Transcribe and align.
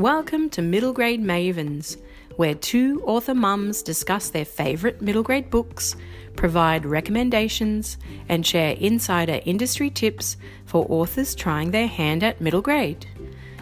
Welcome 0.00 0.48
to 0.52 0.62
Middle 0.62 0.94
Grade 0.94 1.22
Mavens, 1.22 2.00
where 2.36 2.54
two 2.54 3.02
author 3.04 3.34
mums 3.34 3.82
discuss 3.82 4.30
their 4.30 4.46
favourite 4.46 5.02
middle 5.02 5.22
grade 5.22 5.50
books, 5.50 5.94
provide 6.36 6.86
recommendations, 6.86 7.98
and 8.26 8.46
share 8.46 8.72
insider 8.80 9.42
industry 9.44 9.90
tips 9.90 10.38
for 10.64 10.86
authors 10.88 11.34
trying 11.34 11.70
their 11.70 11.86
hand 11.86 12.22
at 12.22 12.40
middle 12.40 12.62
grade. 12.62 13.04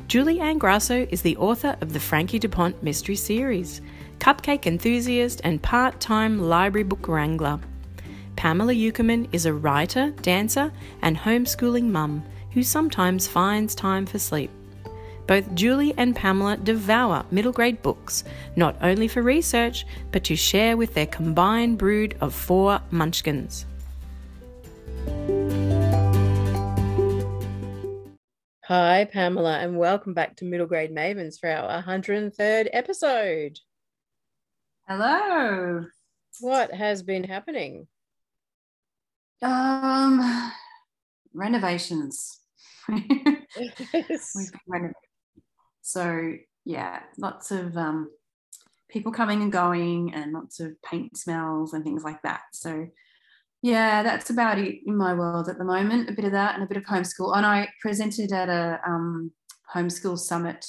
Julie 0.07 0.39
Anne 0.39 0.59
Grasso 0.59 1.09
is 1.11 1.23
the 1.23 1.37
author 1.39 1.77
of 1.81 1.93
the 1.93 1.99
Frankie 1.99 2.39
DuPont 2.39 2.85
Mystery 2.85 3.17
Series, 3.17 3.81
cupcake 4.21 4.65
enthusiast, 4.65 5.41
and 5.43 5.61
part 5.61 5.99
time 5.99 6.39
library 6.39 6.85
book 6.85 7.09
wrangler. 7.09 7.59
Pamela 8.37 8.75
Eukerman 8.75 9.29
is 9.33 9.45
a 9.45 9.53
writer, 9.53 10.13
dancer, 10.23 10.73
and 11.03 11.17
homeschooling 11.17 11.91
mum 11.91 12.23
who 12.53 12.63
sometimes 12.63 13.27
finds 13.27 13.75
time 13.75 14.07
for 14.07 14.21
sleep. 14.21 14.53
Both 15.29 15.55
Julie 15.55 15.93
and 15.99 16.17
Pamela 16.17 16.57
devour 16.57 17.23
middle 17.31 17.53
grade 17.53 17.83
books, 17.83 18.25
not 18.57 18.77
only 18.81 19.09
for 19.09 19.21
research, 19.21 19.85
but 20.11 20.25
to 20.25 20.35
share 20.35 20.75
with 20.79 20.95
their 20.95 21.07
combined 21.07 21.77
brood 21.77 22.17
of 22.23 22.35
four 22.35 22.81
munchkins. 22.91 23.67
Hi, 28.65 29.05
Pamela, 29.13 29.59
and 29.59 29.79
welcome 29.79 30.15
back 30.15 30.35
to 30.37 30.47
Middle 30.47 30.67
Grade 30.67 30.95
Mavens 30.95 31.39
for 31.39 31.51
our 31.51 31.83
103rd 31.83 32.71
episode. 32.73 33.59
Hello. 34.89 35.85
What 36.41 36.73
has 36.73 37.03
been 37.03 37.25
happening? 37.25 37.87
Um, 39.43 40.53
renovations. 41.35 42.41
Yes. 42.89 42.97
We've 44.35 44.53
been 44.53 44.61
renovating. 44.67 45.08
So 45.89 46.35
yeah, 46.67 47.01
lots 47.17 47.51
of 47.51 47.75
um, 47.79 48.11
people 48.91 49.11
coming 49.11 49.41
and 49.43 49.51
going, 49.51 50.13
and 50.13 50.33
lots 50.35 50.61
of 50.61 50.73
paint 50.83 51.17
smells 51.17 51.73
and 51.73 51.83
things 51.83 52.05
like 52.05 52.21
that. 52.23 52.43
So 52.53 52.89
yeah, 53.63 54.03
that's 54.03 54.29
about 54.29 54.59
it 54.59 54.81
in 54.87 54.97
my 54.97 55.15
world 55.15 55.49
at 55.49 55.57
the 55.57 55.65
moment. 55.65 56.11
A 56.11 56.13
bit 56.13 56.27
of 56.27 56.33
that 56.33 56.55
and 56.55 56.63
a 56.63 56.67
bit 56.67 56.77
of 56.77 56.85
homeschool. 56.85 57.35
And 57.35 57.47
I 57.47 57.69
presented 57.81 58.33
at 58.33 58.51
a 58.51 58.81
um, 58.87 59.33
homeschool 59.75 60.19
summit 60.19 60.67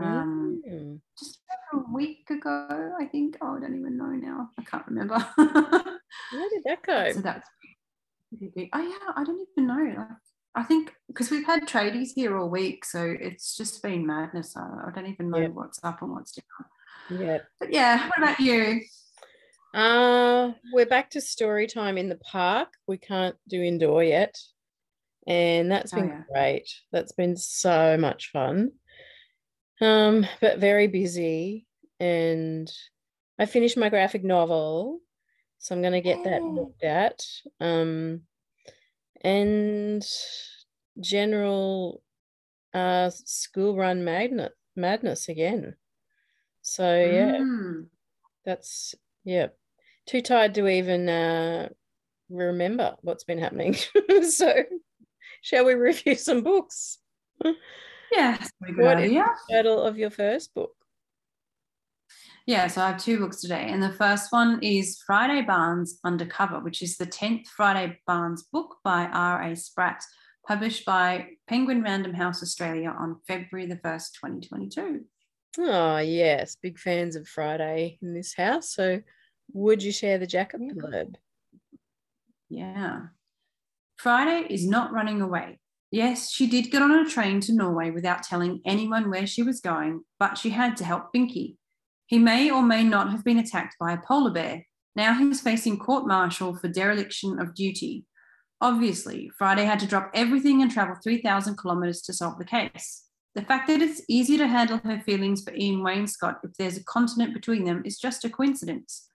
um, 0.00 0.62
Mm. 0.66 1.00
just 1.18 1.38
over 1.74 1.84
a 1.84 1.92
week 1.94 2.28
ago, 2.30 2.92
I 2.98 3.04
think. 3.04 3.36
Oh, 3.42 3.56
I 3.56 3.60
don't 3.60 3.78
even 3.78 3.98
know 3.98 4.06
now. 4.06 4.48
I 4.58 4.62
can't 4.62 4.86
remember. 4.86 5.18
Where 5.36 6.48
did 6.50 6.62
that 6.64 6.82
go? 6.86 7.12
so 7.12 7.20
that's. 7.20 7.46
Oh 8.72 8.80
yeah, 8.80 9.12
I 9.16 9.22
don't 9.22 9.46
even 9.52 9.66
know. 9.66 10.06
I 10.54 10.62
think 10.62 10.94
because 11.08 11.30
we've 11.30 11.46
had 11.46 11.66
tradies 11.66 12.10
here 12.14 12.38
all 12.38 12.48
week, 12.48 12.84
so 12.84 13.16
it's 13.18 13.56
just 13.56 13.82
been 13.82 14.06
madness. 14.06 14.56
I, 14.56 14.60
I 14.86 14.90
don't 14.94 15.06
even 15.06 15.30
know 15.30 15.38
Yeah. 15.38 15.48
what's 15.48 15.80
up 15.82 16.02
and 16.02 16.12
what's 16.12 16.32
down. 16.32 17.20
Yeah. 17.20 17.38
But 17.58 17.72
yeah, 17.72 18.08
what 18.08 18.18
about 18.18 18.40
you? 18.40 18.82
Uh, 19.74 20.52
we're 20.72 20.86
back 20.86 21.10
to 21.10 21.20
story 21.20 21.66
time 21.66 21.96
in 21.96 22.08
the 22.10 22.16
park. 22.16 22.68
We 22.86 22.98
can't 22.98 23.36
do 23.48 23.62
indoor 23.62 24.04
yet. 24.04 24.38
And 25.26 25.70
that's 25.70 25.92
been 25.92 26.08
yeah. 26.08 26.22
great. 26.30 26.68
That's 26.90 27.12
been 27.12 27.36
so 27.36 27.96
much 27.96 28.30
fun. 28.30 28.72
Um, 29.80 30.26
but 30.40 30.58
very 30.58 30.88
busy. 30.88 31.66
And 31.98 32.70
I 33.38 33.46
finished 33.46 33.78
my 33.78 33.88
graphic 33.88 34.24
novel. 34.24 35.00
So 35.58 35.74
I'm 35.74 35.80
going 35.80 35.92
to 35.92 36.00
get 36.00 36.24
that 36.24 36.42
Yay. 36.42 36.48
looked 36.48 36.82
at. 36.82 37.24
Um, 37.60 38.22
and 39.22 40.04
general 41.00 42.02
uh, 42.74 43.10
school 43.10 43.76
run 43.76 44.04
magnet 44.04 44.54
madness 44.76 45.28
again. 45.28 45.76
So 46.62 46.96
yeah, 47.04 47.32
Mm. 47.32 47.90
that's 48.44 48.94
yeah. 49.24 49.48
Too 50.06 50.22
tired 50.22 50.54
to 50.56 50.68
even 50.68 51.08
uh, 51.08 51.70
remember 52.30 52.96
what's 53.02 53.24
been 53.24 53.38
happening. 53.38 53.74
so, 54.22 54.64
shall 55.42 55.64
we 55.66 55.74
review 55.74 56.16
some 56.16 56.42
books? 56.42 56.98
Yeah, 58.12 58.32
that's 58.36 58.50
a 58.50 58.52
pretty 58.60 58.74
good 58.76 58.84
What 58.84 58.98
is 58.98 59.08
idea. 59.08 59.24
the 59.48 59.54
title 59.54 59.80
of 59.80 59.96
your 59.96 60.10
first 60.10 60.52
book? 60.52 60.81
Yeah, 62.46 62.66
so 62.66 62.82
I 62.82 62.88
have 62.88 63.02
two 63.02 63.18
books 63.18 63.40
today. 63.40 63.68
And 63.68 63.82
the 63.82 63.92
first 63.92 64.32
one 64.32 64.58
is 64.62 65.00
Friday 65.06 65.42
Barnes 65.42 66.00
Undercover, 66.04 66.60
which 66.60 66.82
is 66.82 66.96
the 66.96 67.06
10th 67.06 67.46
Friday 67.46 67.98
Barnes 68.06 68.44
book 68.52 68.78
by 68.82 69.04
R.A. 69.04 69.54
Spratt, 69.54 70.02
published 70.46 70.84
by 70.84 71.28
Penguin 71.46 71.82
Random 71.82 72.14
House 72.14 72.42
Australia 72.42 72.94
on 72.98 73.20
February 73.28 73.66
the 73.66 73.76
1st, 73.76 74.12
2022. 74.20 75.04
Oh, 75.58 75.70
ah, 75.70 75.98
yes, 75.98 76.56
big 76.60 76.78
fans 76.78 77.14
of 77.14 77.28
Friday 77.28 77.98
in 78.02 78.14
this 78.14 78.34
house. 78.34 78.74
So, 78.74 79.02
would 79.52 79.82
you 79.82 79.92
share 79.92 80.18
the 80.18 80.26
jacket 80.26 80.62
blurb? 80.62 81.14
Yeah. 82.48 83.00
Friday 83.96 84.46
is 84.52 84.66
not 84.66 84.92
running 84.92 85.20
away. 85.20 85.60
Yes, 85.92 86.30
she 86.30 86.46
did 86.46 86.70
get 86.70 86.82
on 86.82 86.90
a 86.90 87.08
train 87.08 87.40
to 87.42 87.52
Norway 87.52 87.90
without 87.90 88.22
telling 88.22 88.62
anyone 88.64 89.10
where 89.10 89.26
she 89.26 89.42
was 89.42 89.60
going, 89.60 90.02
but 90.18 90.38
she 90.38 90.50
had 90.50 90.76
to 90.78 90.84
help 90.84 91.12
Binky. 91.14 91.56
He 92.06 92.18
may 92.18 92.50
or 92.50 92.62
may 92.62 92.84
not 92.84 93.10
have 93.10 93.24
been 93.24 93.38
attacked 93.38 93.76
by 93.78 93.92
a 93.92 93.98
polar 93.98 94.30
bear. 94.30 94.66
Now 94.94 95.14
he's 95.14 95.40
facing 95.40 95.78
court 95.78 96.06
martial 96.06 96.54
for 96.54 96.68
dereliction 96.68 97.38
of 97.38 97.54
duty. 97.54 98.04
Obviously, 98.60 99.30
Friday 99.36 99.64
had 99.64 99.80
to 99.80 99.86
drop 99.86 100.10
everything 100.14 100.62
and 100.62 100.70
travel 100.70 100.96
3,000 101.02 101.56
kilometres 101.56 102.02
to 102.02 102.12
solve 102.12 102.38
the 102.38 102.44
case. 102.44 103.04
The 103.34 103.42
fact 103.42 103.66
that 103.68 103.80
it's 103.80 104.02
easier 104.08 104.38
to 104.38 104.46
handle 104.46 104.78
her 104.84 105.00
feelings 105.00 105.42
for 105.42 105.54
Ian 105.54 105.80
Wainscott 105.80 106.36
if 106.44 106.52
there's 106.58 106.76
a 106.76 106.84
continent 106.84 107.32
between 107.32 107.64
them 107.64 107.82
is 107.84 107.98
just 107.98 108.24
a 108.24 108.30
coincidence. 108.30 109.08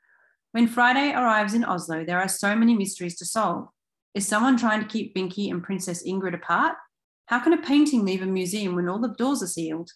When 0.51 0.67
Friday 0.67 1.13
arrives 1.13 1.53
in 1.53 1.63
Oslo, 1.63 2.03
there 2.03 2.19
are 2.19 2.27
so 2.27 2.55
many 2.55 2.75
mysteries 2.75 3.15
to 3.17 3.25
solve. 3.25 3.67
Is 4.15 4.27
someone 4.27 4.57
trying 4.57 4.81
to 4.81 4.87
keep 4.87 5.15
Binky 5.15 5.51
and 5.51 5.63
Princess 5.63 6.03
Ingrid 6.07 6.33
apart? 6.33 6.75
How 7.27 7.39
can 7.39 7.53
a 7.53 7.61
painting 7.61 8.03
leave 8.03 8.23
a 8.23 8.25
museum 8.25 8.75
when 8.75 8.89
all 8.89 8.99
the 8.99 9.09
doors 9.09 9.43
are 9.43 9.47
sealed? 9.47 9.91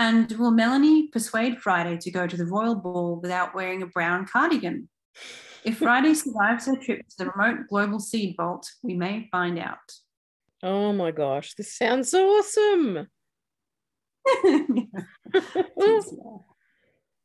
And 0.00 0.32
will 0.32 0.50
Melanie 0.50 1.08
persuade 1.08 1.60
Friday 1.60 1.98
to 1.98 2.10
go 2.10 2.26
to 2.26 2.34
the 2.34 2.46
royal 2.46 2.74
ball 2.74 3.20
without 3.20 3.54
wearing 3.54 3.82
a 3.82 3.86
brown 3.86 4.24
cardigan? 4.24 4.88
If 5.62 5.76
Friday 5.84 6.14
survives 6.14 6.64
her 6.64 6.76
trip 6.76 7.06
to 7.06 7.16
the 7.18 7.30
remote 7.30 7.66
global 7.68 8.00
seed 8.00 8.34
vault, 8.34 8.66
we 8.82 8.94
may 8.94 9.28
find 9.30 9.58
out. 9.58 9.76
Oh 10.62 10.94
my 10.94 11.10
gosh, 11.10 11.52
this 11.54 11.76
sounds 11.76 12.14
awesome. 12.14 13.08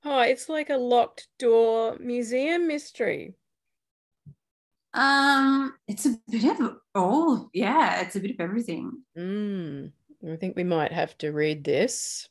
Oh, 0.08 0.20
it's 0.20 0.50
like 0.50 0.70
a 0.70 0.78
locked 0.78 1.30
door 1.40 1.98
museum 2.00 2.68
mystery. 2.68 3.36
um, 4.94 5.74
it's 5.88 6.06
a 6.06 6.16
bit 6.30 6.60
of 6.60 6.76
oh 6.94 7.50
yeah, 7.54 8.02
it's 8.02 8.16
a 8.16 8.20
bit 8.20 8.32
of 8.32 8.40
everything. 8.40 8.92
Mm, 9.18 9.94
I 10.30 10.36
think 10.36 10.56
we 10.56 10.64
might 10.64 10.92
have 10.92 11.18
to 11.20 11.32
read 11.32 11.64
this. 11.64 12.30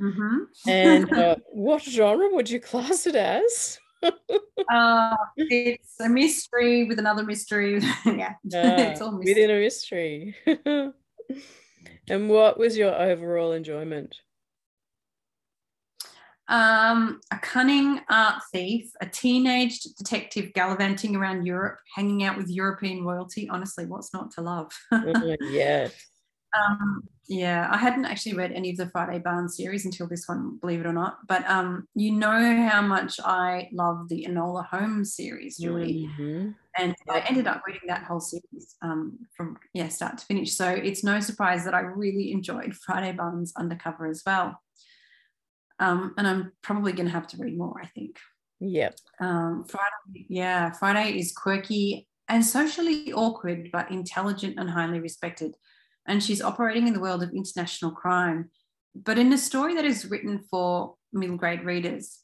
Mhm. 0.00 0.46
And 0.66 1.12
uh, 1.18 1.36
what 1.52 1.82
genre 1.82 2.28
would 2.32 2.50
you 2.50 2.60
class 2.60 3.06
it 3.06 3.16
as? 3.16 3.78
uh, 4.02 5.16
it's 5.36 6.00
a 6.00 6.08
mystery 6.08 6.84
with 6.84 6.98
another 6.98 7.22
mystery. 7.24 7.80
yeah, 8.06 8.34
it's 8.44 9.00
all 9.00 9.08
Ah, 9.08 9.18
mystery. 9.18 9.18
within 9.24 9.50
a 9.50 9.60
mystery. 9.60 10.36
and 12.08 12.28
what 12.28 12.58
was 12.58 12.76
your 12.76 12.94
overall 12.94 13.52
enjoyment? 13.52 14.16
Um, 16.48 17.20
a 17.32 17.38
cunning 17.38 18.00
art 18.08 18.40
thief, 18.52 18.92
a 19.00 19.06
teenage 19.06 19.80
detective 19.98 20.52
gallivanting 20.54 21.16
around 21.16 21.44
Europe, 21.44 21.78
hanging 21.96 22.22
out 22.22 22.36
with 22.36 22.48
European 22.48 23.04
royalty. 23.04 23.48
Honestly, 23.48 23.84
what's 23.84 24.14
not 24.14 24.30
to 24.32 24.42
love? 24.42 24.70
Oh, 24.92 25.36
yes. 25.40 25.92
Um, 26.56 27.02
yeah, 27.28 27.68
I 27.70 27.76
hadn't 27.76 28.04
actually 28.04 28.34
read 28.34 28.52
any 28.52 28.70
of 28.70 28.76
the 28.76 28.88
Friday 28.90 29.18
Barnes 29.18 29.56
series 29.56 29.84
until 29.84 30.06
this 30.06 30.28
one, 30.28 30.58
believe 30.60 30.80
it 30.80 30.86
or 30.86 30.92
not. 30.92 31.18
But 31.26 31.48
um, 31.50 31.88
you 31.94 32.12
know 32.12 32.68
how 32.68 32.82
much 32.82 33.18
I 33.24 33.68
love 33.72 34.08
the 34.08 34.26
Enola 34.28 34.64
Holmes 34.66 35.14
series, 35.14 35.58
Julie. 35.58 36.08
Mhm. 36.18 36.54
and 36.78 36.94
I 37.10 37.20
ended 37.20 37.46
up 37.46 37.62
reading 37.66 37.88
that 37.88 38.04
whole 38.04 38.20
series 38.20 38.76
um, 38.82 39.18
from 39.36 39.56
yeah 39.72 39.88
start 39.88 40.18
to 40.18 40.26
finish. 40.26 40.54
So 40.54 40.68
it's 40.68 41.02
no 41.02 41.18
surprise 41.20 41.64
that 41.64 41.74
I 41.74 41.80
really 41.80 42.30
enjoyed 42.32 42.74
Friday 42.74 43.12
Barnes 43.12 43.52
Undercover 43.56 44.06
as 44.06 44.22
well. 44.24 44.60
Um, 45.78 46.14
and 46.16 46.26
I'm 46.26 46.52
probably 46.62 46.92
going 46.92 47.06
to 47.06 47.12
have 47.12 47.26
to 47.28 47.36
read 47.38 47.56
more. 47.58 47.74
I 47.82 47.86
think 47.86 48.18
Yep. 48.60 48.94
um, 49.20 49.64
Friday, 49.68 50.26
yeah, 50.28 50.70
Friday 50.72 51.18
is 51.18 51.32
quirky 51.32 52.08
and 52.28 52.44
socially 52.44 53.12
awkward, 53.12 53.70
but 53.72 53.90
intelligent 53.90 54.58
and 54.58 54.70
highly 54.70 55.00
respected. 55.00 55.54
And 56.06 56.22
she's 56.22 56.42
operating 56.42 56.86
in 56.86 56.94
the 56.94 57.00
world 57.00 57.22
of 57.22 57.32
international 57.32 57.90
crime, 57.90 58.50
but 58.94 59.18
in 59.18 59.32
a 59.32 59.38
story 59.38 59.74
that 59.74 59.84
is 59.84 60.06
written 60.06 60.38
for 60.50 60.94
middle 61.12 61.36
grade 61.36 61.64
readers. 61.64 62.20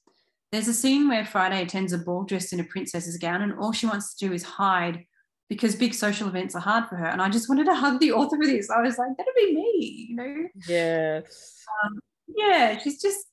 There's 0.53 0.69
a 0.69 0.75
scene 0.75 1.09
where 1.09 1.25
Friday 1.25 1.63
attends 1.63 1.93
a 1.93 1.99
ball 1.99 2.25
dressed 2.25 2.53
in 2.53 2.61
a 2.61 2.65
princess's 2.65 3.17
gown, 3.17 3.43
and 3.43 3.55
all 3.59 3.73
she 3.73 3.87
wants 3.87 4.15
to 4.15 4.29
do 4.29 4.35
is 4.35 4.43
hide 4.43 5.07
because 5.49 5.75
big 5.75 5.95
social 5.95 6.29
events 6.29 6.55
are 6.55 6.61
hard 6.61 6.89
for 6.89 6.97
her. 6.97 7.07
And 7.07 7.21
I 7.21 7.29
just 7.29 7.49
wanted 7.49 7.65
to 7.67 7.75
hug 7.75 8.01
the 8.01 8.13
author 8.13 8.37
of 8.37 8.43
this. 8.43 8.71
I 8.71 8.81
was 8.81 8.99
like, 8.99 9.17
that'd 9.17 9.33
be 9.37 9.55
me, 9.55 10.07
you 10.09 10.17
know? 10.17 10.49
Yes. 10.67 11.63
Um, 11.85 12.01
yeah, 12.29 12.79
she's 12.79 13.01
just 13.01 13.27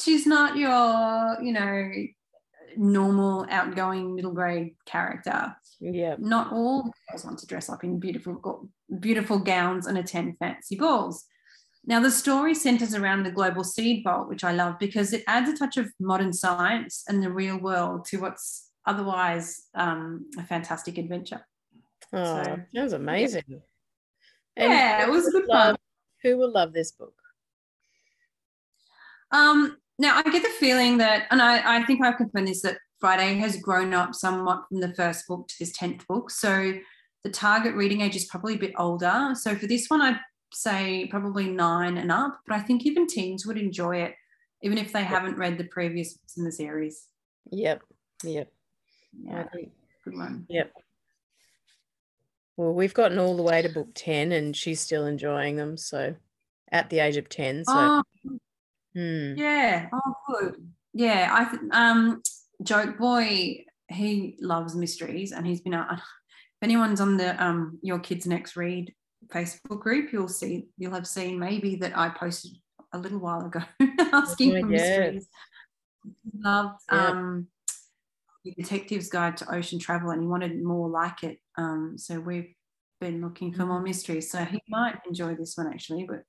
she's 0.00 0.26
not 0.26 0.56
your, 0.56 1.38
you 1.42 1.52
know, 1.52 1.90
normal 2.76 3.46
outgoing 3.50 4.14
middle 4.14 4.32
grade 4.32 4.74
character. 4.86 5.56
Yeah. 5.80 6.16
Not 6.18 6.52
all 6.52 6.90
girls 7.10 7.24
want 7.24 7.38
to 7.40 7.46
dress 7.46 7.68
up 7.68 7.84
in 7.84 8.00
beautiful 8.00 8.68
beautiful 9.00 9.38
gowns 9.38 9.86
and 9.86 9.98
attend 9.98 10.38
fancy 10.38 10.76
balls. 10.76 11.24
Now, 11.88 12.00
the 12.00 12.10
story 12.10 12.54
centers 12.54 12.94
around 12.94 13.22
the 13.22 13.30
global 13.30 13.62
seed 13.62 14.02
vault, 14.02 14.28
which 14.28 14.42
I 14.42 14.52
love 14.52 14.78
because 14.80 15.12
it 15.12 15.22
adds 15.28 15.48
a 15.48 15.56
touch 15.56 15.76
of 15.76 15.92
modern 16.00 16.32
science 16.32 17.04
and 17.08 17.22
the 17.22 17.30
real 17.30 17.58
world 17.58 18.06
to 18.06 18.16
what's 18.16 18.70
otherwise 18.86 19.66
um, 19.74 20.26
a 20.36 20.42
fantastic 20.44 20.98
adventure. 20.98 21.46
Oh, 22.12 22.42
so, 22.42 22.56
that 22.72 22.82
was 22.82 22.92
amazing. 22.92 23.44
Yeah, 24.56 24.68
yeah 24.68 25.06
it 25.06 25.10
was 25.10 25.28
a 25.28 25.30
good 25.30 25.46
love, 25.46 25.72
fun. 25.72 25.76
Who 26.24 26.38
will 26.38 26.52
love 26.52 26.72
this 26.72 26.90
book? 26.90 27.14
Um, 29.30 29.76
now, 29.98 30.16
I 30.18 30.22
get 30.22 30.42
the 30.42 30.48
feeling 30.48 30.98
that, 30.98 31.26
and 31.30 31.40
I, 31.40 31.78
I 31.78 31.84
think 31.84 32.04
I've 32.04 32.16
confirmed 32.16 32.48
this, 32.48 32.62
that 32.62 32.78
Friday 32.98 33.34
has 33.36 33.56
grown 33.58 33.92
up 33.92 34.14
somewhat 34.14 34.64
from 34.68 34.80
the 34.80 34.94
first 34.94 35.26
book 35.26 35.48
to 35.48 35.54
this 35.58 35.76
10th 35.76 36.06
book. 36.06 36.30
So 36.30 36.74
the 37.24 37.30
target 37.30 37.74
reading 37.74 38.00
age 38.00 38.16
is 38.16 38.24
probably 38.26 38.54
a 38.54 38.58
bit 38.58 38.72
older. 38.78 39.32
So 39.34 39.54
for 39.54 39.66
this 39.66 39.88
one, 39.88 40.00
I'd 40.00 40.20
say 40.52 41.06
probably 41.10 41.48
nine 41.48 41.98
and 41.98 42.10
up, 42.10 42.40
but 42.46 42.56
I 42.56 42.60
think 42.60 42.86
even 42.86 43.06
teens 43.06 43.44
would 43.46 43.58
enjoy 43.58 43.98
it, 43.98 44.14
even 44.62 44.78
if 44.78 44.92
they 44.92 45.00
yep. 45.00 45.08
haven't 45.08 45.36
read 45.36 45.58
the 45.58 45.64
previous 45.64 46.14
books 46.14 46.36
in 46.36 46.44
the 46.44 46.52
series. 46.52 47.06
Yep. 47.50 47.82
Yep. 48.24 48.52
Yeah. 49.22 49.44
Good 50.04 50.16
one. 50.16 50.46
Yep. 50.48 50.72
Well, 52.56 52.72
we've 52.72 52.94
gotten 52.94 53.18
all 53.18 53.36
the 53.36 53.42
way 53.42 53.60
to 53.60 53.68
book 53.68 53.88
10 53.94 54.32
and 54.32 54.56
she's 54.56 54.80
still 54.80 55.04
enjoying 55.04 55.56
them. 55.56 55.76
So 55.76 56.14
at 56.72 56.88
the 56.90 57.00
age 57.00 57.16
of 57.16 57.28
10. 57.28 57.64
So, 57.64 57.72
oh, 57.74 58.02
hmm. 58.94 59.34
yeah. 59.36 59.88
Oh, 59.92 60.14
good. 60.28 60.68
Yeah. 60.94 61.30
I 61.32 61.44
think, 61.44 61.74
um, 61.74 62.22
Joke 62.62 62.98
Boy, 62.98 63.64
he 63.88 64.36
loves 64.40 64.74
mysteries 64.74 65.32
and 65.32 65.46
he's 65.46 65.60
been 65.60 65.74
out. 65.74 66.00
If 66.62 66.68
anyone's 66.68 67.02
on 67.02 67.18
the 67.18 67.44
um, 67.44 67.78
Your 67.82 67.98
Kids 67.98 68.26
Next 68.26 68.56
Read 68.56 68.94
Facebook 69.26 69.80
group, 69.80 70.10
you'll 70.10 70.26
see, 70.26 70.68
you'll 70.78 70.94
have 70.94 71.06
seen 71.06 71.38
maybe 71.38 71.76
that 71.76 71.98
I 71.98 72.08
posted 72.08 72.52
a 72.94 72.98
little 72.98 73.18
while 73.18 73.44
ago 73.44 73.60
asking 74.10 74.56
oh, 74.56 74.60
for 74.62 74.66
mysteries. 74.66 75.28
Loved 76.34 76.80
yeah. 76.90 77.08
um, 77.08 77.48
the 78.42 78.52
Detective's 78.52 79.10
Guide 79.10 79.36
to 79.36 79.54
Ocean 79.54 79.78
Travel 79.78 80.12
and 80.12 80.22
he 80.22 80.26
wanted 80.26 80.62
more 80.62 80.88
like 80.88 81.24
it. 81.24 81.40
Um, 81.58 81.98
so 81.98 82.20
we've 82.20 82.54
been 83.00 83.20
looking 83.20 83.52
for 83.52 83.66
more 83.66 83.80
mm. 83.80 83.84
mysteries. 83.84 84.30
So 84.30 84.44
he 84.44 84.62
might 84.68 84.98
enjoy 85.06 85.34
this 85.34 85.56
one 85.56 85.66
actually, 85.66 86.08
but 86.08 86.22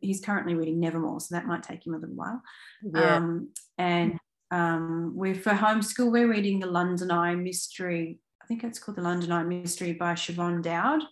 he's 0.00 0.20
currently 0.20 0.54
reading 0.54 0.80
Nevermore, 0.80 1.20
so 1.20 1.34
that 1.34 1.46
might 1.46 1.62
take 1.62 1.86
him 1.86 1.94
a 1.94 1.98
little 1.98 2.14
while. 2.14 2.42
Yeah. 2.82 3.16
Um, 3.16 3.48
and 3.78 4.18
um, 4.52 5.12
we're 5.14 5.34
for 5.34 5.52
homeschool, 5.52 6.12
we're 6.12 6.30
reading 6.30 6.60
the 6.60 6.66
London 6.66 7.10
Eye 7.10 7.34
Mystery. 7.34 8.18
I 8.42 8.46
think 8.46 8.62
it's 8.62 8.78
called 8.78 8.98
the 8.98 9.02
London 9.02 9.32
Eye 9.32 9.44
Mystery 9.44 9.94
by 9.94 10.12
Siobhan 10.12 10.62
Dowd. 10.62 11.02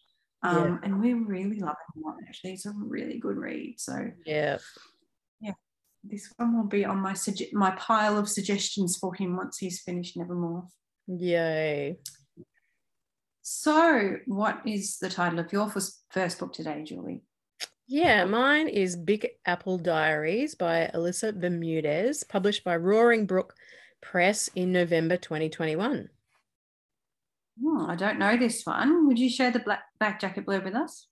Um, 0.43 0.57
yeah. 0.57 0.79
And 0.83 1.01
we're 1.01 1.25
really 1.25 1.59
loving 1.59 1.75
it. 1.97 2.25
Actually, 2.29 2.53
it's 2.53 2.67
a 2.67 2.73
really 2.77 3.19
good 3.19 3.39
read. 3.39 3.81
So 3.81 4.11
yeah, 4.27 4.59
yeah, 5.41 5.55
this 6.05 6.31
one 6.37 6.55
will 6.55 6.67
be 6.67 6.85
on 6.85 6.99
my 6.99 7.15
suge- 7.15 7.53
my 7.55 7.71
pile 7.73 8.19
of 8.19 8.29
suggestions 8.29 8.99
for 8.99 9.15
him 9.15 9.37
once 9.37 9.57
he's 9.57 9.81
finished 9.81 10.19
Nevermore. 10.19 10.67
Yay! 11.07 11.97
So, 13.41 14.17
what 14.27 14.61
is 14.67 14.99
the 14.99 15.09
title 15.09 15.39
of 15.39 15.51
your 15.51 15.73
first 16.11 16.39
book 16.39 16.53
today, 16.53 16.85
Julie? 16.85 17.23
Yeah, 17.93 18.25
mine 18.25 18.69
is 18.69 18.95
Big 18.95 19.27
Apple 19.45 19.77
Diaries 19.77 20.55
by 20.55 20.89
Alyssa 20.95 21.35
Bermudez, 21.35 22.23
published 22.23 22.63
by 22.63 22.77
Roaring 22.77 23.27
Brook 23.27 23.57
Press 24.01 24.49
in 24.55 24.71
November 24.71 25.17
2021. 25.17 26.09
Oh, 27.65 27.87
I 27.89 27.97
don't 27.97 28.21
know 28.21 28.37
this 28.37 28.65
one. 28.65 29.09
Would 29.09 29.19
you 29.19 29.29
share 29.29 29.51
the 29.51 29.59
black 29.59 29.83
back 29.99 30.21
jacket 30.21 30.47
blurb 30.47 30.63
with 30.63 30.77
us? 30.77 31.09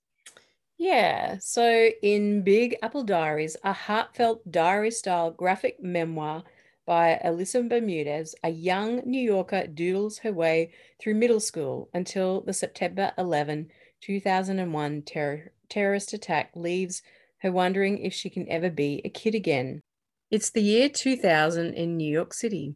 Yeah. 0.78 1.38
So, 1.40 1.90
in 2.00 2.42
Big 2.42 2.76
Apple 2.80 3.02
Diaries, 3.02 3.56
a 3.64 3.72
heartfelt 3.72 4.48
diary 4.48 4.92
style 4.92 5.32
graphic 5.32 5.82
memoir 5.82 6.44
by 6.86 7.20
Alyssa 7.24 7.68
Bermudez, 7.68 8.36
a 8.44 8.50
young 8.50 9.02
New 9.04 9.20
Yorker 9.20 9.66
doodles 9.66 10.18
her 10.18 10.32
way 10.32 10.70
through 11.00 11.16
middle 11.16 11.40
school 11.40 11.90
until 11.92 12.42
the 12.42 12.52
September 12.52 13.10
11, 13.18 13.68
2001 14.00 15.02
ter- 15.02 15.50
terrorist 15.68 16.12
attack 16.12 16.50
leaves 16.54 17.02
her 17.38 17.52
wondering 17.52 17.98
if 17.98 18.12
she 18.12 18.30
can 18.30 18.48
ever 18.48 18.70
be 18.70 19.00
a 19.04 19.10
kid 19.10 19.34
again. 19.34 19.82
It's 20.30 20.50
the 20.50 20.62
year 20.62 20.88
2000 20.88 21.74
in 21.74 21.96
New 21.96 22.10
York 22.10 22.34
City. 22.34 22.74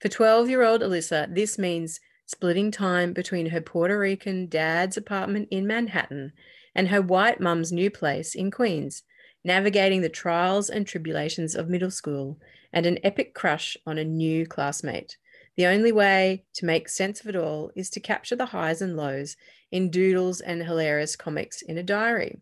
For 0.00 0.08
12 0.08 0.48
year 0.48 0.62
old 0.62 0.80
Alyssa, 0.80 1.34
this 1.34 1.58
means 1.58 2.00
splitting 2.26 2.70
time 2.70 3.12
between 3.12 3.46
her 3.46 3.60
Puerto 3.60 3.98
Rican 3.98 4.48
dad's 4.48 4.96
apartment 4.96 5.48
in 5.50 5.66
Manhattan 5.66 6.32
and 6.74 6.88
her 6.88 7.02
white 7.02 7.40
mum's 7.40 7.72
new 7.72 7.90
place 7.90 8.34
in 8.34 8.50
Queens, 8.50 9.02
navigating 9.44 10.00
the 10.00 10.08
trials 10.08 10.70
and 10.70 10.86
tribulations 10.86 11.54
of 11.54 11.68
middle 11.68 11.90
school 11.90 12.38
and 12.72 12.86
an 12.86 12.98
epic 13.04 13.34
crush 13.34 13.76
on 13.86 13.98
a 13.98 14.04
new 14.04 14.46
classmate. 14.46 15.16
The 15.56 15.66
only 15.66 15.92
way 15.92 16.44
to 16.54 16.66
make 16.66 16.88
sense 16.88 17.20
of 17.20 17.28
it 17.28 17.36
all 17.36 17.70
is 17.76 17.88
to 17.90 18.00
capture 18.00 18.34
the 18.34 18.46
highs 18.46 18.82
and 18.82 18.96
lows 18.96 19.36
in 19.70 19.90
doodles 19.90 20.40
and 20.40 20.62
hilarious 20.62 21.14
comics 21.14 21.62
in 21.62 21.78
a 21.78 21.82
diary. 21.82 22.40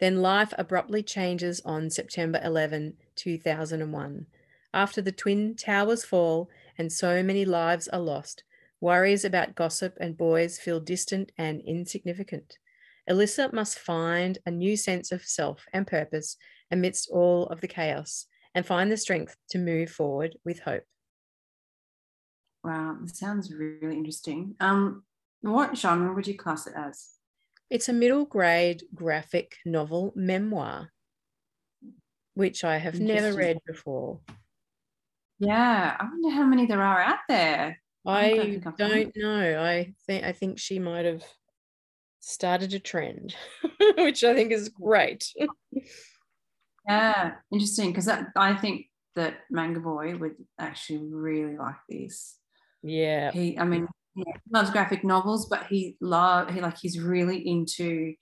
Then 0.00 0.22
life 0.22 0.52
abruptly 0.58 1.02
changes 1.02 1.60
on 1.64 1.90
September 1.90 2.40
11, 2.42 2.94
2001. 3.14 4.26
After 4.72 5.02
the 5.02 5.12
Twin 5.12 5.54
Towers 5.54 6.04
fall 6.04 6.48
and 6.78 6.92
so 6.92 7.22
many 7.22 7.44
lives 7.44 7.86
are 7.88 8.00
lost, 8.00 8.42
worries 8.80 9.24
about 9.24 9.54
gossip 9.54 9.96
and 10.00 10.16
boys 10.16 10.58
feel 10.58 10.80
distant 10.80 11.30
and 11.36 11.60
insignificant. 11.60 12.58
Alyssa 13.08 13.52
must 13.52 13.78
find 13.78 14.38
a 14.46 14.50
new 14.50 14.76
sense 14.76 15.12
of 15.12 15.24
self 15.24 15.66
and 15.72 15.86
purpose 15.86 16.36
amidst 16.70 17.10
all 17.10 17.46
of 17.46 17.60
the 17.60 17.68
chaos 17.68 18.26
and 18.54 18.66
find 18.66 18.90
the 18.90 18.96
strength 18.96 19.36
to 19.50 19.58
move 19.58 19.90
forward 19.90 20.36
with 20.44 20.60
hope. 20.60 20.84
Wow, 22.62 22.98
that 23.00 23.16
sounds 23.16 23.52
really 23.52 23.96
interesting. 23.96 24.54
Um, 24.60 25.04
what 25.40 25.76
genre 25.76 26.12
would 26.14 26.26
you 26.26 26.36
class 26.36 26.66
it 26.66 26.74
as? 26.76 27.14
It's 27.70 27.88
a 27.88 27.92
middle 27.92 28.24
grade 28.24 28.82
graphic 28.94 29.56
novel 29.64 30.12
memoir, 30.14 30.90
which 32.34 32.64
I 32.64 32.78
have 32.78 33.00
never 33.00 33.32
read 33.32 33.58
before. 33.66 34.20
Yeah, 35.38 35.96
I 35.98 36.04
wonder 36.04 36.30
how 36.30 36.44
many 36.44 36.66
there 36.66 36.82
are 36.82 37.00
out 37.00 37.20
there. 37.28 37.80
I, 38.06 38.30
I 38.30 38.60
don't 38.76 39.16
know. 39.16 39.62
I 39.62 39.94
think 40.06 40.24
I 40.24 40.32
think 40.32 40.58
she 40.58 40.78
might 40.78 41.04
have 41.04 41.22
started 42.20 42.74
a 42.74 42.78
trend, 42.78 43.34
which 43.96 44.24
I 44.24 44.34
think 44.34 44.52
is 44.52 44.68
great. 44.68 45.32
yeah, 46.86 47.36
interesting 47.52 47.90
because 47.90 48.08
I 48.36 48.54
think 48.54 48.86
that 49.14 49.40
Manga 49.50 49.80
Boy 49.80 50.16
would 50.16 50.36
actually 50.58 51.06
really 51.12 51.56
like 51.56 51.76
this. 51.88 52.39
Yeah. 52.82 53.30
He, 53.32 53.58
I 53.58 53.64
mean, 53.64 53.86
he 54.14 54.24
loves 54.50 54.70
graphic 54.70 55.04
novels, 55.04 55.46
but 55.46 55.66
he 55.66 55.96
love 56.00 56.50
he 56.50 56.60
like 56.60 56.78
he's 56.78 56.98
really 56.98 57.46
into 57.46 58.14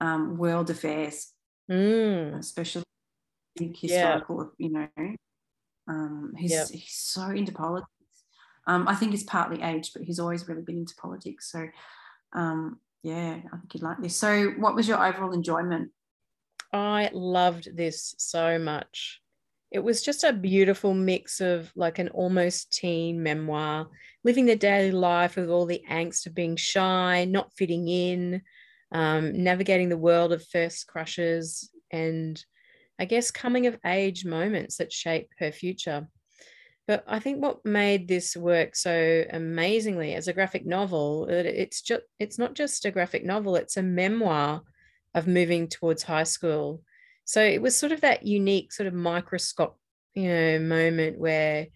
um, 0.00 0.36
world 0.36 0.70
affairs, 0.70 1.32
mm. 1.70 2.38
especially 2.38 2.84
historical. 3.58 4.52
Yeah. 4.58 4.66
You 4.66 4.72
know, 4.72 5.14
um, 5.88 6.32
he's 6.36 6.52
yep. 6.52 6.68
he's 6.68 6.94
so 6.94 7.30
into 7.30 7.52
politics. 7.52 7.88
Um, 8.66 8.86
I 8.88 8.94
think 8.94 9.14
it's 9.14 9.22
partly 9.24 9.62
age, 9.62 9.92
but 9.94 10.02
he's 10.02 10.18
always 10.18 10.46
really 10.48 10.62
been 10.62 10.78
into 10.78 10.94
politics. 10.96 11.50
So, 11.50 11.66
um, 12.34 12.78
yeah, 13.02 13.38
I 13.52 13.56
think 13.56 13.74
you'd 13.74 13.82
like 13.82 14.00
this. 14.00 14.16
So, 14.16 14.50
what 14.58 14.74
was 14.74 14.86
your 14.86 15.04
overall 15.04 15.32
enjoyment? 15.32 15.90
I 16.72 17.10
loved 17.12 17.76
this 17.76 18.14
so 18.18 18.58
much 18.58 19.20
it 19.70 19.78
was 19.78 20.02
just 20.02 20.24
a 20.24 20.32
beautiful 20.32 20.94
mix 20.94 21.40
of 21.40 21.70
like 21.76 21.98
an 21.98 22.08
almost 22.08 22.72
teen 22.72 23.22
memoir, 23.22 23.88
living 24.24 24.46
the 24.46 24.56
daily 24.56 24.90
life 24.90 25.36
with 25.36 25.48
all 25.48 25.66
the 25.66 25.82
angst 25.88 26.26
of 26.26 26.34
being 26.34 26.56
shy, 26.56 27.24
not 27.24 27.52
fitting 27.54 27.86
in, 27.86 28.42
um, 28.92 29.44
navigating 29.44 29.88
the 29.88 29.96
world 29.96 30.32
of 30.32 30.46
first 30.46 30.88
crushes, 30.88 31.70
and 31.92 32.44
I 32.98 33.04
guess 33.04 33.30
coming 33.30 33.66
of 33.66 33.78
age 33.86 34.24
moments 34.24 34.78
that 34.78 34.92
shape 34.92 35.28
her 35.38 35.52
future. 35.52 36.08
But 36.88 37.04
I 37.06 37.20
think 37.20 37.40
what 37.40 37.64
made 37.64 38.08
this 38.08 38.36
work 38.36 38.74
so 38.74 39.24
amazingly 39.30 40.14
as 40.14 40.26
a 40.26 40.32
graphic 40.32 40.66
novel, 40.66 41.28
it's 41.28 41.82
just 41.82 42.02
it's 42.18 42.38
not 42.38 42.54
just 42.54 42.84
a 42.84 42.90
graphic 42.90 43.24
novel, 43.24 43.54
it's 43.54 43.76
a 43.76 43.82
memoir 43.82 44.62
of 45.14 45.28
moving 45.28 45.68
towards 45.68 46.02
high 46.02 46.24
school 46.24 46.82
so 47.30 47.40
it 47.44 47.62
was 47.62 47.76
sort 47.76 47.92
of 47.92 48.00
that 48.00 48.26
unique 48.26 48.72
sort 48.72 48.88
of 48.88 48.92
microscope, 48.92 49.78
you 50.14 50.26
know, 50.26 50.58
moment 50.58 51.16
where 51.16 51.68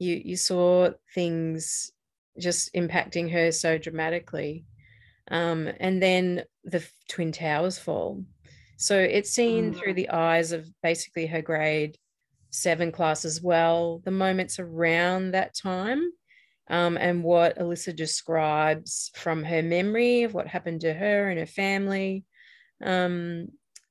you 0.00 0.20
you 0.24 0.36
saw 0.36 0.90
things 1.14 1.92
just 2.40 2.74
impacting 2.74 3.30
her 3.30 3.52
so 3.52 3.78
dramatically. 3.78 4.64
Um, 5.30 5.70
and 5.78 6.02
then 6.02 6.42
the 6.64 6.84
twin 7.08 7.30
towers 7.30 7.78
fall. 7.78 8.24
So 8.78 8.98
it's 8.98 9.30
seen 9.30 9.72
mm. 9.72 9.78
through 9.78 9.94
the 9.94 10.10
eyes 10.10 10.50
of 10.50 10.68
basically 10.82 11.26
her 11.26 11.40
grade 11.40 11.96
seven 12.50 12.90
class 12.90 13.24
as 13.24 13.40
well, 13.40 14.02
the 14.04 14.10
moments 14.10 14.58
around 14.58 15.30
that 15.30 15.54
time. 15.54 16.02
Um, 16.68 16.96
and 16.96 17.22
what 17.22 17.60
Alyssa 17.60 17.94
describes 17.94 19.12
from 19.14 19.44
her 19.44 19.62
memory 19.62 20.24
of 20.24 20.34
what 20.34 20.48
happened 20.48 20.80
to 20.80 20.92
her 20.92 21.30
and 21.30 21.38
her 21.38 21.46
family. 21.46 22.24
Um, 22.82 23.50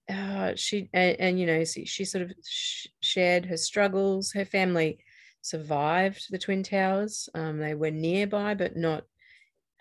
uh, 0.09 0.53
she 0.55 0.89
and, 0.93 1.19
and, 1.19 1.39
you 1.39 1.45
know 1.45 1.63
she, 1.63 1.85
she 1.85 2.05
sort 2.05 2.23
of 2.23 2.33
sh- 2.47 2.87
shared 2.99 3.45
her 3.45 3.57
struggles. 3.57 4.31
Her 4.33 4.45
family 4.45 4.99
survived 5.41 6.25
the 6.29 6.37
twin 6.37 6.63
towers. 6.63 7.29
Um, 7.33 7.57
they 7.57 7.75
were 7.75 7.91
nearby, 7.91 8.53
but 8.53 8.75
not. 8.75 9.03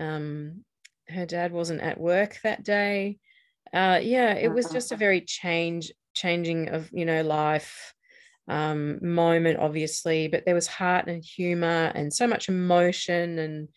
Um, 0.00 0.64
her 1.09 1.26
dad 1.26 1.52
wasn't 1.52 1.83
at 1.83 2.00
work 2.00 2.38
that 2.43 2.64
day. 2.64 3.19
Uh, 3.73 4.00
yeah, 4.02 4.35
it 4.35 4.52
was 4.52 4.71
just 4.71 4.93
a 4.93 4.97
very 5.04 5.21
change 5.21 5.93
changing 6.14 6.69
of 6.69 6.88
you 6.93 7.04
know 7.04 7.23
life 7.23 7.95
um, 8.49 8.99
moment, 9.02 9.59
obviously, 9.59 10.28
but 10.28 10.45
there 10.45 10.54
was 10.54 10.66
heart 10.66 11.09
and 11.09 11.23
humor 11.23 11.93
and 11.95 12.12
so 12.12 12.26
much 12.26 12.49
emotion. 12.49 13.38
And 13.38 13.69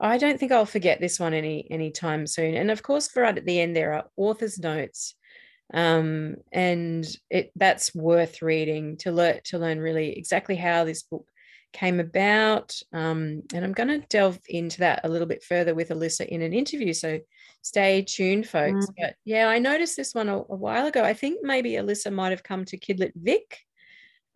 I 0.00 0.18
don't 0.18 0.38
think 0.38 0.52
I'll 0.52 0.66
forget 0.66 1.00
this 1.00 1.18
one 1.18 1.34
any 1.34 1.66
anytime 1.70 2.26
soon. 2.26 2.54
And 2.54 2.70
of 2.70 2.82
course, 2.82 3.14
right 3.16 3.36
at 3.36 3.44
the 3.44 3.60
end, 3.60 3.74
there 3.74 3.94
are 3.94 4.04
author's 4.16 4.58
notes. 4.58 5.14
Um, 5.72 6.36
and 6.52 7.06
it 7.30 7.50
that's 7.56 7.94
worth 7.94 8.42
reading 8.42 8.96
to 8.98 9.12
learn 9.12 9.40
to 9.44 9.58
learn 9.58 9.80
really 9.80 10.16
exactly 10.16 10.56
how 10.56 10.84
this 10.84 11.02
book 11.02 11.26
came 11.72 11.98
about. 11.98 12.78
Um, 12.92 13.42
and 13.52 13.64
I'm 13.64 13.72
going 13.72 13.88
to 13.88 14.06
delve 14.08 14.38
into 14.48 14.80
that 14.80 15.00
a 15.04 15.08
little 15.08 15.26
bit 15.26 15.42
further 15.42 15.74
with 15.74 15.88
Alyssa 15.88 16.26
in 16.26 16.42
an 16.42 16.52
interview. 16.52 16.92
So 16.92 17.18
stay 17.62 18.02
tuned, 18.02 18.46
folks. 18.46 18.86
Mm. 18.86 18.94
But 19.00 19.14
yeah, 19.24 19.48
I 19.48 19.58
noticed 19.58 19.96
this 19.96 20.14
one 20.14 20.28
a, 20.28 20.38
a, 20.38 20.42
while 20.42 20.86
ago. 20.86 21.02
I 21.02 21.14
think 21.14 21.40
maybe 21.42 21.72
Alyssa 21.72 22.12
might 22.12 22.30
have 22.30 22.44
come 22.44 22.64
to 22.66 22.78
Kidlit 22.78 23.12
Vic 23.16 23.58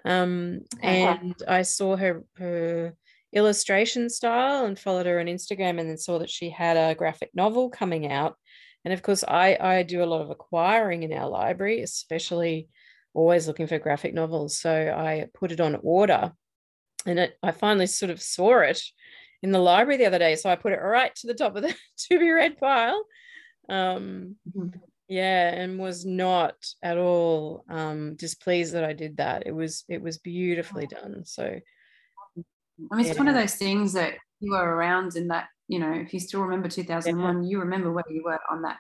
um, 0.05 0.61
and 0.83 1.35
I 1.47 1.63
saw 1.63 1.97
her 1.97 2.25
her 2.37 2.95
illustration 3.33 4.09
style 4.09 4.65
and 4.65 4.79
followed 4.79 5.05
her 5.05 5.21
on 5.21 5.27
Instagram 5.27 5.79
and 5.79 5.89
then 5.91 5.99
saw 5.99 6.19
that 6.19 6.31
she 6.31 6.49
had 6.49 6.77
a 6.77 6.95
graphic 6.95 7.31
novel 7.35 7.69
coming 7.69 8.11
out. 8.11 8.37
And 8.89 8.95
of 8.95 9.03
course, 9.03 9.23
I 9.23 9.59
I 9.61 9.83
do 9.83 10.03
a 10.03 10.07
lot 10.07 10.23
of 10.23 10.31
acquiring 10.31 11.03
in 11.03 11.13
our 11.13 11.29
library, 11.29 11.83
especially 11.83 12.69
always 13.13 13.47
looking 13.47 13.67
for 13.67 13.79
graphic 13.79 14.15
novels. 14.15 14.59
So 14.59 14.73
I 14.73 15.27
put 15.35 15.53
it 15.53 15.61
on 15.61 15.79
order, 15.83 16.33
and 17.05 17.19
it, 17.19 17.39
I 17.43 17.51
finally 17.51 17.87
sort 17.87 18.09
of 18.09 18.23
saw 18.23 18.61
it 18.61 18.81
in 19.43 19.53
the 19.53 19.59
library 19.59 19.99
the 19.99 20.07
other 20.07 20.19
day. 20.19 20.37
So 20.37 20.49
I 20.49 20.57
put 20.57 20.73
it 20.73 20.81
right 20.81 21.15
to 21.17 21.27
the 21.27 21.35
top 21.35 21.55
of 21.55 21.65
the 21.65 21.75
to 22.09 22.19
be 22.19 22.31
read 22.31 22.57
pile. 22.57 23.05
Um, 23.69 24.37
mm-hmm 24.57 24.79
yeah 25.09 25.49
and 25.49 25.79
was 25.79 26.05
not 26.05 26.55
at 26.83 26.99
all 26.99 27.65
um 27.71 28.15
displeased 28.17 28.75
that 28.75 28.85
i 28.85 28.93
did 28.93 29.17
that 29.17 29.47
it 29.47 29.53
was 29.53 29.85
it 29.89 30.03
was 30.03 30.19
beautifully 30.19 30.87
done 30.87 31.25
so 31.25 31.59
i 32.91 32.97
mean 32.97 33.07
it's 33.07 33.15
yeah. 33.15 33.21
one 33.21 33.29
of 33.29 33.35
those 33.35 33.55
things 33.55 33.93
that 33.93 34.15
you 34.41 34.53
were 34.53 34.77
around 34.77 35.17
in 35.17 35.29
that 35.29 35.47
you 35.67 35.79
know 35.79 35.93
if 35.93 36.13
you 36.15 36.21
still 36.21 36.43
remember 36.43 36.69
2001 36.69 37.43
yeah. 37.43 37.49
you 37.49 37.59
remember 37.59 37.93
where 37.93 38.05
you 38.11 38.23
were 38.25 38.39
on 38.51 38.63
that 38.63 38.79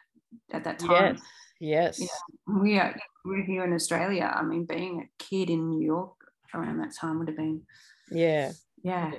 at 0.53 0.65
that 0.65 0.79
time. 0.79 1.15
Yes 1.15 1.21
yes. 1.61 1.99
You 1.99 2.09
know, 2.47 2.61
we 2.61 2.79
are 2.79 2.95
we're 3.25 3.45
here 3.45 3.65
in 3.65 3.73
australia. 3.73 4.33
I 4.35 4.43
mean 4.43 4.65
being 4.65 5.01
a 5.01 5.23
kid 5.23 5.51
in 5.51 5.71
new 5.71 5.85
york 5.85 6.15
around 6.55 6.79
that 6.79 6.95
time 6.95 7.19
would 7.19 7.29
have 7.29 7.37
been 7.37 7.63
yeah. 8.11 8.53
Yeah 8.83 9.13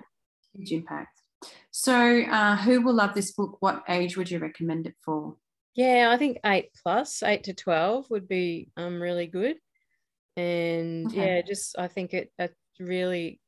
huge 0.53 0.71
impact. 0.71 1.21
So 1.71 2.21
uh, 2.23 2.57
who 2.57 2.81
will 2.81 2.93
love 2.93 3.13
this 3.13 3.31
book? 3.31 3.57
What 3.59 3.83
age 3.87 4.17
would 4.17 4.29
you 4.29 4.39
recommend 4.39 4.87
it 4.87 4.95
for? 5.03 5.35
Yeah, 5.75 6.09
I 6.11 6.17
think 6.17 6.39
eight 6.45 6.69
plus, 6.83 7.23
eight 7.23 7.45
to 7.45 7.53
12 7.53 8.09
would 8.09 8.27
be 8.27 8.69
um, 8.75 9.01
really 9.01 9.27
good. 9.27 9.57
And 10.35 11.07
okay. 11.07 11.35
yeah, 11.35 11.41
just 11.41 11.77
I 11.77 11.87
think 11.87 12.13
it 12.13 12.31
a 12.39 12.49
really 12.79 13.39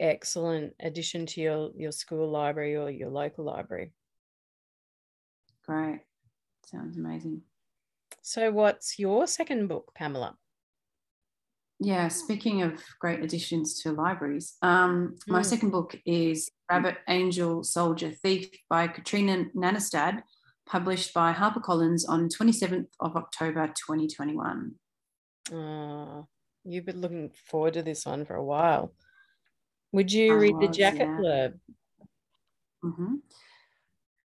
excellent 0.00 0.74
addition 0.80 1.26
to 1.26 1.40
your, 1.40 1.70
your 1.76 1.92
school 1.92 2.30
library 2.30 2.76
or 2.76 2.90
your 2.90 3.10
local 3.10 3.44
library. 3.44 3.92
Great. 5.66 6.00
Sounds 6.66 6.96
amazing. 6.96 7.42
So, 8.22 8.50
what's 8.50 8.98
your 8.98 9.26
second 9.26 9.68
book, 9.68 9.92
Pamela? 9.94 10.36
Yeah, 11.80 12.08
speaking 12.08 12.62
of 12.62 12.82
great 13.00 13.22
additions 13.22 13.82
to 13.82 13.92
libraries, 13.92 14.54
um, 14.62 15.16
mm. 15.16 15.18
my 15.26 15.38
hmm. 15.38 15.44
second 15.44 15.70
book 15.70 15.98
is 16.06 16.50
Rabbit 16.70 16.96
Angel 17.08 17.64
Soldier 17.64 18.10
Thief 18.10 18.48
by 18.70 18.86
Katrina 18.88 19.46
Nannestad 19.56 20.22
published 20.66 21.12
by 21.12 21.32
HarperCollins 21.32 22.08
on 22.08 22.28
27th 22.28 22.86
of 23.00 23.16
October 23.16 23.66
2021. 23.68 24.72
Oh, 25.52 26.26
you've 26.64 26.86
been 26.86 27.00
looking 27.00 27.30
forward 27.50 27.74
to 27.74 27.82
this 27.82 28.06
one 28.06 28.24
for 28.24 28.34
a 28.34 28.44
while. 28.44 28.94
Would 29.94 30.12
you 30.12 30.32
I 30.32 30.36
read 30.36 30.56
was, 30.56 30.66
the 30.66 30.72
jacket 30.72 31.08
yeah. 31.08 31.18
blurb? 31.18 31.52
Mm-hmm. 32.84 33.14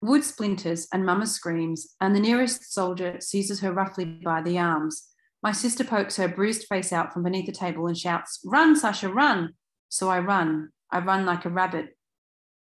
Wood 0.01 0.24
splinters 0.24 0.88
and 0.93 1.05
Mama 1.05 1.27
screams, 1.27 1.95
and 2.00 2.15
the 2.15 2.19
nearest 2.19 2.74
soldier 2.74 3.17
seizes 3.19 3.59
her 3.59 3.71
roughly 3.71 4.05
by 4.05 4.41
the 4.41 4.57
arms. 4.57 5.09
My 5.43 5.51
sister 5.51 5.83
pokes 5.83 6.17
her 6.17 6.27
bruised 6.27 6.67
face 6.67 6.91
out 6.93 7.13
from 7.13 7.24
beneath 7.24 7.45
the 7.45 7.51
table 7.51 7.88
and 7.88 7.97
shouts, 7.97 8.39
Run, 8.45 8.75
Sasha, 8.75 9.09
run! 9.09 9.53
So 9.89 10.09
I 10.09 10.19
run. 10.19 10.69
I 10.91 11.00
run 11.00 11.25
like 11.25 11.45
a 11.45 11.50
rabbit, 11.50 11.97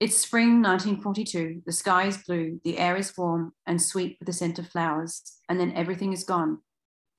it's 0.01 0.17
spring 0.17 0.61
1942. 0.61 1.61
The 1.65 1.71
sky 1.71 2.07
is 2.07 2.17
blue, 2.17 2.59
the 2.65 2.77
air 2.77 2.97
is 2.97 3.17
warm 3.17 3.53
and 3.65 3.81
sweet 3.81 4.17
with 4.19 4.25
the 4.27 4.33
scent 4.33 4.59
of 4.59 4.67
flowers, 4.67 5.21
and 5.47 5.57
then 5.57 5.71
everything 5.71 6.11
is 6.11 6.25
gone. 6.25 6.59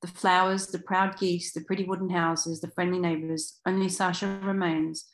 The 0.03 0.07
flowers, 0.07 0.67
the 0.67 0.77
proud 0.77 1.17
geese, 1.17 1.53
the 1.53 1.61
pretty 1.61 1.85
wooden 1.85 2.11
houses, 2.11 2.61
the 2.61 2.69
friendly 2.69 2.99
neighbors, 2.99 3.59
only 3.65 3.89
Sasha 3.89 4.39
remains. 4.43 5.05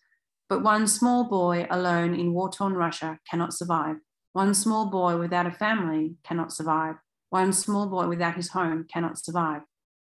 But 0.53 0.61
one 0.61 0.85
small 0.85 1.23
boy 1.23 1.65
alone 1.71 2.13
in 2.13 2.31
war 2.31 2.47
torn 2.47 2.75
Russia 2.75 3.17
cannot 3.27 3.55
survive. 3.55 3.95
One 4.33 4.53
small 4.53 4.85
boy 4.85 5.17
without 5.17 5.47
a 5.47 5.51
family 5.51 6.17
cannot 6.23 6.53
survive. 6.53 6.97
One 7.31 7.51
small 7.53 7.87
boy 7.87 8.07
without 8.07 8.35
his 8.35 8.49
home 8.49 8.85
cannot 8.87 9.17
survive. 9.17 9.63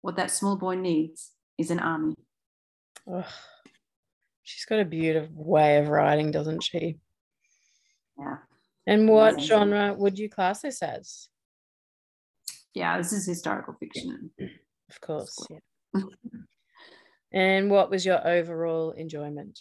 What 0.02 0.16
that 0.16 0.32
small 0.32 0.56
boy 0.56 0.74
needs 0.74 1.34
is 1.60 1.70
an 1.70 1.78
army. 1.78 2.16
Ugh. 3.08 3.24
She's 4.42 4.66
got 4.66 4.80
a 4.80 4.86
beautiful 4.86 5.36
way 5.36 5.78
of 5.78 5.90
writing, 5.90 6.32
doesn't 6.32 6.64
she? 6.64 6.98
Yeah. 8.18 8.38
And 8.88 9.08
what 9.08 9.34
Amazing. 9.36 9.50
genre 9.50 9.94
would 9.94 10.18
you 10.18 10.30
class 10.32 10.64
this 10.64 10.82
as? 10.82 11.30
Yeah, 12.74 12.98
this 12.98 13.14
is 13.14 13.28
historical 13.28 13.76
fiction. 13.80 14.32
Of 14.90 15.00
course. 15.00 15.38
Yeah. 15.48 16.02
and 17.32 17.70
what 17.70 17.92
was 17.92 18.04
your 18.04 18.28
overall 18.28 18.94
enjoyment? 18.94 19.60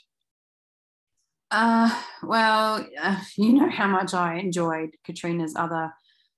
Uh, 1.52 1.94
well, 2.22 2.84
uh, 3.00 3.20
you 3.36 3.52
know 3.52 3.68
how 3.68 3.86
much 3.86 4.14
I 4.14 4.36
enjoyed 4.36 4.96
Katrina's 5.04 5.54
other 5.54 5.92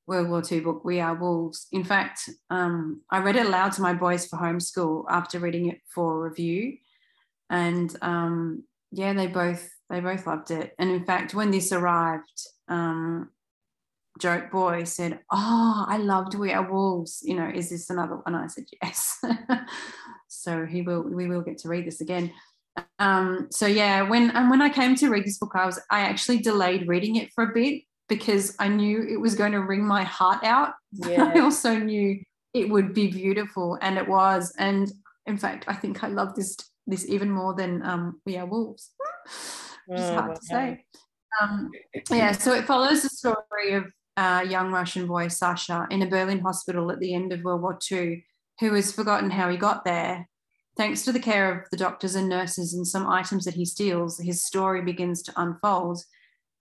World 0.06 0.28
War 0.28 0.42
II 0.50 0.61
book, 0.61 0.85
We 0.85 1.00
Are 1.00 1.14
Wolves. 1.14 1.68
In 1.73 1.85
fact, 1.85 2.28
um, 2.50 3.00
I 3.11 3.21
read 3.21 3.37
it 3.37 3.47
aloud 3.47 3.73
to 3.73 3.83
my 3.83 3.94
boys 3.94 4.26
for 4.26 4.38
homeschool 4.38 5.04
after 5.09 5.38
reading 5.38 5.71
it 5.71 5.80
for 5.87 6.23
review. 6.23 6.76
And 7.49 7.94
um, 8.02 8.64
yeah, 8.90 9.12
they 9.14 9.28
both 9.28 9.71
they 9.88 10.00
both 10.00 10.26
loved 10.26 10.50
it. 10.50 10.75
And 10.78 10.90
in 10.90 11.04
fact, 11.04 11.33
when 11.33 11.52
this 11.52 11.71
arrived, 11.73 12.49
um, 12.68 13.30
Joke 14.18 14.50
Boy 14.50 14.85
said, 14.85 15.21
Oh, 15.30 15.85
I 15.88 15.97
loved 15.99 16.35
We 16.35 16.52
Are 16.52 16.71
Wolves. 16.71 17.23
You 17.25 17.37
know, 17.37 17.50
is 17.54 17.71
this 17.71 17.88
another 17.88 18.16
one? 18.16 18.35
I 18.35 18.49
said, 18.49 18.64
Yes. 18.83 19.23
so 20.28 20.66
he 20.66 20.83
will 20.83 21.02
we 21.02 21.28
will 21.28 21.42
get 21.42 21.59
to 21.59 21.68
read 21.68 21.87
this 21.87 22.00
again. 22.00 22.33
Um, 22.99 23.49
so 23.50 23.66
yeah, 23.66 24.02
when 24.02 24.31
and 24.31 24.50
when 24.50 24.62
I 24.62 24.69
came 24.69 24.95
to 24.97 25.09
read 25.09 25.25
this 25.25 25.38
book, 25.38 25.52
I 25.54 25.66
was 25.66 25.81
I 25.90 26.00
actually 26.00 26.38
delayed 26.38 26.88
reading 26.88 27.16
it 27.16 27.33
for 27.35 27.45
a 27.45 27.54
bit 27.54 27.83
because 28.09 28.54
I 28.59 28.69
knew 28.69 29.02
it 29.02 29.21
was 29.21 29.35
going 29.35 29.52
to 29.52 29.61
wring 29.61 29.85
my 29.85 30.04
heart 30.04 30.45
out. 30.45 30.75
Yeah. 30.93 31.33
I 31.35 31.40
also 31.40 31.76
knew 31.76 32.23
it 32.52 32.69
would 32.71 32.95
be 32.95 33.09
beautiful, 33.09 33.78
and 33.83 33.99
it 33.99 34.09
was. 34.09 34.54
And 34.59 34.90
in 35.26 35.37
fact, 35.37 35.64
I 35.66 35.75
think 35.75 36.04
I 36.04 36.09
love 36.09 36.35
this 36.35 36.57
this 36.87 37.09
even 37.09 37.31
more 37.31 37.54
than 37.54 37.85
um, 37.85 38.21
We 38.26 38.37
Are 38.37 38.47
Wolves 38.47 38.90
which 39.87 40.00
is 40.00 40.11
hard 40.11 40.37
to 40.37 40.43
say. 40.43 40.85
Um, 41.40 41.71
yeah, 42.11 42.33
so 42.33 42.52
it 42.52 42.66
follows 42.66 43.02
the 43.02 43.09
story 43.09 43.73
of 43.73 43.87
a 44.16 44.47
young 44.47 44.71
Russian 44.71 45.07
boy, 45.07 45.28
Sasha, 45.28 45.87
in 45.90 46.02
a 46.02 46.09
Berlin 46.09 46.40
hospital 46.40 46.90
at 46.90 47.00
the 47.00 47.14
end 47.14 47.33
of 47.33 47.43
World 47.43 47.62
War 47.62 47.78
II, 47.90 48.25
who 48.61 48.75
has 48.75 48.93
forgotten 48.93 49.31
how 49.31 49.49
he 49.50 49.57
got 49.57 49.85
there. 49.85 50.28
Thanks 50.76 51.02
to 51.04 51.12
the 51.12 51.21
care 51.21 51.52
of 51.52 51.71
the 51.71 51.76
doctors 51.76 52.16
and 52.16 52.28
nurses 52.28 52.75
and 52.75 52.87
some 52.87 53.07
items 53.07 53.45
that 53.45 53.54
he 53.54 53.64
steals, 53.64 54.19
his 54.19 54.45
story 54.45 54.83
begins 54.83 55.23
to 55.23 55.33
unfold. 55.37 56.02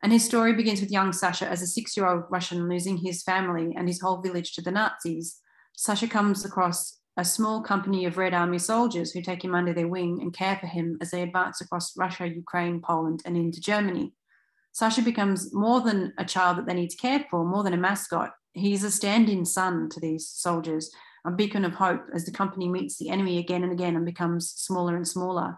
And 0.03 0.12
his 0.12 0.24
story 0.24 0.53
begins 0.53 0.82
with 0.82 0.91
young 0.91 1.13
Sasha 1.13 1.48
as 1.48 1.62
a 1.62 1.67
six 1.67 1.98
year 1.98 2.08
old 2.08 2.25
Russian 2.29 2.70
losing 2.70 2.98
his 2.98 3.24
family 3.24 3.74
and 3.75 3.88
his 3.88 4.01
whole 4.01 4.17
village 4.17 4.53
to 4.53 4.62
the 4.62 4.70
Nazis. 4.70 5.39
Sasha 5.75 6.08
comes 6.08 6.46
across 6.46 7.00
a 7.17 7.25
small 7.25 7.62
company 7.62 8.05
of 8.05 8.17
Red 8.17 8.34
Army 8.34 8.60
soldiers 8.60 9.12
who 9.12 9.22
take 9.22 9.43
him 9.43 9.55
under 9.55 9.74
their 9.74 9.88
wing 9.88 10.20
and 10.22 10.34
care 10.34 10.58
for 10.58 10.67
him 10.67 10.98
as 11.01 11.12
they 11.12 11.22
advance 11.22 11.62
across 11.62 11.98
Russia, 11.98 12.27
Ukraine, 12.27 12.82
Poland, 12.82 13.22
and 13.25 13.38
into 13.38 13.62
Germany. 13.62 14.13
Sasha 14.74 15.01
becomes 15.01 15.53
more 15.53 15.82
than 15.82 16.13
a 16.17 16.25
child 16.25 16.58
that 16.58 16.65
they 16.65 16.74
need 16.74 16.89
to 16.89 16.98
care 16.98 17.25
for, 17.29 17.46
more 17.46 17.63
than 17.63 17.74
a 17.74 17.77
mascot. 17.77 18.32
He's 18.53 18.84
a 18.84 18.91
stand 18.91 19.29
in 19.29 19.46
son 19.46 19.89
to 19.89 20.00
these 20.00 20.27
soldiers, 20.27 20.91
a 21.25 21.32
beacon 21.32 21.65
of 21.65 21.74
hope 21.74 22.06
as 22.13 22.25
the 22.25 22.32
company 22.32 22.68
meets 22.68 22.98
the 22.98 23.10
enemy 23.10 23.38
again 23.38 23.63
and 23.63 23.72
again 23.72 23.96
and 23.96 24.06
becomes 24.06 24.50
smaller 24.50 24.96
and 24.96 25.08
smaller. 25.08 25.58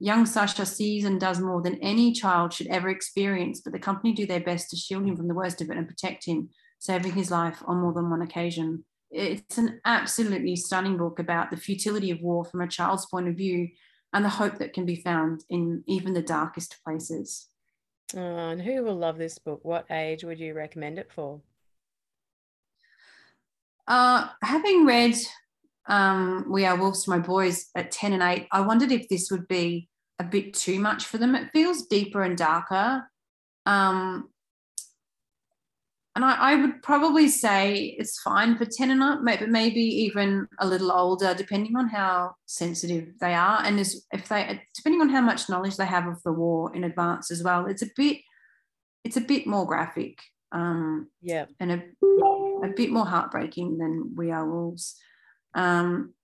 Young 0.00 0.26
Sasha 0.26 0.64
sees 0.64 1.04
and 1.04 1.20
does 1.20 1.40
more 1.40 1.60
than 1.60 1.82
any 1.82 2.12
child 2.12 2.52
should 2.52 2.68
ever 2.68 2.88
experience, 2.88 3.60
but 3.60 3.72
the 3.72 3.78
company 3.78 4.12
do 4.12 4.26
their 4.26 4.40
best 4.40 4.70
to 4.70 4.76
shield 4.76 5.04
him 5.04 5.16
from 5.16 5.28
the 5.28 5.34
worst 5.34 5.60
of 5.60 5.70
it 5.70 5.76
and 5.76 5.88
protect 5.88 6.24
him, 6.24 6.50
saving 6.78 7.12
his 7.12 7.30
life 7.30 7.62
on 7.66 7.78
more 7.78 7.92
than 7.92 8.08
one 8.08 8.22
occasion. 8.22 8.84
It's 9.10 9.58
an 9.58 9.80
absolutely 9.84 10.54
stunning 10.54 10.96
book 10.98 11.18
about 11.18 11.50
the 11.50 11.56
futility 11.56 12.10
of 12.10 12.20
war 12.20 12.44
from 12.44 12.60
a 12.60 12.68
child's 12.68 13.06
point 13.06 13.26
of 13.26 13.34
view 13.34 13.68
and 14.12 14.24
the 14.24 14.28
hope 14.28 14.58
that 14.58 14.72
can 14.72 14.86
be 14.86 14.96
found 14.96 15.44
in 15.50 15.82
even 15.86 16.14
the 16.14 16.22
darkest 16.22 16.76
places. 16.84 17.48
Oh, 18.14 18.20
and 18.20 18.62
who 18.62 18.82
will 18.84 18.96
love 18.96 19.18
this 19.18 19.38
book? 19.38 19.60
What 19.64 19.90
age 19.90 20.24
would 20.24 20.38
you 20.38 20.54
recommend 20.54 20.98
it 20.98 21.10
for? 21.12 21.40
Uh, 23.88 24.28
having 24.42 24.84
read 24.84 25.16
um, 25.88 26.44
We 26.46 26.66
Are 26.66 26.76
Wolves 26.76 27.04
to 27.04 27.10
my 27.10 27.18
boys 27.18 27.70
at 27.74 27.90
10 27.90 28.12
and 28.12 28.22
8, 28.22 28.46
I 28.52 28.60
wondered 28.60 28.92
if 28.92 29.08
this 29.08 29.30
would 29.30 29.48
be 29.48 29.88
a 30.18 30.24
bit 30.24 30.52
too 30.52 30.78
much 30.78 31.06
for 31.06 31.16
them. 31.16 31.34
It 31.34 31.50
feels 31.54 31.86
deeper 31.86 32.22
and 32.22 32.36
darker. 32.36 33.08
Um, 33.64 34.28
and 36.14 36.24
I, 36.24 36.34
I, 36.34 36.54
would 36.56 36.82
probably 36.82 37.28
say 37.28 37.96
it's 37.98 38.20
fine 38.20 38.58
for 38.58 38.66
10 38.66 38.90
and 38.90 39.02
up, 39.02 39.22
maybe, 39.22 39.46
maybe 39.46 39.80
even 39.80 40.48
a 40.58 40.66
little 40.66 40.92
older, 40.92 41.32
depending 41.32 41.76
on 41.76 41.88
how 41.88 42.34
sensitive 42.44 43.18
they 43.20 43.34
are. 43.34 43.62
And 43.64 43.80
if 43.80 44.28
they, 44.28 44.60
depending 44.74 45.00
on 45.00 45.08
how 45.08 45.20
much 45.22 45.48
knowledge 45.48 45.76
they 45.76 45.86
have 45.86 46.06
of 46.06 46.22
the 46.24 46.32
war 46.32 46.74
in 46.74 46.84
advance 46.84 47.30
as 47.30 47.42
well, 47.42 47.66
it's 47.66 47.82
a 47.82 47.88
bit, 47.96 48.18
it's 49.04 49.16
a 49.16 49.22
bit 49.22 49.46
more 49.46 49.66
graphic. 49.66 50.18
Um, 50.52 51.08
yeah. 51.20 51.46
And 51.60 51.72
a, 51.72 51.82
a 52.64 52.68
bit 52.74 52.90
more 52.90 53.06
heartbreaking 53.06 53.78
than 53.78 54.14
We 54.16 54.30
Are 54.30 54.48
Wolves. 54.48 54.96
Um, 55.54 56.14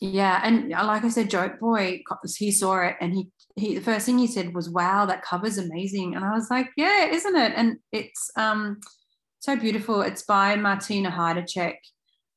yeah. 0.00 0.40
And 0.42 0.70
like 0.70 1.04
I 1.04 1.08
said, 1.08 1.30
Joke 1.30 1.60
Boy, 1.60 2.02
he 2.36 2.50
saw 2.50 2.80
it 2.80 2.96
and 3.00 3.14
he, 3.14 3.30
he, 3.56 3.74
the 3.76 3.80
first 3.80 4.06
thing 4.06 4.18
he 4.18 4.26
said 4.26 4.54
was, 4.54 4.68
wow, 4.68 5.06
that 5.06 5.22
cover's 5.22 5.58
amazing. 5.58 6.14
And 6.14 6.24
I 6.24 6.32
was 6.32 6.50
like, 6.50 6.70
yeah, 6.76 7.06
isn't 7.06 7.36
it? 7.36 7.52
And 7.54 7.76
it's, 7.92 8.30
um, 8.36 8.80
so 9.42 9.56
beautiful. 9.56 10.02
It's 10.02 10.22
by 10.22 10.54
Martina 10.54 11.10
Heiduczek. 11.10 11.74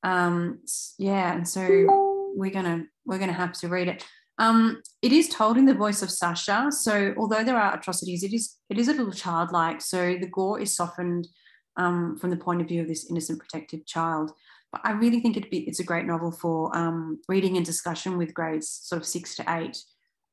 Um, 0.01 0.61
yeah, 0.97 1.33
and 1.35 1.47
so 1.47 2.33
we're 2.35 2.51
gonna 2.51 2.85
we're 3.05 3.19
gonna 3.19 3.31
have 3.31 3.53
to 3.59 3.67
read 3.67 3.87
it. 3.87 4.03
Um, 4.37 4.81
it 5.01 5.11
is 5.11 5.29
told 5.29 5.57
in 5.57 5.65
the 5.65 5.73
voice 5.73 6.01
of 6.01 6.11
Sasha. 6.11 6.67
So 6.71 7.13
although 7.17 7.43
there 7.43 7.57
are 7.57 7.75
atrocities, 7.75 8.23
it 8.23 8.33
is 8.33 8.57
it 8.69 8.77
is 8.77 8.87
a 8.87 8.93
little 8.93 9.13
childlike. 9.13 9.81
So 9.81 10.17
the 10.19 10.27
gore 10.27 10.59
is 10.59 10.75
softened 10.75 11.27
um, 11.77 12.17
from 12.17 12.29
the 12.29 12.37
point 12.37 12.61
of 12.61 12.67
view 12.67 12.81
of 12.81 12.87
this 12.87 13.09
innocent, 13.09 13.39
protected 13.39 13.85
child. 13.85 14.31
But 14.71 14.81
I 14.83 14.91
really 14.91 15.21
think 15.21 15.37
it 15.37 15.49
be, 15.49 15.59
it's 15.59 15.79
a 15.79 15.85
great 15.85 16.05
novel 16.05 16.31
for 16.31 16.75
um, 16.75 17.21
reading 17.29 17.55
and 17.55 17.65
discussion 17.65 18.17
with 18.17 18.33
grades 18.33 18.69
sort 18.83 19.01
of 19.01 19.07
six 19.07 19.35
to 19.35 19.45
eight. 19.47 19.77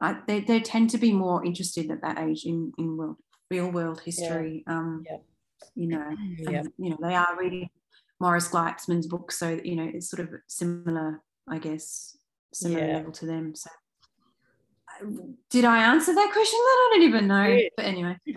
Uh, 0.00 0.14
they, 0.26 0.40
they 0.40 0.58
tend 0.60 0.90
to 0.90 0.98
be 0.98 1.12
more 1.12 1.44
interested 1.44 1.88
at 1.90 2.02
that 2.02 2.18
age 2.18 2.44
in 2.44 2.72
in 2.76 2.96
world, 2.96 3.16
real 3.50 3.70
world 3.70 4.00
history. 4.00 4.64
Yeah. 4.66 4.74
Um, 4.74 5.04
yeah 5.08 5.18
you 5.74 5.88
know, 5.88 6.04
and, 6.46 6.72
you 6.78 6.90
know, 6.90 6.98
they 7.00 7.14
are 7.14 7.36
reading 7.38 7.70
Morris 8.20 8.48
Gleitzman's 8.48 9.06
book, 9.06 9.32
so 9.32 9.60
you 9.62 9.76
know, 9.76 9.90
it's 9.92 10.10
sort 10.10 10.20
of 10.20 10.34
similar, 10.46 11.20
I 11.48 11.58
guess, 11.58 12.16
similar 12.52 12.86
yeah. 12.86 12.96
level 12.96 13.12
to 13.12 13.26
them. 13.26 13.54
So, 13.54 13.70
did 15.50 15.64
I 15.64 15.92
answer 15.92 16.14
that 16.14 16.30
question? 16.32 16.58
That 16.58 16.78
I 16.78 16.90
don't 16.92 17.02
even 17.08 17.26
know. 17.28 17.58
But 17.76 17.86
anyway, 17.86 18.16
you 18.24 18.34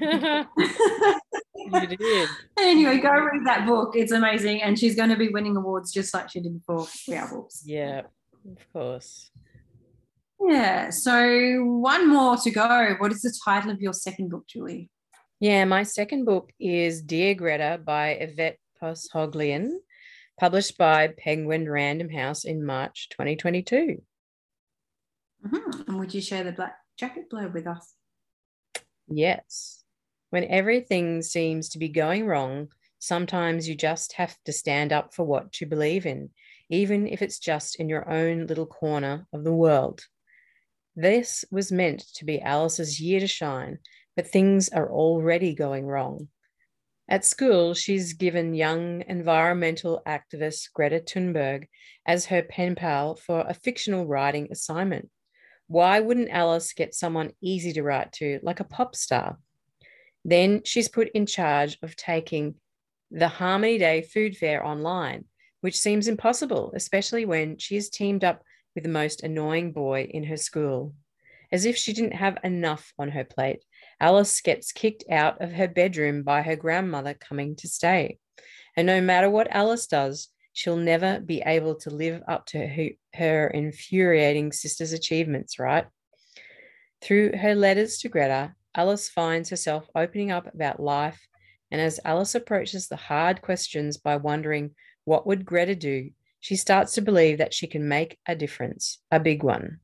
did. 1.98 2.30
anyway, 2.60 2.98
go 3.00 3.12
read 3.12 3.46
that 3.46 3.66
book. 3.66 3.96
It's 3.96 4.12
amazing, 4.12 4.62
and 4.62 4.78
she's 4.78 4.96
going 4.96 5.10
to 5.10 5.16
be 5.16 5.30
winning 5.30 5.56
awards 5.56 5.92
just 5.92 6.14
like 6.14 6.30
she 6.30 6.40
did 6.42 6.54
before 6.54 6.88
We 7.08 7.16
Are 7.16 7.34
Wolves. 7.34 7.64
Yeah, 7.66 8.02
of 8.50 8.74
course. 8.74 9.32
Yeah. 10.40 10.90
So 10.90 11.64
one 11.64 12.10
more 12.10 12.38
to 12.38 12.52
go. 12.52 12.96
What 13.00 13.12
is 13.12 13.22
the 13.22 13.34
title 13.44 13.72
of 13.72 13.82
your 13.82 13.94
second 13.94 14.30
book, 14.30 14.46
Julie? 14.48 14.90
Yeah, 15.40 15.66
my 15.66 15.84
second 15.84 16.26
book 16.26 16.52
is 16.60 17.02
Dear 17.02 17.36
Greta 17.36 17.80
by 17.84 18.12
Yvette 18.12 18.58
Poshoglian, 18.82 19.72
published 20.40 20.78
by 20.78 21.10
Penguin 21.18 21.70
Random 21.70 22.10
House 22.10 22.46
in 22.46 22.66
March 22.66 23.10
2022. 23.10 24.02
Mm-hmm. 25.48 25.82
And 25.88 26.00
would 26.00 26.14
you 26.14 26.22
share 26.22 26.44
the 26.44 26.52
black 26.52 26.78
jacket 26.98 27.30
blurb 27.32 27.54
with 27.54 27.68
us? 27.68 27.94
Yes. 29.08 29.84
When 30.30 30.46
everything 30.46 31.22
seems 31.22 31.70
to 31.70 31.80
be 31.80 31.90
going 31.90 32.26
wrong, 32.26 32.70
sometimes 33.00 33.70
you 33.70 33.76
just 33.76 34.14
have 34.14 34.36
to 34.46 34.52
stand 34.52 34.92
up 34.92 35.14
for 35.14 35.24
what 35.24 35.62
you 35.62 35.68
believe 35.68 36.06
in, 36.06 36.32
even 36.70 37.08
if 37.08 37.22
it's 37.22 37.40
just 37.40 37.76
in 37.76 37.90
your 37.90 38.10
own 38.10 38.48
little 38.48 38.66
corner 38.66 39.28
of 39.32 39.44
the 39.44 39.54
world. 39.54 40.02
This 40.96 41.46
was 41.52 41.72
meant 41.72 42.02
to 42.16 42.26
be 42.26 42.42
Alice's 42.42 43.00
year 43.00 43.20
to 43.20 43.28
shine, 43.28 43.80
but 44.16 44.28
things 44.28 44.70
are 44.70 44.90
already 44.90 45.54
going 45.54 45.86
wrong. 45.86 46.30
At 47.08 47.24
school, 47.24 47.76
she's 47.76 48.14
given 48.14 48.56
young 48.56 49.04
environmental 49.08 50.02
activist 50.08 50.74
Greta 50.74 51.02
Thunberg 51.02 51.68
as 52.08 52.26
her 52.28 52.42
pen 52.42 52.74
pal 52.74 53.16
for 53.16 53.42
a 53.42 53.54
fictional 53.54 54.08
writing 54.08 54.48
assignment. 54.52 55.10
Why 55.68 56.00
wouldn't 56.00 56.30
Alice 56.30 56.74
get 56.74 56.94
someone 56.94 57.34
easy 57.42 57.74
to 57.74 57.84
write 57.84 58.12
to, 58.14 58.40
like 58.44 58.60
a 58.60 58.66
pop 58.66 58.96
star? 58.96 59.40
Then 60.24 60.62
she's 60.64 60.88
put 60.88 61.10
in 61.14 61.26
charge 61.26 61.78
of 61.82 61.96
taking 61.96 62.56
the 63.12 63.28
Harmony 63.28 63.78
Day 63.78 64.02
food 64.02 64.38
fair 64.38 64.66
online, 64.66 65.26
which 65.62 65.80
seems 65.80 66.08
impossible, 66.08 66.72
especially 66.76 67.26
when 67.26 67.58
she 67.58 67.76
is 67.76 67.90
teamed 67.90 68.24
up 68.24 68.44
with 68.74 68.84
the 68.84 68.90
most 68.90 69.24
annoying 69.24 69.72
boy 69.72 70.08
in 70.12 70.24
her 70.26 70.38
school. 70.38 70.94
As 71.52 71.66
if 71.66 71.78
she 71.78 71.94
didn't 71.94 72.14
have 72.16 72.38
enough 72.44 72.94
on 72.98 73.10
her 73.10 73.24
plate, 73.24 73.64
Alice 74.00 74.42
gets 74.42 74.72
kicked 74.72 75.06
out 75.10 75.42
of 75.42 75.54
her 75.54 75.68
bedroom 75.68 76.24
by 76.24 76.42
her 76.42 76.56
grandmother 76.56 77.14
coming 77.14 77.56
to 77.58 77.68
stay. 77.68 78.20
And 78.76 78.88
no 78.88 79.00
matter 79.00 79.30
what 79.30 79.48
Alice 79.52 79.88
does, 79.88 80.30
she'll 80.56 80.78
never 80.78 81.20
be 81.20 81.44
able 81.46 81.76
to 81.76 81.90
live 81.90 82.24
up 82.30 82.46
to 82.46 82.66
her, 82.66 82.88
her 83.14 83.48
infuriating 83.48 84.54
sister's 84.54 84.94
achievements, 84.94 85.60
right? 85.60 85.86
Through 87.02 87.36
her 87.38 87.54
letters 87.54 87.98
to 88.00 88.10
Greta, 88.10 88.56
Alice 88.74 89.10
finds 89.10 89.50
herself 89.50 89.86
opening 89.94 90.32
up 90.32 90.52
about 90.54 90.80
life. 90.80 91.20
And 91.72 91.82
as 91.82 92.00
Alice 92.06 92.36
approaches 92.36 92.88
the 92.88 92.96
hard 92.96 93.42
questions 93.42 93.98
by 93.98 94.16
wondering, 94.16 94.72
what 95.04 95.28
would 95.28 95.46
Greta 95.46 95.76
do? 95.76 96.12
She 96.40 96.56
starts 96.56 96.94
to 96.94 97.02
believe 97.02 97.40
that 97.40 97.54
she 97.54 97.68
can 97.68 97.90
make 97.90 98.18
a 98.26 98.34
difference, 98.34 99.00
a 99.12 99.20
big 99.20 99.44
one. 99.44 99.82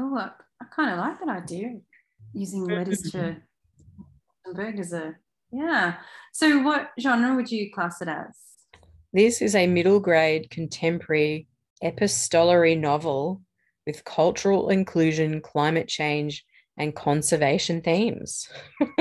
Oh, 0.00 0.10
look, 0.14 0.42
I 0.58 0.64
kind 0.74 0.90
of 0.90 0.98
like 0.98 1.20
that 1.20 1.28
idea, 1.28 1.80
using 2.32 2.64
letters 2.64 3.02
to 3.10 3.36
Thunberg 4.46 4.80
as 4.80 4.94
a 4.94 5.16
yeah. 5.52 5.94
So, 6.32 6.62
what 6.62 6.90
genre 6.98 7.36
would 7.36 7.50
you 7.50 7.70
class 7.72 8.00
it 8.00 8.08
as? 8.08 8.36
This 9.12 9.42
is 9.42 9.54
a 9.54 9.66
middle 9.66 10.00
grade 10.00 10.50
contemporary 10.50 11.46
epistolary 11.82 12.74
novel 12.74 13.42
with 13.86 14.04
cultural 14.04 14.70
inclusion, 14.70 15.40
climate 15.40 15.88
change, 15.88 16.44
and 16.78 16.94
conservation 16.94 17.82
themes. 17.82 18.48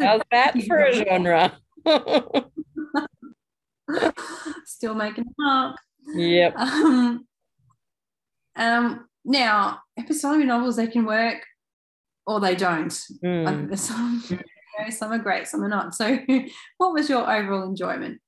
How's 0.00 0.22
that 0.30 0.60
for 0.66 0.76
a 0.78 0.92
genre? 0.92 1.58
Still 4.66 4.94
making 4.94 5.24
it 5.24 5.44
up. 5.46 5.76
Yep. 6.14 6.56
Um, 6.56 7.26
um, 8.56 9.08
now, 9.24 9.80
epistolary 9.96 10.44
novels, 10.44 10.76
they 10.76 10.86
can 10.86 11.06
work 11.06 11.38
or 12.30 12.40
they 12.40 12.54
don't. 12.54 12.92
Mm. 13.24 13.76
Some, 13.76 14.22
you 14.30 14.36
know, 14.36 14.90
some 14.90 15.12
are 15.12 15.18
great, 15.18 15.48
some 15.48 15.64
are 15.64 15.68
not. 15.68 15.94
So, 15.94 16.18
what 16.78 16.92
was 16.92 17.08
your 17.08 17.30
overall 17.30 17.64
enjoyment? 17.64 18.20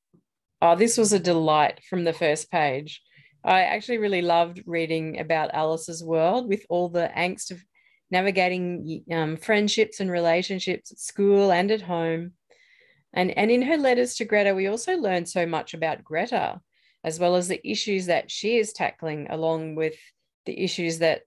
Oh, 0.61 0.77
this 0.77 0.99
was 0.99 1.13
a 1.13 1.19
delight 1.19 1.81
from 1.89 2.05
the 2.05 2.13
first 2.13 2.51
page. 2.51 3.01
I 3.45 3.63
actually 3.63 3.99
really 3.99 4.23
loved 4.23 4.63
reading 4.67 5.19
about 5.19 5.55
Alice's 5.55 6.05
world 6.05 6.49
with 6.49 6.65
all 6.69 6.89
the 6.89 7.11
angst 7.17 7.51
of 7.51 7.65
navigating 8.11 9.03
um, 9.11 9.37
friendships 9.37 9.99
and 9.99 10.11
relationships 10.11 10.93
at 10.93 10.99
school 10.99 11.51
and 11.51 11.71
at 11.71 11.83
home. 11.83 12.33
And, 13.13 13.37
and 13.37 13.51
in 13.51 13.63
her 13.63 13.77
letters 13.77 14.15
to 14.17 14.25
Greta, 14.25 14.55
we 14.55 14.69
also 14.69 14.97
learned 14.97 15.29
so 15.29 15.47
much 15.47 15.75
about 15.75 16.05
Greta, 16.05 16.61
as 17.03 17.19
well 17.19 17.35
as 17.35 17.49
the 17.49 17.61
issues 17.69 18.07
that 18.07 18.31
she 18.31 18.59
is 18.59 18.73
tackling, 18.73 19.27
along 19.31 19.75
with 19.75 19.95
the 20.47 20.63
issues 20.63 20.99
that 20.99 21.23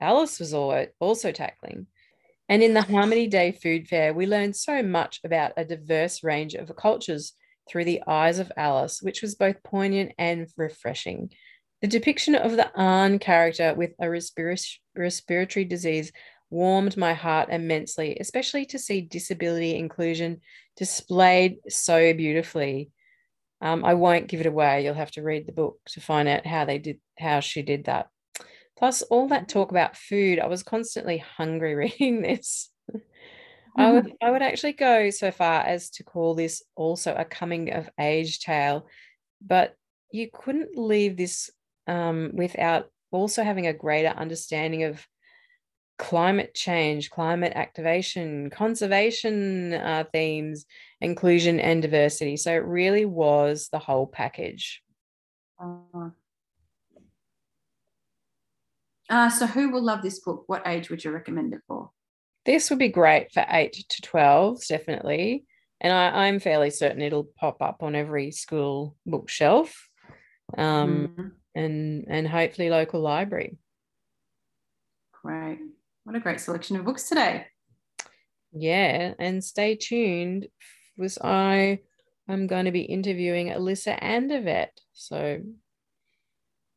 Alice 0.00 0.40
was 0.40 0.54
also 0.54 1.30
tackling. 1.30 1.86
And 2.50 2.64
in 2.64 2.74
the 2.74 2.82
Harmony 2.82 3.28
Day 3.28 3.52
Food 3.52 3.86
Fair, 3.86 4.12
we 4.12 4.26
learned 4.26 4.56
so 4.56 4.82
much 4.82 5.20
about 5.22 5.52
a 5.56 5.64
diverse 5.64 6.24
range 6.24 6.54
of 6.54 6.74
cultures 6.74 7.32
through 7.68 7.84
the 7.84 8.02
eyes 8.08 8.40
of 8.40 8.50
Alice, 8.56 9.00
which 9.00 9.22
was 9.22 9.36
both 9.36 9.62
poignant 9.62 10.10
and 10.18 10.48
refreshing. 10.56 11.30
The 11.80 11.86
depiction 11.86 12.34
of 12.34 12.56
the 12.56 12.68
Arn 12.74 13.20
character 13.20 13.72
with 13.72 13.92
a 14.00 14.10
respiratory 14.10 15.64
disease 15.64 16.10
warmed 16.50 16.96
my 16.96 17.14
heart 17.14 17.50
immensely, 17.52 18.16
especially 18.20 18.66
to 18.66 18.80
see 18.80 19.00
disability 19.00 19.76
inclusion 19.76 20.40
displayed 20.76 21.58
so 21.68 22.12
beautifully. 22.14 22.90
Um, 23.60 23.84
I 23.84 23.94
won't 23.94 24.26
give 24.26 24.40
it 24.40 24.46
away. 24.46 24.82
You'll 24.82 24.94
have 24.94 25.12
to 25.12 25.22
read 25.22 25.46
the 25.46 25.52
book 25.52 25.78
to 25.90 26.00
find 26.00 26.28
out 26.28 26.46
how 26.46 26.64
they 26.64 26.78
did 26.78 26.98
how 27.16 27.38
she 27.38 27.62
did 27.62 27.84
that. 27.84 28.08
Plus, 28.80 29.02
all 29.02 29.28
that 29.28 29.46
talk 29.46 29.70
about 29.70 29.94
food, 29.94 30.38
I 30.38 30.46
was 30.46 30.62
constantly 30.62 31.18
hungry 31.18 31.74
reading 31.76 32.22
this. 32.22 32.70
Mm-hmm. 32.90 33.80
I 33.80 33.92
would 33.92 34.12
I 34.22 34.30
would 34.30 34.42
actually 34.42 34.72
go 34.72 35.10
so 35.10 35.30
far 35.30 35.60
as 35.60 35.90
to 35.90 36.02
call 36.02 36.34
this 36.34 36.62
also 36.74 37.14
a 37.14 37.26
coming 37.26 37.72
of 37.72 37.90
age 38.00 38.40
tale, 38.40 38.88
but 39.46 39.76
you 40.10 40.30
couldn't 40.32 40.78
leave 40.78 41.18
this 41.18 41.50
um, 41.86 42.30
without 42.32 42.90
also 43.12 43.42
having 43.42 43.66
a 43.66 43.74
greater 43.74 44.08
understanding 44.08 44.84
of 44.84 45.06
climate 45.98 46.54
change, 46.54 47.10
climate 47.10 47.52
activation, 47.54 48.48
conservation 48.48 49.74
uh, 49.74 50.04
themes, 50.10 50.64
inclusion, 51.02 51.60
and 51.60 51.82
diversity. 51.82 52.38
So 52.38 52.50
it 52.52 52.64
really 52.64 53.04
was 53.04 53.68
the 53.70 53.78
whole 53.78 54.06
package. 54.06 54.82
Uh, 55.62 56.08
uh, 59.10 59.28
so, 59.28 59.46
who 59.46 59.70
will 59.70 59.82
love 59.82 60.02
this 60.02 60.20
book? 60.20 60.44
What 60.46 60.66
age 60.66 60.88
would 60.88 61.04
you 61.04 61.10
recommend 61.10 61.52
it 61.52 61.60
for? 61.66 61.90
This 62.46 62.70
would 62.70 62.78
be 62.78 62.88
great 62.88 63.32
for 63.32 63.44
eight 63.50 63.84
to 63.88 64.02
12, 64.02 64.66
definitely. 64.66 65.44
And 65.80 65.92
I, 65.92 66.28
am 66.28 66.40
fairly 66.40 66.70
certain 66.70 67.02
it'll 67.02 67.28
pop 67.38 67.60
up 67.60 67.82
on 67.82 67.94
every 67.94 68.32
school 68.32 68.96
bookshelf 69.06 69.88
um, 70.56 71.08
mm-hmm. 71.08 71.28
and, 71.54 72.04
and 72.08 72.28
hopefully 72.28 72.70
local 72.70 73.00
library. 73.00 73.58
Great. 75.22 75.58
What 76.04 76.16
a 76.16 76.20
great 76.20 76.40
selection 76.40 76.76
of 76.76 76.84
books 76.84 77.08
today. 77.08 77.46
Yeah. 78.52 79.14
And 79.18 79.42
stay 79.42 79.76
tuned 79.76 80.48
was 80.96 81.18
I 81.18 81.80
I'm 82.28 82.46
going 82.46 82.66
to 82.66 82.72
be 82.72 82.82
interviewing 82.82 83.48
Alyssa 83.48 83.98
and 84.00 84.30
Andervet. 84.30 84.68
So 84.92 85.40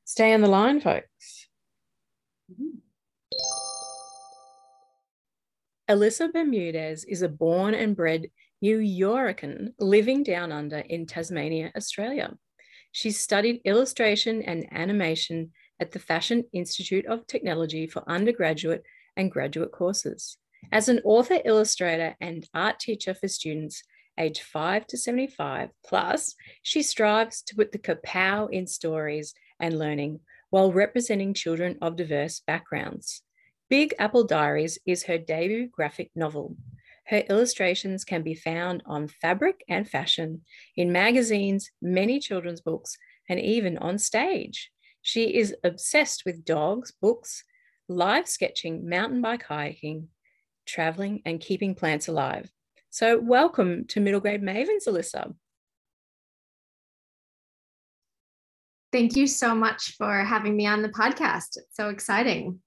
stay 0.06 0.34
on 0.34 0.42
the 0.42 0.48
line, 0.48 0.82
folks. 0.82 1.43
Alyssa 5.90 6.32
Bermudez 6.32 7.04
is 7.04 7.24
a 7.24 7.28
born 7.28 7.74
and 7.74 7.94
bred 7.94 8.28
New 8.62 8.78
Yorkan 8.80 9.74
living 9.80 10.24
down 10.24 10.50
under 10.54 10.78
in 10.78 11.06
Tasmania, 11.06 11.74
Australia. 11.76 12.38
She 12.94 13.12
studied 13.12 13.60
illustration 13.66 14.42
and 14.44 14.66
animation 14.72 15.52
at 15.82 15.92
the 15.92 16.00
Fashion 16.00 16.46
Institute 16.54 17.06
of 17.08 17.28
Technology 17.28 17.86
for 17.86 18.10
undergraduate 18.10 18.84
and 19.18 19.30
graduate 19.30 19.74
courses. 19.74 20.38
As 20.72 20.88
an 20.88 21.02
author, 21.04 21.40
illustrator, 21.44 22.16
and 22.22 22.48
art 22.54 22.80
teacher 22.80 23.14
for 23.14 23.28
students 23.28 23.84
aged 24.18 24.42
5 24.42 24.88
to 24.88 24.98
75 24.98 25.70
plus, 25.86 26.34
she 26.62 26.82
strives 26.82 27.42
to 27.42 27.56
put 27.56 27.74
the 27.74 27.80
kapow 27.80 28.50
in 28.50 28.68
stories 28.68 29.34
and 29.60 29.78
learning 29.78 30.22
while 30.50 30.72
representing 30.72 31.34
children 31.34 31.78
of 31.82 31.98
diverse 31.98 32.40
backgrounds. 32.40 33.22
Big 33.74 33.96
Apple 33.98 34.24
Diaries 34.24 34.78
is 34.86 35.02
her 35.06 35.18
debut 35.18 35.68
graphic 35.68 36.12
novel. 36.14 36.56
Her 37.08 37.24
illustrations 37.28 38.06
can 38.06 38.22
be 38.22 38.36
found 38.36 38.84
on 38.86 39.08
fabric 39.08 39.64
and 39.68 39.90
fashion, 39.90 40.44
in 40.78 40.92
magazines, 40.92 41.72
many 41.82 42.20
children's 42.20 42.62
books, 42.62 42.96
and 43.28 43.40
even 43.40 43.80
on 43.80 43.98
stage. 43.98 44.70
She 45.02 45.36
is 45.36 45.56
obsessed 45.64 46.22
with 46.24 46.46
dogs, 46.46 46.92
books, 47.02 47.46
live 47.90 48.28
sketching, 48.28 48.88
mountain 48.88 49.24
bike 49.24 49.42
hiking, 49.42 50.10
traveling, 50.68 51.24
and 51.26 51.40
keeping 51.40 51.74
plants 51.74 52.08
alive. 52.08 52.52
So, 52.92 53.20
welcome 53.20 53.86
to 53.88 54.00
Middle 54.00 54.20
Grade 54.20 54.44
Mavens, 54.44 54.88
Alyssa. 54.88 55.34
Thank 58.92 59.16
you 59.16 59.26
so 59.26 59.56
much 59.56 59.96
for 59.98 60.24
having 60.24 60.56
me 60.56 60.68
on 60.68 60.84
the 60.84 60.90
podcast. 60.90 61.58
It's 61.58 61.76
so 61.76 61.90
exciting. 61.90 62.60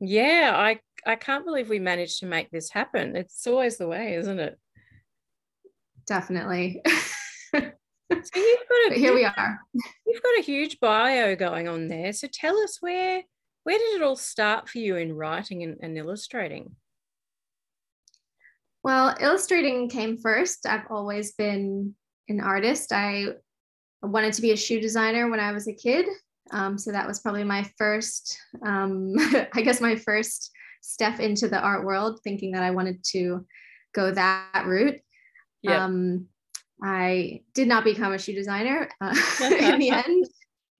Yeah, 0.00 0.52
I 0.54 0.80
I 1.06 1.16
can't 1.16 1.44
believe 1.44 1.68
we 1.68 1.78
managed 1.78 2.20
to 2.20 2.26
make 2.26 2.50
this 2.50 2.70
happen. 2.70 3.16
It's 3.16 3.46
always 3.46 3.78
the 3.78 3.88
way, 3.88 4.14
isn't 4.14 4.38
it? 4.38 4.58
Definitely. 6.06 6.82
so 6.86 7.60
you've 8.12 8.68
got 8.68 8.92
a, 8.92 8.94
here 8.94 9.14
we 9.14 9.24
are. 9.24 9.60
You've 10.06 10.22
got 10.22 10.38
a 10.38 10.42
huge 10.42 10.78
bio 10.80 11.36
going 11.36 11.68
on 11.68 11.88
there. 11.88 12.12
So 12.12 12.28
tell 12.32 12.56
us 12.58 12.78
where 12.80 13.22
where 13.64 13.78
did 13.78 13.96
it 13.96 14.02
all 14.02 14.16
start 14.16 14.68
for 14.68 14.78
you 14.78 14.96
in 14.96 15.12
writing 15.12 15.62
and, 15.62 15.76
and 15.82 15.98
illustrating? 15.98 16.76
Well, 18.82 19.14
illustrating 19.20 19.88
came 19.88 20.16
first. 20.16 20.66
I've 20.66 20.86
always 20.90 21.32
been 21.32 21.94
an 22.28 22.40
artist. 22.40 22.92
I 22.92 23.26
wanted 24.02 24.32
to 24.34 24.42
be 24.42 24.52
a 24.52 24.56
shoe 24.56 24.80
designer 24.80 25.28
when 25.28 25.40
I 25.40 25.52
was 25.52 25.68
a 25.68 25.74
kid. 25.74 26.06
Um, 26.52 26.78
so 26.78 26.92
that 26.92 27.06
was 27.06 27.20
probably 27.20 27.44
my 27.44 27.70
first, 27.76 28.38
um, 28.66 29.14
I 29.54 29.62
guess, 29.62 29.80
my 29.80 29.96
first 29.96 30.50
step 30.80 31.20
into 31.20 31.48
the 31.48 31.60
art 31.60 31.84
world, 31.84 32.20
thinking 32.22 32.52
that 32.52 32.62
I 32.62 32.70
wanted 32.70 33.02
to 33.12 33.46
go 33.94 34.10
that 34.10 34.64
route. 34.66 35.00
Yeah. 35.62 35.84
Um, 35.84 36.26
I 36.82 37.40
did 37.54 37.68
not 37.68 37.84
become 37.84 38.12
a 38.12 38.18
shoe 38.18 38.34
designer 38.34 38.88
uh, 39.00 39.14
in 39.42 39.78
the 39.78 39.90
end, 40.06 40.26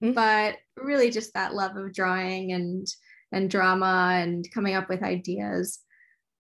mm-hmm. 0.03 0.13
but 0.13 0.57
really 0.77 1.11
just 1.11 1.35
that 1.35 1.55
love 1.55 1.77
of 1.77 1.93
drawing 1.93 2.53
and 2.53 2.87
and 3.33 3.51
drama 3.51 4.13
and 4.23 4.51
coming 4.55 4.75
up 4.75 4.89
with 4.89 5.03
ideas 5.03 5.81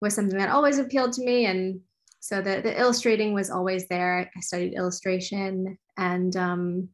was 0.02 0.14
something 0.14 0.38
that 0.38 0.50
always 0.50 0.80
appealed 0.80 1.12
to 1.14 1.26
me. 1.26 1.46
And 1.46 1.82
so 2.20 2.42
the, 2.42 2.62
the 2.62 2.80
illustrating 2.80 3.34
was 3.34 3.50
always 3.50 3.88
there. 3.88 4.32
I 4.36 4.40
studied 4.40 4.74
illustration 4.74 5.78
and 5.98 6.36
um, 6.38 6.90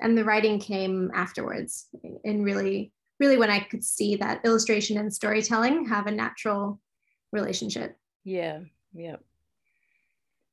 and 0.00 0.16
the 0.16 0.24
writing 0.24 0.58
came 0.58 1.10
afterwards. 1.14 1.88
And 2.24 2.44
really 2.44 2.92
really 3.20 3.36
when 3.36 3.50
i 3.50 3.60
could 3.60 3.84
see 3.84 4.16
that 4.16 4.44
illustration 4.44 4.98
and 4.98 5.14
storytelling 5.14 5.86
have 5.86 6.06
a 6.06 6.10
natural 6.10 6.80
relationship. 7.32 7.96
Yeah 8.24 8.60
yeah. 8.94 9.16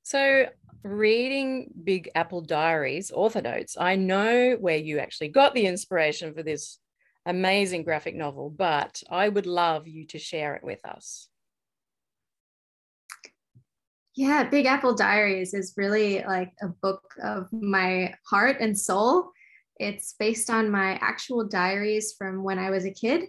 So 0.04 0.48
reading 0.84 1.72
big 1.84 2.10
apple 2.16 2.42
diaries 2.42 3.12
author 3.12 3.42
notes 3.42 3.76
i 3.78 3.96
know 3.96 4.56
where 4.60 4.78
you 4.78 5.00
actually 5.00 5.28
got 5.28 5.54
the 5.54 5.66
inspiration 5.66 6.34
for 6.34 6.42
this 6.42 6.80
amazing 7.26 7.84
graphic 7.84 8.16
novel 8.16 8.50
but 8.50 9.04
i 9.10 9.28
would 9.28 9.46
love 9.46 9.88
you 9.88 10.06
to 10.06 10.18
share 10.18 10.56
it 10.56 10.64
with 10.64 10.84
us 10.86 11.28
yeah, 14.16 14.44
Big 14.44 14.66
Apple 14.66 14.94
Diaries 14.94 15.54
is 15.54 15.74
really 15.78 16.24
like 16.24 16.52
a 16.62 16.68
book 16.68 17.04
of 17.24 17.52
my 17.52 18.14
heart 18.30 18.58
and 18.60 18.78
soul. 18.78 19.32
It's 19.78 20.16
based 20.20 20.50
on 20.50 20.70
my 20.70 20.94
actual 21.02 21.48
diaries 21.48 22.14
from 22.18 22.44
when 22.44 22.60
I 22.60 22.70
was 22.70 22.86
a 22.86 22.92
kid. 22.92 23.26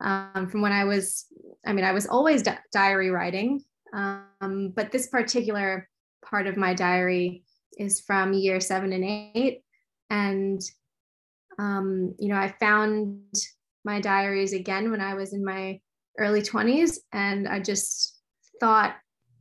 Um, 0.00 0.48
from 0.48 0.62
when 0.62 0.72
I 0.72 0.84
was, 0.84 1.26
I 1.66 1.74
mean, 1.74 1.84
I 1.84 1.92
was 1.92 2.06
always 2.06 2.42
di- 2.42 2.58
diary 2.72 3.10
writing, 3.10 3.62
um, 3.92 4.72
but 4.74 4.90
this 4.90 5.08
particular 5.08 5.88
part 6.24 6.46
of 6.46 6.56
my 6.56 6.72
diary 6.72 7.44
is 7.78 8.00
from 8.00 8.32
year 8.32 8.60
seven 8.60 8.92
and 8.92 9.04
eight. 9.04 9.62
And, 10.08 10.60
um, 11.58 12.14
you 12.18 12.28
know, 12.28 12.36
I 12.36 12.54
found 12.58 13.34
my 13.84 14.00
diaries 14.00 14.54
again 14.54 14.90
when 14.90 15.00
I 15.00 15.14
was 15.14 15.32
in 15.32 15.44
my 15.44 15.80
early 16.18 16.42
20s. 16.42 16.98
And 17.12 17.48
I 17.48 17.60
just 17.60 18.18
thought, 18.58 18.96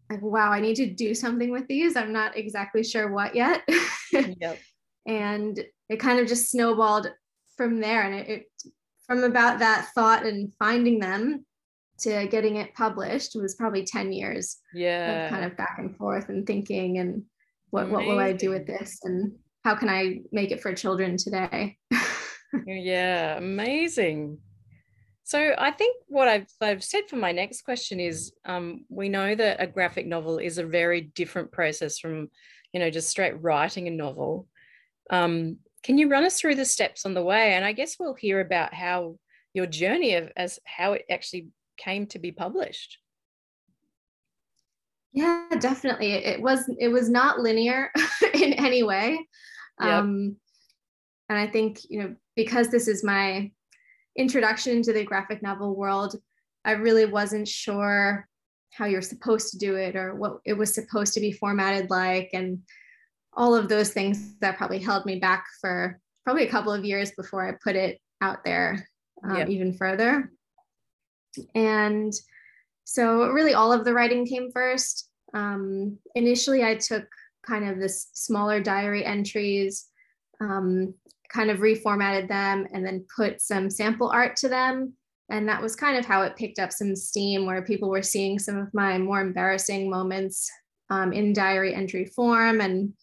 like, 0.10 0.22
wow, 0.22 0.52
I 0.52 0.60
need 0.60 0.76
to 0.78 0.88
do 0.88 1.14
something 1.14 1.52
with 1.52 1.68
these. 1.68 1.96
I'm 1.96 2.12
not 2.12 2.38
exactly 2.38 2.84
sure 2.84 3.12
what 3.12 3.36
yet. 3.36 3.62
yep. 4.12 4.60
And 5.08 5.64
it 5.90 6.00
kind 6.00 6.20
of 6.20 6.28
just 6.28 6.50
snowballed 6.50 7.12
from 7.58 7.80
there. 7.80 8.04
And 8.04 8.16
it, 8.16 8.28
it, 8.28 8.46
from 9.06 9.24
about 9.24 9.60
that 9.60 9.90
thought 9.94 10.26
and 10.26 10.54
finding 10.56 11.00
them 11.00 11.46
to 12.00 12.28
getting 12.28 12.56
it 12.56 12.74
published 12.74 13.36
was 13.36 13.56
probably 13.56 13.84
10 13.84 14.12
years. 14.12 14.58
Yeah. 14.74 15.30
kind 15.30 15.46
of 15.46 15.58
back 15.58 15.76
and 15.78 15.96
forth 15.96 16.30
and 16.30 16.46
thinking 16.46 16.98
and 16.98 17.24
what, 17.70 17.90
what 17.90 18.06
will 18.06 18.20
I 18.20 18.34
do 18.34 18.50
with 18.50 18.66
this 18.66 19.00
and 19.04 19.34
how 19.64 19.76
can 19.76 19.90
I 19.90 20.22
make 20.32 20.52
it 20.52 20.62
for 20.62 20.74
children 20.74 21.18
today? 21.18 21.78
yeah, 22.66 23.38
amazing. 23.38 24.40
So 25.30 25.54
I 25.60 25.70
think 25.70 25.96
what 26.08 26.28
I've, 26.28 26.48
I've 26.60 26.84
said 26.84 27.04
for 27.08 27.16
my 27.16 27.32
next 27.32 27.62
question 27.62 28.00
is 28.00 28.34
um, 28.46 28.86
we 28.90 29.10
know 29.10 29.36
that 29.36 29.62
a 29.62 29.68
graphic 29.68 30.08
novel 30.08 30.40
is 30.40 30.58
a 30.58 30.66
very 30.66 31.02
different 31.02 31.52
process 31.52 32.00
from, 32.00 32.32
you 32.74 32.80
know, 32.80 32.90
just 32.90 33.12
straight 33.12 33.40
writing 33.40 33.88
a 33.88 33.92
novel. 33.92 34.48
Um, 35.12 35.58
can 35.84 36.00
you 36.00 36.10
run 36.10 36.26
us 36.26 36.40
through 36.40 36.56
the 36.56 36.66
steps 36.66 37.06
on 37.06 37.14
the 37.14 37.22
way? 37.22 37.54
And 37.54 37.64
I 37.64 37.74
guess 37.74 37.98
we'll 38.00 38.16
hear 38.16 38.40
about 38.40 38.74
how 38.74 39.20
your 39.54 39.68
journey 39.68 40.16
of 40.16 40.32
as 40.36 40.58
how 40.66 40.94
it 40.94 41.06
actually 41.12 41.50
came 41.78 42.08
to 42.08 42.18
be 42.18 42.32
published. 42.32 42.98
Yeah, 45.14 45.46
definitely. 45.60 46.14
It 46.14 46.42
was 46.42 46.68
it 46.80 46.88
was 46.88 47.08
not 47.08 47.38
linear 47.38 47.92
in 48.34 48.54
any 48.54 48.82
way. 48.82 49.20
Yep. 49.80 49.90
Um, 49.90 50.38
and 51.30 51.38
I 51.38 51.46
think 51.46 51.82
you 51.88 52.02
know 52.02 52.16
because 52.36 52.70
this 52.70 52.88
is 52.88 53.04
my 53.04 53.52
introduction 54.18 54.82
to 54.84 54.94
the 54.94 55.04
graphic 55.04 55.42
novel 55.42 55.76
world, 55.76 56.16
I 56.66 56.72
really 56.72 57.06
wasn't 57.06 57.48
sure 57.48 58.28
how 58.72 58.86
you're 58.86 59.02
supposed 59.02 59.52
to 59.52 59.58
do 59.58 59.76
it 59.76 59.96
or 59.96 60.16
what 60.16 60.40
it 60.46 60.54
was 60.54 60.74
supposed 60.74 61.14
to 61.14 61.20
be 61.20 61.32
formatted 61.32 61.90
like. 61.90 62.30
And 62.34 62.60
all 63.34 63.56
of 63.56 63.70
those 63.70 63.92
things 63.92 64.36
that 64.40 64.58
probably 64.58 64.80
held 64.80 65.06
me 65.06 65.20
back 65.20 65.46
for 65.62 66.00
probably 66.26 66.46
a 66.46 66.52
couple 66.52 66.74
of 66.74 66.86
years 66.86 67.12
before 67.12 67.48
I 67.48 67.54
put 67.64 67.76
it 67.76 68.00
out 68.22 68.44
there 68.44 68.88
um, 69.24 69.38
yep. 69.38 69.50
even 69.50 69.74
further. 69.74 70.32
And 71.56 72.14
so, 72.84 73.28
really, 73.28 73.54
all 73.54 73.72
of 73.72 73.86
the 73.86 73.94
writing 73.94 74.26
came 74.26 74.52
first. 74.52 75.10
Um, 75.34 76.00
initially, 76.16 76.64
I 76.64 76.76
took 76.76 77.06
kind 77.46 77.68
of 77.70 77.80
this 77.80 78.10
smaller 78.14 78.62
diary 78.62 79.06
entries, 79.06 79.88
um, 80.42 80.94
kind 81.32 81.50
of 81.50 81.60
reformatted 81.60 82.28
them, 82.28 82.68
and 82.74 82.86
then 82.86 83.06
put 83.16 83.42
some 83.42 83.70
sample 83.70 84.10
art 84.10 84.36
to 84.38 84.50
them. 84.50 84.94
And 85.32 85.48
that 85.48 85.62
was 85.62 85.76
kind 85.76 85.98
of 85.98 86.06
how 86.06 86.24
it 86.24 86.36
picked 86.36 86.60
up 86.60 86.72
some 86.72 86.96
steam, 86.96 87.46
where 87.46 87.62
people 87.62 87.90
were 87.90 88.02
seeing 88.02 88.40
some 88.40 88.58
of 88.58 88.74
my 88.74 88.98
more 88.98 89.22
embarrassing 89.22 89.90
moments 89.90 90.50
um, 90.90 91.14
in 91.14 91.34
diary 91.34 91.76
entry 91.76 92.06
form. 92.06 92.62
And 92.62 92.94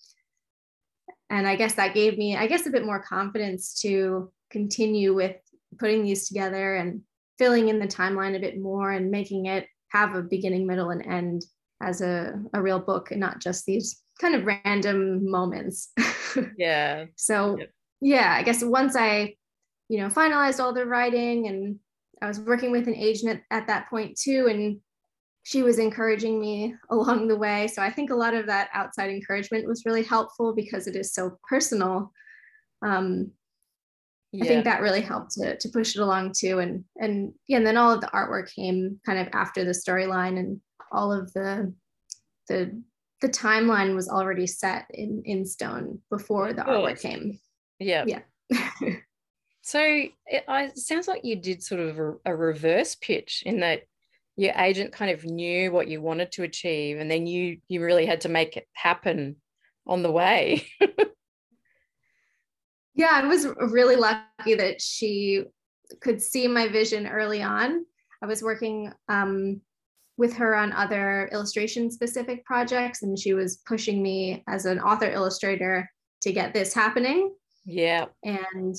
and 1.31 1.47
I 1.47 1.57
guess 1.57 1.75
that 1.75 1.95
gave 1.95 2.19
me, 2.19 2.37
I 2.37 2.47
guess, 2.47 2.67
a 2.67 2.71
bit 2.71 2.85
more 2.85 3.03
confidence 3.03 3.81
to 3.81 4.31
continue 4.51 5.15
with 5.15 5.37
putting 5.79 6.05
these 6.05 6.29
together 6.29 6.77
and 6.77 7.03
filling 7.39 7.69
in 7.69 7.79
the 7.79 7.87
timeline 7.87 8.37
a 8.37 8.41
bit 8.41 8.61
more 8.61 8.93
and 8.93 9.11
making 9.11 9.47
it 9.47 9.67
have 9.89 10.15
a 10.15 10.23
beginning, 10.23 10.67
middle, 10.67 10.91
and 10.91 11.05
end 11.05 11.43
as 11.83 12.01
a, 12.01 12.41
a 12.55 12.63
real 12.63 12.79
book 12.79 13.11
and 13.11 13.21
not 13.21 13.41
just 13.41 13.67
these 13.67 14.03
kind 14.21 14.35
of 14.35 14.45
random 14.45 15.31
moments. 15.31 15.93
Yeah. 16.59 17.07
so 17.17 17.57
yep. 17.59 17.71
Yeah, 18.01 18.35
I 18.37 18.43
guess 18.43 18.63
once 18.63 18.97
I, 18.97 19.35
you 19.89 19.99
know, 19.99 20.09
finalized 20.09 20.61
all 20.61 20.73
the 20.73 20.87
writing 20.87 21.49
and 21.49 21.79
I 22.21 22.29
was 22.29 22.41
working 22.41 22.71
with 22.71 22.89
an 22.89 22.95
agent 22.95 23.43
at, 23.51 23.63
at 23.63 23.67
that 23.67 23.89
point 23.89 24.19
too, 24.19 24.49
and 24.49 24.81
she 25.43 25.63
was 25.63 25.79
encouraging 25.79 26.41
me 26.41 26.75
along 26.91 27.29
the 27.29 27.37
way. 27.37 27.69
So 27.69 27.83
I 27.83 27.91
think 27.91 28.11
a 28.11 28.17
lot 28.17 28.35
of 28.35 28.47
that 28.47 28.69
outside 28.75 29.11
encouragement 29.11 29.67
was 29.67 29.85
really 29.87 30.03
helpful 30.03 30.55
because 30.55 30.87
it 30.87 30.97
is 30.97 31.13
so 31.13 31.39
personal. 31.49 32.13
Um, 32.83 33.31
yeah. 34.33 34.45
I 34.45 34.49
think 34.49 34.65
that 34.65 34.83
really 34.83 35.01
helped 35.01 35.33
to, 35.33 35.57
to 35.57 35.69
push 35.69 35.97
it 35.97 36.03
along 36.03 36.33
too. 36.37 36.59
And 36.59 36.85
and 36.97 37.33
yeah, 37.47 37.59
and 37.59 37.67
then 37.67 37.77
all 37.77 37.93
of 37.93 38.01
the 38.01 38.09
artwork 38.09 38.53
came 38.53 39.01
kind 39.07 39.19
of 39.19 39.29
after 39.33 39.65
the 39.65 39.71
storyline 39.71 40.39
and 40.39 40.61
all 40.93 41.13
of 41.13 41.33
the 41.33 41.73
the 42.49 42.83
the 43.23 43.29
timeline 43.29 43.95
was 43.95 44.09
already 44.09 44.47
set 44.47 44.87
in 44.93 45.23
in 45.25 45.47
stone 45.47 46.01
before 46.11 46.53
the 46.53 46.63
artwork 46.63 47.01
came. 47.01 47.39
Yeah. 47.79 48.05
Yeah. 48.07 48.21
so 49.63 49.81
it, 49.81 50.13
it, 50.27 50.79
sounds 50.79 51.09
like 51.09 51.25
you 51.25 51.37
did 51.37 51.63
sort 51.63 51.81
of 51.81 51.99
a, 51.99 52.15
a 52.27 52.37
reverse 52.37 52.95
pitch 52.95 53.43
in 53.45 53.61
that 53.61 53.83
your 54.37 54.53
agent 54.57 54.93
kind 54.93 55.11
of 55.11 55.25
knew 55.25 55.73
what 55.73 55.89
you 55.89 56.01
wanted 56.01 56.31
to 56.31 56.43
achieve 56.43 56.99
and 56.99 57.11
then 57.11 57.27
you 57.27 57.59
you 57.69 57.83
really 57.83 58.07
had 58.07 58.21
to 58.21 58.29
make 58.29 58.57
it 58.57 58.69
happen 58.75 59.37
on 59.87 60.03
the 60.03 60.13
way 60.13 60.67
yeah, 62.97 63.11
I 63.13 63.27
was 63.27 63.47
really 63.59 63.97
lucky 63.97 64.55
that 64.55 64.81
she 64.81 65.45
could 66.01 66.21
see 66.21 66.49
my 66.49 66.67
vision 66.67 67.07
early 67.07 67.43
on. 67.43 67.85
I 68.23 68.27
was 68.27 68.43
working 68.43 68.91
um, 69.11 69.61
with 70.17 70.35
her 70.37 70.57
on 70.57 70.73
other 70.73 71.29
illustration 71.31 71.91
specific 71.91 72.45
projects, 72.47 73.03
and 73.03 73.19
she 73.19 73.35
was 73.35 73.59
pushing 73.67 74.03
me 74.03 74.43
as 74.49 74.65
an 74.65 74.81
author 74.81 75.11
illustrator 75.11 75.89
to 76.23 76.33
get 76.33 76.55
this 76.55 76.73
happening. 76.73 77.35
Yeah. 77.67 78.07
And 78.25 78.77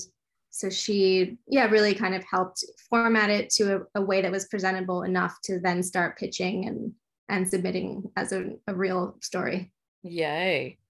so 0.50 0.70
she, 0.70 1.36
yeah, 1.46 1.66
really 1.66 1.94
kind 1.94 2.14
of 2.14 2.24
helped 2.24 2.64
format 2.90 3.30
it 3.30 3.50
to 3.50 3.76
a, 3.76 4.00
a 4.00 4.02
way 4.02 4.22
that 4.22 4.32
was 4.32 4.48
presentable 4.48 5.02
enough 5.02 5.36
to 5.44 5.60
then 5.60 5.82
start 5.82 6.18
pitching 6.18 6.66
and 6.66 6.92
and 7.28 7.46
submitting 7.46 8.10
as 8.16 8.32
a, 8.32 8.52
a 8.66 8.74
real 8.74 9.16
story. 9.20 9.72
Yay. 10.02 10.78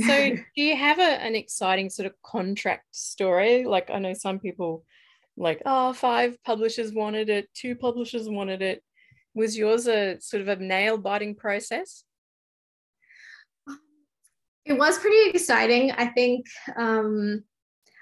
So, 0.00 0.30
do 0.56 0.62
you 0.62 0.74
have 0.76 0.98
a, 0.98 1.02
an 1.02 1.34
exciting 1.34 1.90
sort 1.90 2.06
of 2.06 2.14
contract 2.22 2.86
story? 2.96 3.66
Like, 3.66 3.90
I 3.90 3.98
know 3.98 4.14
some 4.14 4.38
people, 4.38 4.82
like, 5.36 5.60
oh, 5.66 5.92
five 5.92 6.42
publishers 6.42 6.94
wanted 6.94 7.28
it, 7.28 7.50
two 7.52 7.76
publishers 7.76 8.26
wanted 8.26 8.62
it. 8.62 8.82
Was 9.34 9.58
yours 9.58 9.86
a 9.86 10.18
sort 10.22 10.40
of 10.40 10.48
a 10.48 10.56
nail 10.56 10.96
biting 10.96 11.34
process? 11.34 12.04
It 14.64 14.78
was 14.78 14.98
pretty 14.98 15.30
exciting. 15.30 15.92
I 15.92 16.06
think 16.06 16.46
um, 16.76 17.44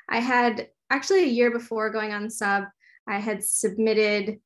I 0.09 0.21
had 0.21 0.69
actually 0.91 1.25
a 1.25 1.29
year 1.29 1.51
before 1.51 1.91
going 1.91 2.13
on 2.13 2.31
sub, 2.31 2.65
I 3.09 3.19
had 3.19 3.43
submitted 3.43 4.39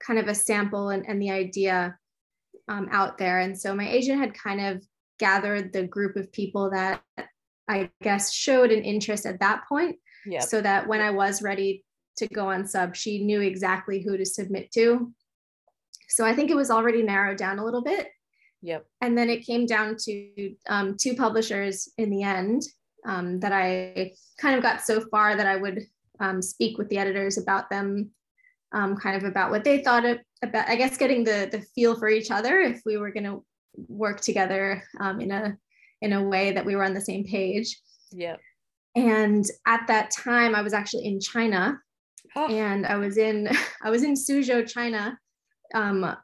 kind 0.00 0.18
of 0.18 0.28
a 0.28 0.34
sample 0.34 0.88
and, 0.90 1.06
and 1.08 1.20
the 1.20 1.30
idea 1.30 1.96
um, 2.68 2.88
out 2.90 3.18
there. 3.18 3.40
And 3.40 3.58
so 3.58 3.74
my 3.74 3.88
agent 3.88 4.20
had 4.20 4.34
kind 4.34 4.60
of 4.60 4.84
gathered 5.18 5.72
the 5.72 5.84
group 5.84 6.16
of 6.16 6.32
people 6.32 6.70
that 6.70 7.02
I 7.68 7.90
guess 8.02 8.32
showed 8.32 8.72
an 8.72 8.82
interest 8.82 9.26
at 9.26 9.40
that 9.40 9.62
point. 9.68 9.96
Yep. 10.26 10.42
So 10.42 10.60
that 10.60 10.88
when 10.88 11.00
I 11.00 11.10
was 11.10 11.42
ready 11.42 11.84
to 12.16 12.26
go 12.28 12.48
on 12.48 12.66
sub, 12.66 12.96
she 12.96 13.24
knew 13.24 13.40
exactly 13.40 14.02
who 14.02 14.16
to 14.16 14.24
submit 14.24 14.72
to. 14.72 15.12
So 16.08 16.24
I 16.24 16.34
think 16.34 16.50
it 16.50 16.56
was 16.56 16.70
already 16.70 17.02
narrowed 17.02 17.38
down 17.38 17.58
a 17.58 17.64
little 17.64 17.82
bit. 17.82 18.08
Yep. 18.64 18.86
And 19.02 19.16
then 19.16 19.28
it 19.28 19.44
came 19.44 19.66
down 19.66 19.94
to 20.04 20.54
um, 20.70 20.96
two 20.98 21.14
publishers 21.14 21.86
in 21.98 22.08
the 22.08 22.22
end 22.22 22.62
um, 23.06 23.38
that 23.40 23.52
I 23.52 24.12
kind 24.40 24.56
of 24.56 24.62
got 24.62 24.80
so 24.80 25.02
far 25.10 25.36
that 25.36 25.46
I 25.46 25.56
would 25.56 25.82
um, 26.18 26.40
speak 26.40 26.78
with 26.78 26.88
the 26.88 26.96
editors 26.96 27.36
about 27.36 27.68
them, 27.68 28.10
um, 28.72 28.96
kind 28.96 29.16
of 29.16 29.24
about 29.24 29.50
what 29.50 29.64
they 29.64 29.82
thought 29.82 30.06
of, 30.06 30.18
about, 30.42 30.66
I 30.66 30.76
guess, 30.76 30.96
getting 30.96 31.24
the 31.24 31.46
the 31.52 31.60
feel 31.74 31.94
for 31.94 32.08
each 32.08 32.30
other 32.30 32.58
if 32.60 32.80
we 32.86 32.96
were 32.96 33.10
going 33.10 33.24
to 33.24 33.44
work 33.86 34.22
together 34.22 34.82
um, 34.98 35.20
in 35.20 35.30
a 35.30 35.58
in 36.00 36.14
a 36.14 36.22
way 36.22 36.52
that 36.52 36.64
we 36.64 36.74
were 36.74 36.84
on 36.84 36.94
the 36.94 37.02
same 37.02 37.24
page. 37.24 37.78
Yeah. 38.12 38.36
And 38.96 39.44
at 39.66 39.86
that 39.88 40.10
time, 40.10 40.54
I 40.54 40.62
was 40.62 40.72
actually 40.72 41.04
in 41.04 41.20
China, 41.20 41.78
oh. 42.34 42.46
and 42.48 42.86
I 42.86 42.96
was 42.96 43.18
in 43.18 43.50
I 43.82 43.90
was 43.90 44.04
in 44.04 44.14
Suzhou, 44.14 44.66
China, 44.66 45.18
um, 45.74 46.16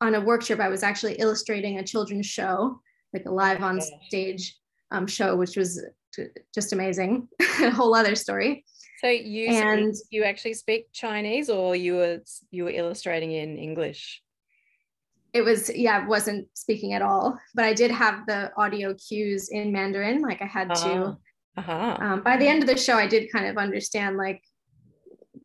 on 0.00 0.14
a 0.14 0.20
work 0.20 0.42
trip. 0.42 0.60
I 0.60 0.68
was 0.68 0.82
actually 0.82 1.14
illustrating 1.14 1.78
a 1.78 1.84
children's 1.84 2.26
show, 2.26 2.80
like 3.12 3.26
a 3.26 3.30
live 3.30 3.62
on 3.62 3.80
stage 4.08 4.56
um, 4.90 5.06
show, 5.06 5.36
which 5.36 5.56
was 5.56 5.84
just 6.54 6.72
amazing. 6.72 7.28
a 7.62 7.70
whole 7.70 7.94
other 7.94 8.14
story. 8.14 8.64
So 9.00 9.08
you 9.08 9.48
and 9.48 9.96
speak, 9.96 10.06
you 10.10 10.24
actually 10.24 10.54
speak 10.54 10.92
Chinese, 10.92 11.48
or 11.48 11.74
you 11.74 11.94
were 11.94 12.20
you 12.50 12.64
were 12.64 12.70
illustrating 12.70 13.32
in 13.32 13.56
English? 13.56 14.22
it 15.32 15.42
was 15.42 15.70
yeah 15.74 15.98
i 15.98 16.06
wasn't 16.06 16.46
speaking 16.54 16.94
at 16.94 17.02
all 17.02 17.38
but 17.54 17.64
i 17.64 17.72
did 17.72 17.90
have 17.90 18.26
the 18.26 18.50
audio 18.56 18.94
cues 18.94 19.48
in 19.50 19.72
mandarin 19.72 20.20
like 20.22 20.42
i 20.42 20.46
had 20.46 20.70
uh-huh. 20.70 20.88
to 20.88 21.18
uh-huh. 21.56 21.96
Um, 22.00 22.22
by 22.22 22.36
the 22.36 22.46
end 22.46 22.62
of 22.62 22.68
the 22.68 22.76
show 22.76 22.94
i 22.96 23.06
did 23.06 23.30
kind 23.32 23.46
of 23.46 23.58
understand 23.58 24.16
like 24.16 24.42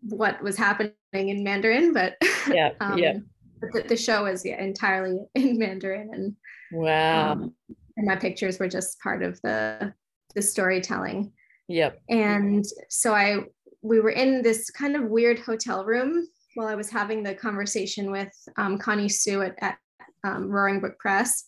what 0.01 0.41
was 0.41 0.55
happening 0.55 0.93
in 1.13 1.43
mandarin 1.43 1.93
but 1.93 2.15
yeah 2.51 2.71
um, 2.79 2.97
yeah 2.97 3.17
the, 3.61 3.83
the, 3.87 3.97
show 3.97 4.23
was 4.23 4.45
yeah 4.45 4.61
entirely 4.61 5.19
in 5.35 5.57
mandarin 5.57 6.09
and 6.13 6.35
wow 6.71 7.31
um, 7.31 7.53
and 7.67 8.07
my 8.07 8.15
pictures 8.15 8.59
were 8.59 8.67
just 8.67 8.99
part 8.99 9.23
of 9.23 9.39
the 9.41 9.93
the 10.35 10.41
storytelling 10.41 11.31
yep 11.67 12.01
and 12.09 12.65
so 12.89 13.13
i 13.13 13.39
we 13.85 13.99
were 13.99 14.09
in 14.09 14.41
this 14.41 14.71
kind 14.71 14.95
of 14.95 15.03
weird 15.03 15.37
hotel 15.39 15.85
room 15.85 16.27
while 16.55 16.67
I 16.67 16.75
was 16.75 16.89
having 16.89 17.21
the 17.21 17.35
conversation 17.35 18.11
with 18.11 18.33
um, 18.57 18.77
Connie 18.79 19.07
Hsu 19.07 19.41
at, 19.41 19.55
at 19.61 19.77
um, 20.23 20.49
Roaring 20.49 20.79
Brook 20.79 20.97
Press. 20.97 21.45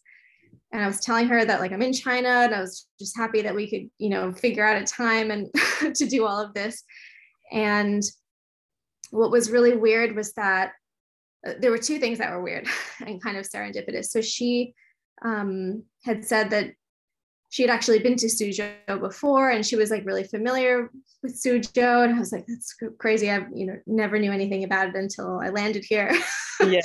And 0.72 0.84
I 0.84 0.88
was 0.88 1.00
telling 1.00 1.28
her 1.28 1.44
that 1.46 1.60
like 1.60 1.72
I'm 1.72 1.82
in 1.82 1.94
China 1.94 2.28
and 2.28 2.54
I 2.54 2.62
was 2.62 2.88
just 3.00 3.18
happy 3.18 3.42
that 3.42 3.56
we 3.56 3.70
could, 3.70 3.90
you 3.98 4.10
know, 4.10 4.34
figure 4.34 4.66
out 4.66 4.82
a 4.82 4.86
time 4.86 5.32
and 5.32 5.50
to 5.96 6.06
do 6.06 6.26
all 6.28 6.40
of 6.40 6.54
this. 6.54 6.84
And 7.52 8.04
what 9.12 9.32
was 9.32 9.50
really 9.50 9.76
weird 9.76 10.16
was 10.16 10.34
that 10.34 10.74
there 11.60 11.72
were 11.72 11.78
two 11.78 12.00
things 12.00 12.18
that 12.20 12.32
were 12.32 12.42
weird 12.42 12.68
and 13.06 13.22
kind 13.22 13.38
of 13.38 13.48
serendipitous. 13.48 14.06
So 14.06 14.22
she 14.22 14.74
um, 15.24 15.84
had 16.04 16.26
said 16.26 16.50
that 16.52 16.72
she 17.50 17.64
had 17.64 17.72
actually 17.72 18.00
been 18.00 18.18
to 18.18 18.28
Suzhou 18.28 19.00
before 19.00 19.52
and 19.52 19.66
she 19.66 19.78
was 19.78 19.90
like 19.90 20.06
really 20.06 20.24
familiar 20.24 20.90
with 21.24 21.42
Suzhou. 21.42 22.04
And 22.04 22.16
I 22.16 22.20
was 22.20 22.32
like, 22.32 22.46
that's 22.48 22.76
crazy. 23.00 23.32
I, 23.32 23.46
you 23.54 23.66
know, 23.66 23.78
never 23.88 24.20
knew 24.20 24.32
anything 24.32 24.64
about 24.64 24.90
it 24.90 24.96
until 24.96 25.40
I 25.40 25.50
landed 25.50 25.86
here. 25.88 26.14
yeah. 26.66 26.82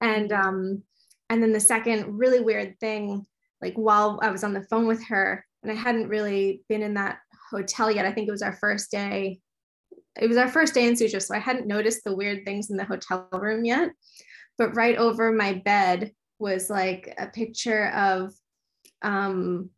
and, 0.00 0.30
um, 0.32 0.82
and 1.30 1.42
then 1.42 1.52
the 1.52 1.60
second 1.60 2.18
really 2.18 2.40
weird 2.40 2.78
thing, 2.80 3.24
like 3.62 3.74
while 3.74 4.18
I 4.22 4.30
was 4.30 4.44
on 4.44 4.52
the 4.52 4.66
phone 4.68 4.86
with 4.86 5.02
her 5.06 5.44
and 5.62 5.72
I 5.72 5.74
hadn't 5.74 6.08
really 6.08 6.62
been 6.68 6.82
in 6.82 6.94
that 6.94 7.18
hotel 7.50 7.90
yet, 7.90 8.04
I 8.04 8.12
think 8.12 8.28
it 8.28 8.32
was 8.32 8.42
our 8.42 8.56
first 8.56 8.90
day. 8.90 9.40
It 10.20 10.28
was 10.28 10.36
our 10.36 10.48
first 10.48 10.74
day 10.74 10.86
in 10.86 10.94
Suzhou. 10.94 11.20
So 11.20 11.34
I 11.34 11.38
hadn't 11.38 11.66
noticed 11.66 12.04
the 12.04 12.14
weird 12.14 12.44
things 12.44 12.70
in 12.70 12.76
the 12.76 12.84
hotel 12.84 13.28
room 13.32 13.64
yet. 13.64 13.90
But 14.58 14.76
right 14.76 14.96
over 14.96 15.32
my 15.32 15.54
bed 15.54 16.12
was 16.38 16.70
like 16.70 17.12
a 17.18 17.26
picture 17.26 17.88
of 17.88 18.32
um, 19.02 19.70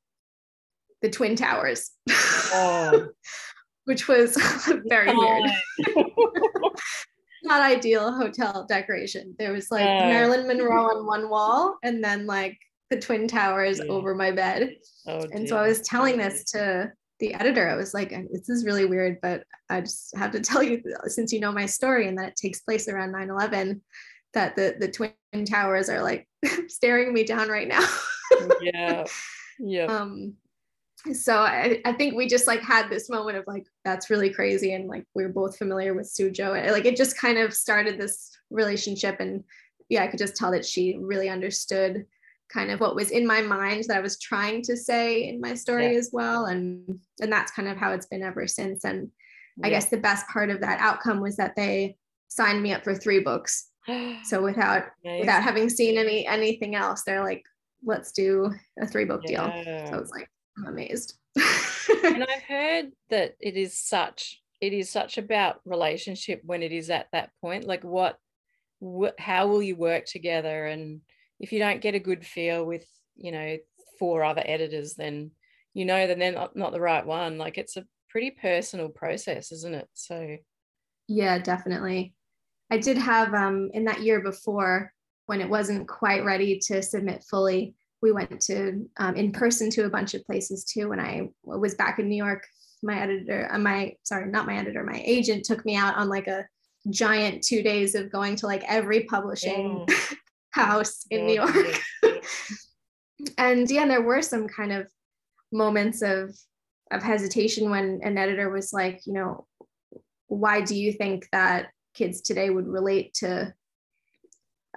the 1.02 1.10
Twin 1.10 1.36
Towers, 1.36 1.90
oh. 2.08 3.08
which 3.84 4.08
was 4.08 4.36
very 4.88 5.14
weird. 5.14 5.50
Not 7.42 7.62
ideal 7.62 8.12
hotel 8.12 8.66
decoration. 8.68 9.34
There 9.38 9.52
was 9.52 9.70
like 9.70 9.84
Marilyn 9.84 10.48
Monroe 10.48 10.96
on 10.96 11.06
one 11.06 11.30
wall, 11.30 11.76
and 11.84 12.02
then 12.02 12.26
like 12.26 12.58
the 12.90 13.00
twin 13.00 13.28
towers 13.28 13.78
yeah. 13.78 13.90
over 13.90 14.14
my 14.14 14.32
bed. 14.32 14.74
Oh, 15.06 15.24
and 15.32 15.48
so 15.48 15.56
I 15.56 15.68
was 15.68 15.80
telling 15.82 16.18
this 16.18 16.44
to 16.52 16.92
the 17.18 17.34
editor. 17.34 17.68
I 17.68 17.76
was 17.76 17.94
like, 17.94 18.10
this 18.32 18.48
is 18.48 18.64
really 18.64 18.84
weird, 18.84 19.18
but 19.20 19.44
I 19.70 19.80
just 19.80 20.16
have 20.16 20.32
to 20.32 20.40
tell 20.40 20.62
you, 20.62 20.82
since 21.06 21.32
you 21.32 21.40
know 21.40 21.52
my 21.52 21.66
story 21.66 22.08
and 22.08 22.18
that 22.18 22.28
it 22.28 22.36
takes 22.36 22.60
place 22.60 22.88
around 22.88 23.12
9 23.12 23.30
11, 23.30 23.82
that 24.34 24.56
the, 24.56 24.76
the 24.78 24.90
twin 24.90 25.12
towers 25.46 25.88
are 25.88 26.02
like 26.02 26.28
staring 26.68 27.12
me 27.12 27.24
down 27.24 27.48
right 27.48 27.68
now. 27.68 27.86
yeah. 28.60 29.04
Yeah. 29.58 29.86
Um, 29.86 30.34
so 31.12 31.38
I, 31.38 31.80
I 31.84 31.92
think 31.92 32.14
we 32.14 32.26
just 32.26 32.46
like 32.46 32.60
had 32.60 32.90
this 32.90 33.08
moment 33.08 33.38
of 33.38 33.44
like 33.46 33.66
that's 33.84 34.10
really 34.10 34.30
crazy 34.30 34.72
and 34.72 34.88
like 34.88 35.04
we 35.14 35.24
are 35.24 35.28
both 35.28 35.56
familiar 35.56 35.94
with 35.94 36.12
Suzhou 36.12 36.58
and 36.58 36.72
like 36.72 36.84
it 36.84 36.96
just 36.96 37.18
kind 37.18 37.38
of 37.38 37.54
started 37.54 37.98
this 37.98 38.36
relationship 38.50 39.20
and 39.20 39.44
yeah 39.88 40.02
I 40.02 40.08
could 40.08 40.18
just 40.18 40.36
tell 40.36 40.50
that 40.50 40.64
she 40.64 40.96
really 41.00 41.28
understood 41.28 42.06
kind 42.52 42.70
of 42.70 42.80
what 42.80 42.94
was 42.94 43.10
in 43.10 43.26
my 43.26 43.40
mind 43.40 43.84
that 43.84 43.96
I 43.96 44.00
was 44.00 44.18
trying 44.18 44.62
to 44.62 44.76
say 44.76 45.28
in 45.28 45.40
my 45.40 45.54
story 45.54 45.92
yeah. 45.92 45.98
as 45.98 46.10
well 46.12 46.46
and 46.46 46.98
and 47.20 47.32
that's 47.32 47.52
kind 47.52 47.68
of 47.68 47.76
how 47.76 47.92
it's 47.92 48.06
been 48.06 48.22
ever 48.22 48.46
since 48.46 48.84
and 48.84 49.10
yeah. 49.56 49.66
I 49.66 49.70
guess 49.70 49.88
the 49.88 49.96
best 49.96 50.26
part 50.28 50.50
of 50.50 50.60
that 50.60 50.80
outcome 50.80 51.20
was 51.20 51.36
that 51.36 51.56
they 51.56 51.96
signed 52.28 52.62
me 52.62 52.72
up 52.72 52.84
for 52.84 52.94
three 52.94 53.20
books 53.20 53.70
so 54.24 54.42
without 54.42 54.84
nice. 55.04 55.20
without 55.20 55.42
having 55.42 55.68
seen 55.68 55.98
any 55.98 56.26
anything 56.26 56.74
else 56.74 57.02
they're 57.04 57.24
like 57.24 57.42
let's 57.84 58.12
do 58.12 58.52
a 58.80 58.86
three 58.86 59.04
book 59.04 59.22
yeah. 59.24 59.62
deal 59.64 59.86
so 59.86 59.94
I 59.94 60.00
was 60.00 60.10
like 60.10 60.28
I'm 60.58 60.66
amazed. 60.66 61.14
and 61.36 62.24
I've 62.24 62.42
heard 62.48 62.92
that 63.10 63.36
it 63.40 63.56
is 63.56 63.78
such 63.78 64.40
it 64.60 64.72
is 64.72 64.90
such 64.90 65.18
about 65.18 65.60
relationship 65.64 66.40
when 66.44 66.62
it 66.62 66.72
is 66.72 66.88
at 66.88 67.08
that 67.12 67.30
point. 67.40 67.64
Like 67.64 67.84
what, 67.84 68.16
what 68.78 69.18
how 69.20 69.48
will 69.48 69.62
you 69.62 69.76
work 69.76 70.06
together? 70.06 70.66
And 70.66 71.02
if 71.40 71.52
you 71.52 71.58
don't 71.58 71.80
get 71.80 71.94
a 71.94 72.00
good 72.00 72.24
feel 72.24 72.64
with, 72.64 72.86
you 73.16 73.32
know, 73.32 73.56
four 73.98 74.24
other 74.24 74.42
editors, 74.44 74.94
then 74.94 75.30
you 75.74 75.84
know 75.84 76.06
that 76.06 76.18
they're 76.18 76.32
not, 76.32 76.56
not 76.56 76.72
the 76.72 76.80
right 76.80 77.04
one. 77.04 77.38
Like 77.38 77.58
it's 77.58 77.76
a 77.76 77.86
pretty 78.08 78.30
personal 78.30 78.88
process, 78.88 79.52
isn't 79.52 79.74
it? 79.74 79.88
So 79.94 80.36
yeah, 81.08 81.38
definitely. 81.38 82.14
I 82.70 82.78
did 82.78 82.98
have 82.98 83.32
um 83.34 83.70
in 83.72 83.84
that 83.84 84.02
year 84.02 84.20
before 84.20 84.92
when 85.26 85.40
it 85.40 85.48
wasn't 85.48 85.88
quite 85.88 86.24
ready 86.24 86.58
to 86.58 86.82
submit 86.82 87.24
fully, 87.28 87.74
we 88.00 88.12
went 88.12 88.40
to 88.40 88.88
um, 88.98 89.16
in 89.16 89.32
person 89.32 89.70
to 89.70 89.84
a 89.84 89.90
bunch 89.90 90.14
of 90.14 90.24
places 90.24 90.64
too. 90.64 90.88
When 90.88 91.00
I 91.00 91.28
was 91.42 91.74
back 91.74 91.98
in 91.98 92.08
New 92.08 92.16
York, 92.16 92.46
my 92.82 93.00
editor, 93.00 93.48
uh, 93.50 93.58
my 93.58 93.94
sorry, 94.04 94.30
not 94.30 94.46
my 94.46 94.56
editor, 94.56 94.84
my 94.84 95.02
agent 95.04 95.44
took 95.44 95.64
me 95.64 95.76
out 95.76 95.96
on 95.96 96.08
like 96.08 96.28
a 96.28 96.46
giant 96.90 97.42
two 97.42 97.62
days 97.62 97.94
of 97.94 98.12
going 98.12 98.36
to 98.36 98.46
like 98.46 98.62
every 98.68 99.04
publishing 99.04 99.84
oh. 99.88 100.14
house 100.56 101.04
in 101.10 101.26
New 101.26 101.34
York. 101.34 101.80
and 103.38 103.70
yeah, 103.70 103.86
there 103.86 104.02
were 104.02 104.22
some 104.22 104.48
kind 104.48 104.72
of 104.72 104.88
moments 105.52 106.02
of 106.02 106.34
of 106.92 107.02
hesitation 107.02 107.70
when 107.70 108.00
an 108.02 108.16
editor 108.16 108.48
was 108.48 108.72
like, 108.72 109.00
you 109.06 109.12
know, 109.12 109.46
why 110.28 110.60
do 110.60 110.76
you 110.76 110.92
think 110.92 111.28
that 111.32 111.70
kids 111.94 112.20
today 112.20 112.48
would 112.48 112.68
relate 112.68 113.12
to 113.14 113.52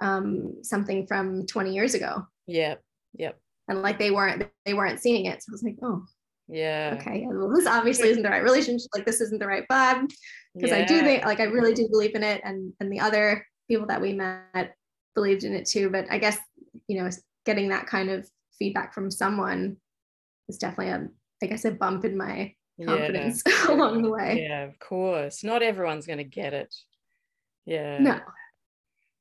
um, 0.02 0.56
something 0.62 1.06
from 1.06 1.46
20 1.46 1.72
years 1.72 1.94
ago? 1.94 2.26
Yeah. 2.46 2.76
Yep. 3.14 3.38
And 3.68 3.82
like 3.82 3.98
they 3.98 4.10
weren't 4.10 4.48
they 4.64 4.74
weren't 4.74 5.00
seeing 5.00 5.26
it. 5.26 5.42
So 5.42 5.50
I 5.50 5.52
was 5.52 5.62
like, 5.62 5.76
oh, 5.82 6.04
yeah. 6.48 6.96
Okay. 6.98 7.26
Well, 7.28 7.54
this 7.54 7.66
obviously 7.66 8.08
isn't 8.08 8.24
the 8.24 8.28
right 8.28 8.42
relationship. 8.42 8.88
Like 8.94 9.06
this 9.06 9.20
isn't 9.20 9.38
the 9.38 9.46
right 9.46 9.64
vibe. 9.70 10.10
Because 10.54 10.70
yeah. 10.70 10.78
I 10.78 10.84
do 10.84 11.00
think 11.02 11.24
like 11.24 11.38
I 11.38 11.44
really 11.44 11.74
do 11.74 11.88
believe 11.88 12.16
in 12.16 12.24
it. 12.24 12.40
And 12.44 12.72
and 12.80 12.90
the 12.90 13.00
other 13.00 13.46
people 13.68 13.86
that 13.86 14.00
we 14.00 14.12
met 14.12 14.74
believed 15.14 15.44
in 15.44 15.54
it 15.54 15.66
too. 15.66 15.90
But 15.90 16.06
I 16.10 16.18
guess, 16.18 16.38
you 16.86 17.02
know, 17.02 17.10
getting 17.44 17.68
that 17.68 17.86
kind 17.86 18.10
of 18.10 18.28
feedback 18.58 18.94
from 18.94 19.10
someone 19.10 19.76
is 20.48 20.58
definitely 20.58 20.92
a 20.92 21.08
I 21.42 21.46
guess 21.46 21.64
a 21.64 21.70
bump 21.70 22.04
in 22.04 22.16
my 22.16 22.54
confidence 22.84 23.42
yeah. 23.46 23.68
along 23.70 24.02
the 24.02 24.10
way. 24.10 24.46
Yeah, 24.48 24.64
of 24.64 24.78
course. 24.78 25.42
Not 25.42 25.62
everyone's 25.62 26.06
gonna 26.06 26.24
get 26.24 26.52
it. 26.52 26.74
Yeah. 27.64 27.98
No. 27.98 28.20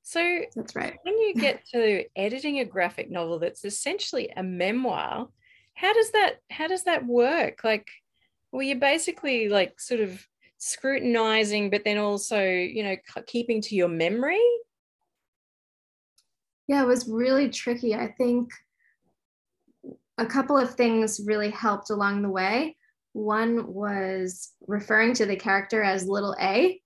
So 0.04 0.40
that's 0.56 0.76
right. 0.76 0.98
When 1.04 1.18
you 1.18 1.36
get 1.36 1.66
to 1.74 2.04
editing 2.16 2.60
a 2.60 2.66
graphic 2.66 3.10
novel 3.10 3.40
that's 3.40 3.64
essentially 3.64 4.32
a 4.36 4.44
memoir, 4.44 5.28
how 5.76 5.94
does 5.94 6.12
that 6.12 6.38
how 6.50 6.68
does 6.68 6.84
that 6.84 7.06
work? 7.06 7.64
Like, 7.64 7.88
well, 8.52 8.64
you're 8.64 8.80
basically 8.80 9.50
like 9.50 9.80
sort 9.80 10.02
of 10.02 10.26
scrutinizing, 10.58 11.70
but 11.70 11.84
then 11.86 11.98
also 11.98 12.42
you 12.42 12.84
know 12.84 12.96
keeping 13.28 13.62
to 13.62 13.76
your 13.76 13.88
memory. 13.88 14.44
Yeah, 16.70 16.84
it 16.84 16.88
was 16.88 17.10
really 17.10 17.50
tricky. 17.50 17.94
I 17.94 18.14
think 18.18 18.50
a 20.18 20.26
couple 20.26 20.58
of 20.58 20.76
things 20.76 21.20
really 21.26 21.50
helped 21.50 21.90
along 21.90 22.22
the 22.22 22.30
way. 22.30 22.78
One 23.12 23.74
was 23.74 24.52
referring 24.68 25.14
to 25.16 25.26
the 25.26 25.36
character 25.36 25.84
as 25.84 26.08
little 26.08 26.36
a 26.40 26.80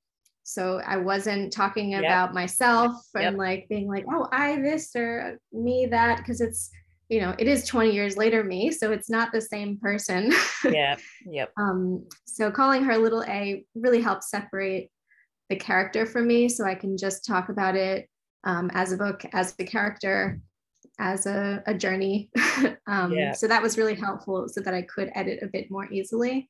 so 0.44 0.82
I 0.86 0.98
wasn't 0.98 1.54
talking 1.54 1.92
yep. 1.92 2.02
about 2.02 2.34
myself 2.34 3.02
and 3.16 3.38
like 3.38 3.68
being 3.70 3.88
like, 3.88 4.06
oh, 4.12 4.28
I 4.32 4.58
this 4.62 4.94
or 4.96 5.40
me 5.54 5.88
that, 5.90 6.18
because 6.18 6.42
it's, 6.42 6.70
you 7.08 7.22
know, 7.22 7.34
it 7.40 7.48
is 7.48 7.66
20 7.66 7.92
years 7.92 8.18
later 8.18 8.44
me. 8.44 8.70
So 8.72 8.92
it's 8.92 9.10
not 9.10 9.32
the 9.32 9.42
same 9.42 9.78
person. 9.78 10.34
yeah. 10.66 10.98
Yep. 11.26 11.52
um, 11.58 12.06
so 12.26 12.52
calling 12.52 12.84
her 12.84 12.98
little 12.98 13.24
A 13.24 13.64
really 13.74 14.02
helps 14.02 14.30
separate 14.30 14.92
the 15.50 15.56
character 15.56 16.06
from 16.06 16.28
me. 16.28 16.50
So 16.50 16.66
I 16.66 16.76
can 16.76 16.98
just 16.98 17.26
talk 17.26 17.48
about 17.48 17.76
it 17.76 18.10
um, 18.44 18.70
as 18.74 18.92
a 18.92 18.98
book, 18.98 19.26
as 19.34 19.56
a 19.60 19.64
character, 19.64 20.40
as 21.00 21.26
a, 21.26 21.64
a 21.66 21.74
journey. 21.74 22.30
um, 22.88 23.12
yeah. 23.12 23.34
So 23.34 23.48
that 23.48 23.62
was 23.62 23.78
really 23.78 23.96
helpful 23.96 24.48
so 24.48 24.62
that 24.62 24.74
I 24.74 24.84
could 24.84 25.12
edit 25.16 25.40
a 25.42 25.48
bit 25.48 25.72
more 25.72 25.92
easily. 25.92 26.50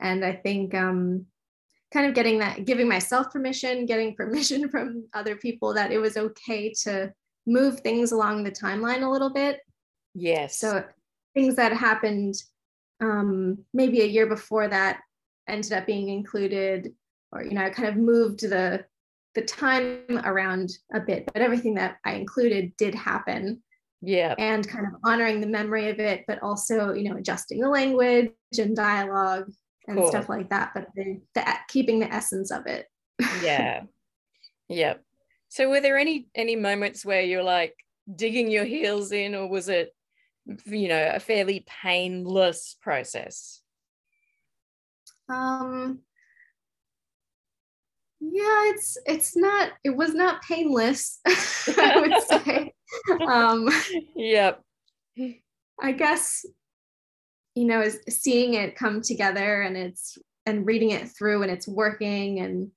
And 0.00 0.24
I 0.24 0.32
think 0.32 0.74
um, 0.74 1.26
kind 1.92 2.06
of 2.06 2.14
getting 2.14 2.38
that, 2.38 2.64
giving 2.64 2.88
myself 2.88 3.30
permission, 3.30 3.86
getting 3.86 4.14
permission 4.16 4.68
from 4.68 5.04
other 5.12 5.36
people 5.36 5.74
that 5.74 5.92
it 5.92 5.98
was 5.98 6.16
okay 6.16 6.72
to 6.82 7.12
move 7.46 7.80
things 7.80 8.12
along 8.12 8.44
the 8.44 8.50
timeline 8.50 9.02
a 9.02 9.10
little 9.10 9.30
bit. 9.30 9.60
Yes. 10.14 10.58
So 10.58 10.84
things 11.34 11.56
that 11.56 11.72
happened 11.72 12.34
um, 13.00 13.58
maybe 13.72 14.02
a 14.02 14.06
year 14.06 14.26
before 14.26 14.68
that 14.68 15.00
ended 15.48 15.72
up 15.72 15.86
being 15.86 16.08
included, 16.08 16.92
or 17.32 17.42
you 17.42 17.52
know, 17.52 17.64
I 17.64 17.70
kind 17.70 17.88
of 17.88 17.96
moved 17.96 18.40
the 18.40 18.84
the 19.34 19.42
time 19.42 20.20
around 20.24 20.70
a 20.92 21.00
bit, 21.00 21.28
but 21.32 21.42
everything 21.42 21.74
that 21.74 21.98
I 22.04 22.14
included 22.14 22.76
did 22.76 22.94
happen. 22.94 23.62
Yeah. 24.02 24.34
And 24.38 24.66
kind 24.66 24.86
of 24.86 24.92
honoring 25.04 25.40
the 25.40 25.46
memory 25.46 25.90
of 25.90 26.00
it, 26.00 26.24
but 26.26 26.42
also, 26.42 26.94
you 26.94 27.10
know, 27.10 27.16
adjusting 27.16 27.60
the 27.60 27.68
language 27.68 28.32
and 28.58 28.74
dialogue 28.74 29.50
and 29.90 29.98
cool. 29.98 30.08
stuff 30.08 30.28
like 30.28 30.48
that 30.50 30.70
but 30.74 30.86
the, 30.94 31.20
the 31.34 31.44
keeping 31.68 31.98
the 31.98 32.12
essence 32.12 32.50
of 32.50 32.66
it 32.66 32.86
yeah 33.42 33.82
yep 34.68 35.02
so 35.48 35.68
were 35.68 35.80
there 35.80 35.98
any 35.98 36.28
any 36.34 36.56
moments 36.56 37.04
where 37.04 37.22
you're 37.22 37.42
like 37.42 37.74
digging 38.14 38.50
your 38.50 38.64
heels 38.64 39.12
in 39.12 39.34
or 39.34 39.48
was 39.48 39.68
it 39.68 39.94
you 40.64 40.88
know 40.88 41.10
a 41.14 41.20
fairly 41.20 41.64
painless 41.66 42.76
process 42.80 43.62
um 45.28 46.00
yeah 48.20 48.70
it's 48.70 48.98
it's 49.06 49.36
not 49.36 49.72
it 49.82 49.96
was 49.96 50.14
not 50.14 50.42
painless 50.42 51.20
i 51.26 52.00
would 52.00 52.22
say. 52.44 52.72
Um 53.26 53.68
yep. 54.14 54.62
I 55.80 55.92
guess 55.92 56.44
you 57.54 57.64
know 57.64 57.80
is 57.80 58.00
seeing 58.08 58.54
it 58.54 58.76
come 58.76 59.00
together 59.00 59.62
and 59.62 59.76
it's 59.76 60.18
and 60.46 60.66
reading 60.66 60.90
it 60.90 61.08
through 61.08 61.42
and 61.42 61.50
it's 61.50 61.68
working 61.68 62.40
and 62.40 62.70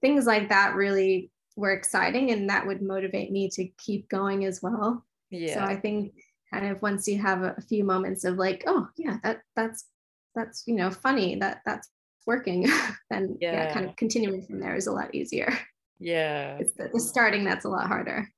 things 0.00 0.26
like 0.26 0.48
that 0.48 0.74
really 0.74 1.30
were 1.56 1.72
exciting 1.72 2.30
and 2.30 2.50
that 2.50 2.66
would 2.66 2.82
motivate 2.82 3.32
me 3.32 3.48
to 3.50 3.66
keep 3.78 4.08
going 4.08 4.44
as 4.44 4.62
well. 4.62 5.04
Yeah. 5.30 5.54
So 5.54 5.60
i 5.60 5.76
think 5.76 6.12
kind 6.52 6.66
of 6.66 6.80
once 6.80 7.08
you 7.08 7.18
have 7.20 7.42
a, 7.42 7.54
a 7.58 7.62
few 7.62 7.84
moments 7.84 8.24
of 8.24 8.36
like 8.36 8.62
oh 8.66 8.88
yeah 8.96 9.16
that 9.24 9.40
that's 9.56 9.86
that's 10.34 10.62
you 10.66 10.76
know 10.76 10.90
funny 10.90 11.34
that 11.36 11.62
that's 11.66 11.88
working 12.26 12.68
then 13.10 13.36
yeah. 13.40 13.52
yeah. 13.52 13.72
kind 13.72 13.88
of 13.88 13.96
continuing 13.96 14.42
from 14.42 14.60
there 14.60 14.74
is 14.74 14.86
a 14.86 14.92
lot 14.92 15.14
easier. 15.14 15.56
Yeah. 15.98 16.58
It's 16.58 16.74
the, 16.74 16.90
the 16.92 17.00
starting 17.00 17.44
that's 17.44 17.64
a 17.64 17.70
lot 17.70 17.86
harder. 17.86 18.28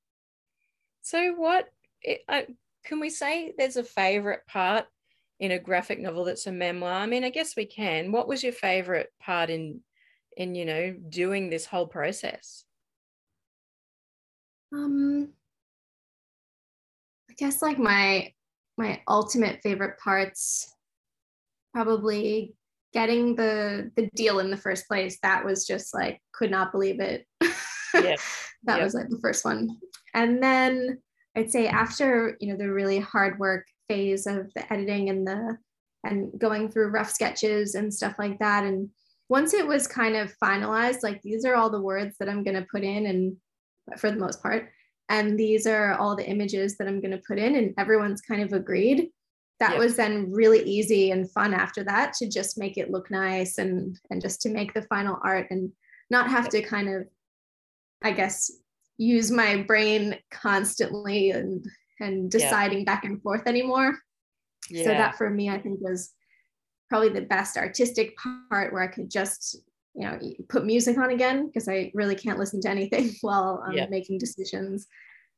So 1.02 1.34
what 1.34 1.68
it, 2.02 2.20
I, 2.28 2.46
can 2.84 3.00
we 3.00 3.10
say 3.10 3.54
there's 3.56 3.76
a 3.76 3.84
favorite 3.84 4.46
part 4.46 4.86
in 5.40 5.52
a 5.52 5.58
graphic 5.58 5.98
novel 5.98 6.24
that's 6.24 6.46
a 6.46 6.52
memoir? 6.52 6.92
I 6.92 7.06
mean 7.06 7.24
i 7.24 7.30
guess 7.30 7.56
we 7.56 7.66
can. 7.66 8.12
What 8.12 8.28
was 8.28 8.44
your 8.44 8.52
favorite 8.52 9.10
part 9.20 9.50
in 9.50 9.80
in 10.36 10.54
you 10.54 10.64
know 10.64 10.94
doing 11.08 11.50
this 11.50 11.66
whole 11.66 11.86
process? 11.86 12.64
Um 14.72 15.30
i 17.30 17.34
guess 17.34 17.62
like 17.62 17.78
my 17.78 18.32
my 18.76 19.00
ultimate 19.08 19.60
favorite 19.62 19.98
parts 19.98 20.72
probably 21.72 22.54
getting 22.92 23.34
the 23.34 23.90
the 23.96 24.08
deal 24.14 24.38
in 24.38 24.50
the 24.50 24.56
first 24.56 24.86
place 24.86 25.18
that 25.22 25.44
was 25.44 25.66
just 25.66 25.94
like 25.94 26.20
could 26.32 26.50
not 26.50 26.72
believe 26.72 27.00
it 27.00 27.26
yep. 27.94 28.18
that 28.64 28.76
yep. 28.76 28.82
was 28.82 28.94
like 28.94 29.08
the 29.08 29.20
first 29.20 29.44
one 29.44 29.68
and 30.14 30.42
then 30.42 30.98
I'd 31.38 31.52
say 31.52 31.68
after 31.68 32.36
you 32.40 32.48
know 32.48 32.56
the 32.58 32.70
really 32.70 32.98
hard 32.98 33.38
work 33.38 33.66
phase 33.88 34.26
of 34.26 34.52
the 34.54 34.72
editing 34.72 35.08
and 35.08 35.26
the 35.26 35.56
and 36.04 36.36
going 36.38 36.68
through 36.68 36.90
rough 36.90 37.10
sketches 37.10 37.74
and 37.74 37.92
stuff 37.92 38.16
like 38.18 38.38
that, 38.40 38.64
and 38.64 38.90
once 39.28 39.54
it 39.54 39.66
was 39.66 39.86
kind 39.86 40.16
of 40.16 40.34
finalized, 40.42 41.02
like 41.02 41.22
these 41.22 41.44
are 41.44 41.54
all 41.54 41.70
the 41.70 41.80
words 41.80 42.16
that 42.18 42.28
I'm 42.28 42.42
going 42.42 42.56
to 42.56 42.66
put 42.70 42.82
in, 42.82 43.06
and 43.06 43.36
for 43.98 44.10
the 44.10 44.18
most 44.18 44.42
part, 44.42 44.70
and 45.08 45.38
these 45.38 45.66
are 45.66 45.94
all 45.94 46.16
the 46.16 46.28
images 46.28 46.76
that 46.78 46.88
I'm 46.88 47.00
going 47.00 47.12
to 47.12 47.22
put 47.26 47.38
in, 47.38 47.54
and 47.54 47.72
everyone's 47.78 48.20
kind 48.20 48.42
of 48.42 48.52
agreed. 48.52 49.10
That 49.60 49.72
yep. 49.72 49.78
was 49.78 49.96
then 49.96 50.30
really 50.30 50.62
easy 50.62 51.10
and 51.10 51.30
fun 51.30 51.52
after 51.52 51.82
that 51.84 52.12
to 52.14 52.28
just 52.28 52.58
make 52.58 52.78
it 52.78 52.90
look 52.90 53.10
nice 53.10 53.58
and 53.58 53.98
and 54.10 54.20
just 54.22 54.40
to 54.42 54.50
make 54.50 54.72
the 54.72 54.82
final 54.82 55.18
art 55.24 55.48
and 55.50 55.72
not 56.10 56.30
have 56.30 56.48
to 56.50 56.62
kind 56.62 56.88
of, 56.88 57.06
I 58.02 58.12
guess, 58.12 58.50
use 58.98 59.30
my 59.30 59.62
brain 59.62 60.16
constantly 60.30 61.30
and 61.30 61.64
and 62.00 62.30
deciding 62.30 62.78
yeah. 62.78 62.84
back 62.84 63.04
and 63.04 63.20
forth 63.22 63.46
anymore. 63.46 63.98
Yeah. 64.70 64.84
So 64.84 64.90
that 64.90 65.16
for 65.16 65.28
me, 65.30 65.50
I 65.50 65.58
think 65.58 65.80
was 65.80 66.12
probably 66.88 67.08
the 67.10 67.22
best 67.22 67.56
artistic 67.56 68.14
part 68.50 68.72
where 68.72 68.82
I 68.82 68.88
could 68.88 69.10
just 69.10 69.56
you 69.94 70.06
know 70.06 70.18
put 70.48 70.64
music 70.64 70.96
on 70.98 71.10
again 71.10 71.46
because 71.46 71.68
I 71.68 71.90
really 71.94 72.14
can't 72.14 72.38
listen 72.38 72.60
to 72.62 72.70
anything 72.70 73.14
while 73.20 73.62
I'm 73.66 73.74
yeah. 73.74 73.86
making 73.88 74.18
decisions. 74.18 74.86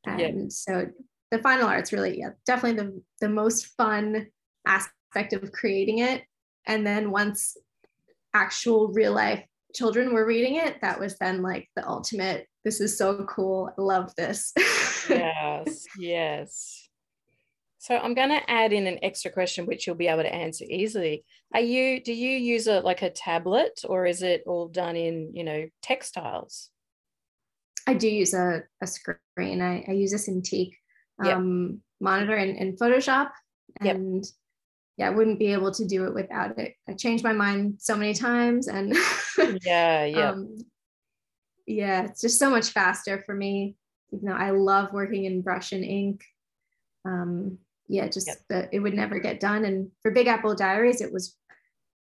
And 0.07 0.51
so 0.51 0.87
the 1.31 1.39
final 1.39 1.69
art's 1.69 1.93
really 1.93 2.19
yeah 2.19 2.31
definitely 2.47 2.83
the 2.83 3.03
the 3.21 3.29
most 3.29 3.67
fun 3.77 4.27
aspect 4.67 5.33
of 5.33 5.53
creating 5.53 5.99
it. 5.99 6.23
And 6.67 6.87
then 6.87 7.11
once 7.11 7.57
actual 8.35 8.89
real 8.89 9.13
life 9.13 9.45
children 9.75 10.13
were 10.13 10.27
reading 10.27 10.57
it, 10.57 10.81
that 10.83 11.01
was 11.01 11.17
then 11.19 11.43
like 11.43 11.69
the 11.77 11.87
ultimate 11.89 12.47
this 12.65 12.81
is 12.81 12.99
so 12.99 13.25
cool. 13.25 13.73
I 13.77 13.81
love 13.81 14.15
this. 14.17 14.53
yes, 15.09 15.87
yes. 15.99 16.89
So 17.79 17.97
I'm 17.97 18.13
going 18.13 18.29
to 18.29 18.51
add 18.51 18.75
in 18.75 18.87
an 18.87 18.99
extra 19.03 19.31
question 19.31 19.65
which 19.65 19.87
you'll 19.87 19.97
be 19.97 20.09
able 20.09 20.23
to 20.23 20.35
answer 20.35 20.67
easily. 20.69 21.25
Are 21.55 21.61
you 21.61 22.03
do 22.03 22.13
you 22.13 22.37
use 22.37 22.67
a 22.67 22.81
like 22.81 23.01
a 23.03 23.11
tablet 23.11 23.81
or 23.89 24.05
is 24.05 24.23
it 24.23 24.43
all 24.47 24.69
done 24.69 24.97
in, 24.97 25.31
you 25.35 25.45
know, 25.45 25.67
textiles? 25.83 26.69
I 27.87 27.95
do 27.95 28.09
use 28.09 28.35
a, 28.35 28.63
a 28.83 28.87
screen. 28.87 29.63
I, 29.63 29.85
I 29.89 29.93
use 29.93 30.13
a 30.13 30.17
Cintiq 30.17 30.73
um, 31.21 31.69
yep. 31.69 31.79
monitor 32.01 32.37
in, 32.37 32.57
in 32.57 32.77
Photoshop. 32.77 33.31
And 33.81 34.25
yep. 34.25 34.25
yeah, 34.97 35.07
I 35.09 35.11
wouldn't 35.11 35.39
be 35.39 35.53
able 35.53 35.73
to 35.73 35.87
do 35.87 36.07
it 36.07 36.15
without 36.15 36.59
it. 36.59 36.75
I 36.89 36.95
changed 36.95 37.25
my 37.25 37.33
mind 37.33 37.77
so 37.79 37.97
many 37.97 38.15
times 38.15 38.69
and 38.69 38.95
yeah, 39.65 40.05
yeah. 40.05 40.31
Um, 40.31 40.57
yeah, 41.67 42.05
it's 42.05 42.21
just 42.21 42.39
so 42.39 42.51
much 42.51 42.71
faster 42.71 43.23
for 43.25 43.35
me. 43.35 43.77
You 44.11 44.21
know, 44.23 44.33
I 44.33 44.51
love 44.51 44.93
working 44.93 45.25
in 45.25 45.43
brush 45.43 45.73
and 45.73 45.85
ink. 45.85 46.25
Um, 47.05 47.59
yeah, 47.87 48.09
just 48.09 48.27
yep. 48.27 48.39
the, 48.49 48.69
it 48.75 48.81
would 48.81 48.95
never 48.95 49.19
get 49.21 49.41
done. 49.41 49.65
And 49.65 49.91
for 50.03 50.11
Big 50.11 50.27
Apple 50.27 50.55
Diaries, 50.55 51.01
it 51.01 51.13
was 51.13 51.37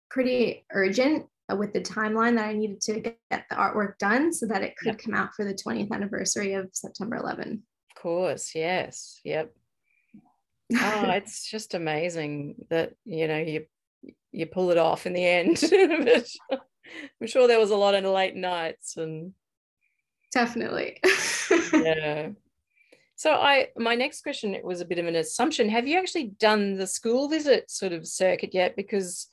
pretty 0.09 0.66
urgent 0.72 1.26
with 1.57 1.74
the 1.74 1.82
timeline 1.82 2.36
that 2.36 2.47
I 2.47 2.53
needed 2.53 2.82
to 2.82 2.99
get 2.99 3.18
the 3.30 3.55
artwork 3.55 3.97
done 3.97 4.34
so 4.34 4.45
that 4.47 4.62
it 4.62 4.78
could 4.78 4.93
yep. 4.93 4.99
come 4.99 5.14
out 5.14 5.34
for 5.36 5.45
the 5.45 5.53
20th 5.53 5.91
anniversary 5.91 6.53
of 6.53 6.70
September 6.74 7.18
11. 7.18 7.64
Of 8.02 8.04
course, 8.04 8.56
yes, 8.56 9.22
yep. 9.24 9.54
Oh, 10.74 11.04
it's 11.12 11.47
just 11.47 11.76
amazing 11.76 12.56
that 12.72 12.93
you 13.06 13.28
know 13.28 13.38
you 13.38 13.68
you 14.32 14.47
pull 14.47 14.72
it 14.72 14.80
off 14.80 15.06
in 15.06 15.14
the 15.14 15.24
end. 15.24 15.64
I'm 17.22 17.28
sure 17.28 17.47
there 17.47 17.60
was 17.60 17.70
a 17.70 17.76
lot 17.76 17.93
of 17.93 18.04
late 18.04 18.36
nights 18.36 18.97
and 18.97 19.34
definitely. 20.34 20.97
yeah. 21.74 22.30
So 23.18 23.34
I 23.34 23.68
my 23.78 23.93
next 23.93 24.24
question 24.24 24.56
It 24.56 24.66
was 24.66 24.82
a 24.82 24.86
bit 24.86 24.97
of 24.97 25.06
an 25.06 25.16
assumption. 25.16 25.70
Have 25.70 25.88
you 25.88 25.99
actually 25.99 26.30
done 26.39 26.78
the 26.78 26.88
school 26.88 27.30
visit 27.30 27.70
sort 27.70 27.93
of 27.93 28.08
circuit 28.08 28.56
yet? 28.56 28.76
Because 28.76 29.28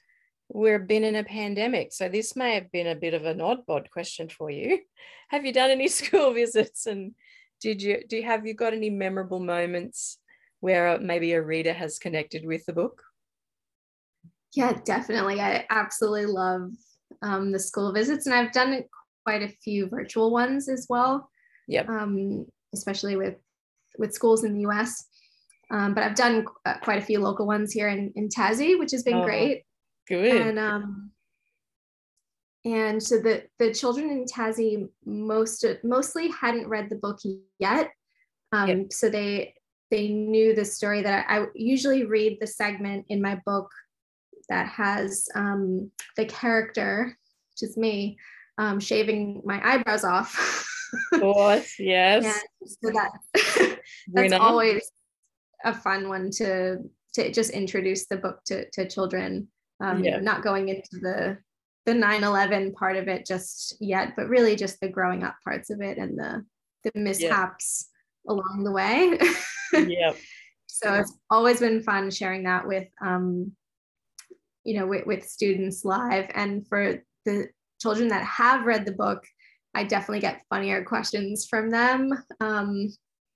we've 0.52 0.86
been 0.86 1.04
in 1.04 1.16
a 1.16 1.24
pandemic. 1.24 1.94
So 1.94 2.10
this 2.10 2.36
may 2.36 2.52
have 2.52 2.70
been 2.70 2.86
a 2.88 2.94
bit 2.94 3.14
of 3.14 3.24
an 3.24 3.40
odd 3.40 3.64
bod 3.64 3.88
question 3.90 4.28
for 4.28 4.50
you. 4.50 4.80
Have 5.30 5.46
you 5.46 5.54
done 5.54 5.70
any 5.70 5.88
school 5.88 6.34
visits 6.34 6.84
and 6.84 7.14
did 7.60 7.82
you 7.82 8.02
do 8.08 8.16
you 8.16 8.22
have 8.24 8.46
you 8.46 8.54
got 8.54 8.72
any 8.72 8.90
memorable 8.90 9.40
moments 9.40 10.18
where 10.60 10.98
maybe 10.98 11.32
a 11.32 11.42
reader 11.42 11.72
has 11.72 11.98
connected 11.98 12.44
with 12.46 12.64
the 12.66 12.72
book? 12.72 13.02
Yeah, 14.54 14.78
definitely. 14.84 15.40
I 15.40 15.66
absolutely 15.70 16.26
love 16.26 16.70
um, 17.22 17.52
the 17.52 17.58
school 17.58 17.92
visits, 17.92 18.26
and 18.26 18.34
I've 18.34 18.52
done 18.52 18.82
quite 19.24 19.42
a 19.42 19.54
few 19.62 19.88
virtual 19.88 20.30
ones 20.30 20.68
as 20.68 20.86
well. 20.88 21.30
Yeah. 21.66 21.82
Um, 21.82 22.46
especially 22.74 23.16
with 23.16 23.36
with 23.98 24.14
schools 24.14 24.44
in 24.44 24.54
the 24.54 24.60
U.S. 24.62 25.04
Um, 25.70 25.94
but 25.94 26.02
I've 26.02 26.14
done 26.14 26.46
uh, 26.64 26.78
quite 26.82 27.02
a 27.02 27.04
few 27.04 27.20
local 27.20 27.46
ones 27.46 27.72
here 27.72 27.88
in, 27.88 28.12
in 28.16 28.28
Tassie, 28.28 28.78
which 28.78 28.92
has 28.92 29.02
been 29.02 29.18
oh, 29.18 29.24
great. 29.24 29.64
Good. 30.08 30.34
And 30.34 30.58
um, 30.58 31.10
and 32.68 33.02
so 33.02 33.18
the 33.18 33.44
the 33.58 33.72
children 33.72 34.10
in 34.10 34.26
Tassie 34.26 34.88
most 35.06 35.64
mostly 35.82 36.30
hadn't 36.30 36.68
read 36.68 36.90
the 36.90 36.96
book 36.96 37.18
yet. 37.58 37.90
Um, 38.52 38.68
yep. 38.68 38.92
So 38.92 39.08
they 39.08 39.54
they 39.90 40.08
knew 40.08 40.54
the 40.54 40.66
story 40.66 41.00
that 41.02 41.26
I, 41.28 41.38
I, 41.38 41.46
usually 41.54 42.04
read 42.04 42.36
the 42.40 42.46
segment 42.46 43.06
in 43.08 43.22
my 43.22 43.40
book 43.46 43.70
that 44.50 44.68
has 44.68 45.26
um, 45.34 45.90
the 46.16 46.26
character, 46.26 47.16
which 47.52 47.70
is 47.70 47.78
me, 47.78 48.18
um, 48.58 48.80
shaving 48.80 49.40
my 49.46 49.60
eyebrows 49.66 50.04
off. 50.04 50.66
of 51.12 51.20
course, 51.20 51.74
yes. 51.78 52.42
so 52.64 52.90
that 52.90 53.78
that's 54.12 54.32
always 54.34 54.90
a 55.64 55.72
fun 55.72 56.10
one 56.10 56.30
to 56.32 56.78
to 57.14 57.32
just 57.32 57.50
introduce 57.50 58.06
the 58.08 58.18
book 58.18 58.40
to 58.46 58.68
to 58.72 58.86
children. 58.86 59.48
Um, 59.80 60.02
yeah. 60.02 60.18
not 60.18 60.42
going 60.42 60.70
into 60.70 60.98
the 61.00 61.38
the 61.88 61.94
9-11 61.94 62.74
part 62.74 62.96
of 62.96 63.08
it 63.08 63.24
just 63.24 63.74
yet, 63.80 64.12
but 64.14 64.28
really 64.28 64.56
just 64.56 64.78
the 64.80 64.90
growing 64.90 65.24
up 65.24 65.36
parts 65.42 65.70
of 65.70 65.80
it 65.80 65.96
and 65.96 66.18
the 66.18 66.44
the 66.84 66.92
mishaps 66.94 67.88
yeah. 68.26 68.32
along 68.32 68.62
the 68.62 68.70
way. 68.70 69.18
yeah. 69.72 70.12
So 70.66 70.92
it's 70.94 71.18
always 71.30 71.60
been 71.60 71.82
fun 71.82 72.10
sharing 72.10 72.44
that 72.44 72.68
with 72.68 72.86
um, 73.00 73.52
you 74.64 74.78
know, 74.78 74.86
with, 74.86 75.06
with 75.06 75.26
students 75.26 75.82
live. 75.82 76.30
And 76.34 76.68
for 76.68 77.02
the 77.24 77.48
children 77.80 78.08
that 78.08 78.22
have 78.22 78.66
read 78.66 78.84
the 78.84 78.92
book, 78.92 79.24
I 79.74 79.84
definitely 79.84 80.20
get 80.20 80.44
funnier 80.50 80.84
questions 80.84 81.46
from 81.48 81.70
them. 81.70 82.12
Um, 82.40 82.92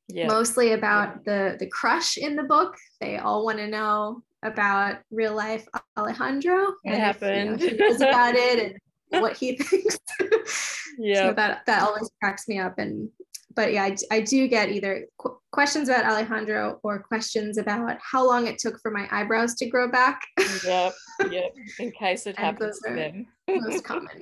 yeah. 0.09 0.27
Mostly 0.27 0.73
about 0.73 1.25
the 1.25 1.57
the 1.59 1.69
crush 1.69 2.19
in 2.19 2.37
the 2.37 2.43
book. 2.43 2.77
They 3.01 3.17
all 3.17 3.47
want 3.47 3.59
to 3.59 3.67
know 3.67 4.23
about 4.43 4.99
real 5.11 5.34
life 5.34 5.66
Alejandro. 5.97 6.74
What 6.82 6.95
happened? 6.95 7.62
If, 7.62 7.72
you 7.72 7.99
know, 7.99 8.09
about 8.09 8.34
it 8.34 8.78
and 9.11 9.22
what 9.22 9.36
he 9.36 9.57
thinks. 9.57 9.99
yeah. 10.99 11.28
So 11.28 11.34
that 11.34 11.62
that 11.66 11.82
always 11.82 12.11
cracks 12.20 12.49
me 12.49 12.59
up. 12.59 12.78
And 12.78 13.09
but 13.55 13.72
yeah, 13.72 13.84
I, 13.84 13.97
I 14.11 14.20
do 14.20 14.49
get 14.49 14.70
either 14.70 15.07
qu- 15.18 15.38
questions 15.53 15.88
about 15.88 16.05
Alejandro 16.05 16.80
or 16.82 17.01
questions 17.01 17.59
about 17.59 17.99
how 18.03 18.26
long 18.26 18.47
it 18.47 18.59
took 18.59 18.80
for 18.80 18.90
my 18.90 19.09
eyebrows 19.11 19.55
to 19.57 19.66
grow 19.66 19.90
back. 19.90 20.22
yep, 20.64 20.93
yep. 21.30 21.55
In 21.78 21.90
case 21.93 22.26
it 22.26 22.38
happens 22.38 22.80
to 22.80 22.95
them. 22.95 23.26
most 23.49 23.84
common. 23.84 24.20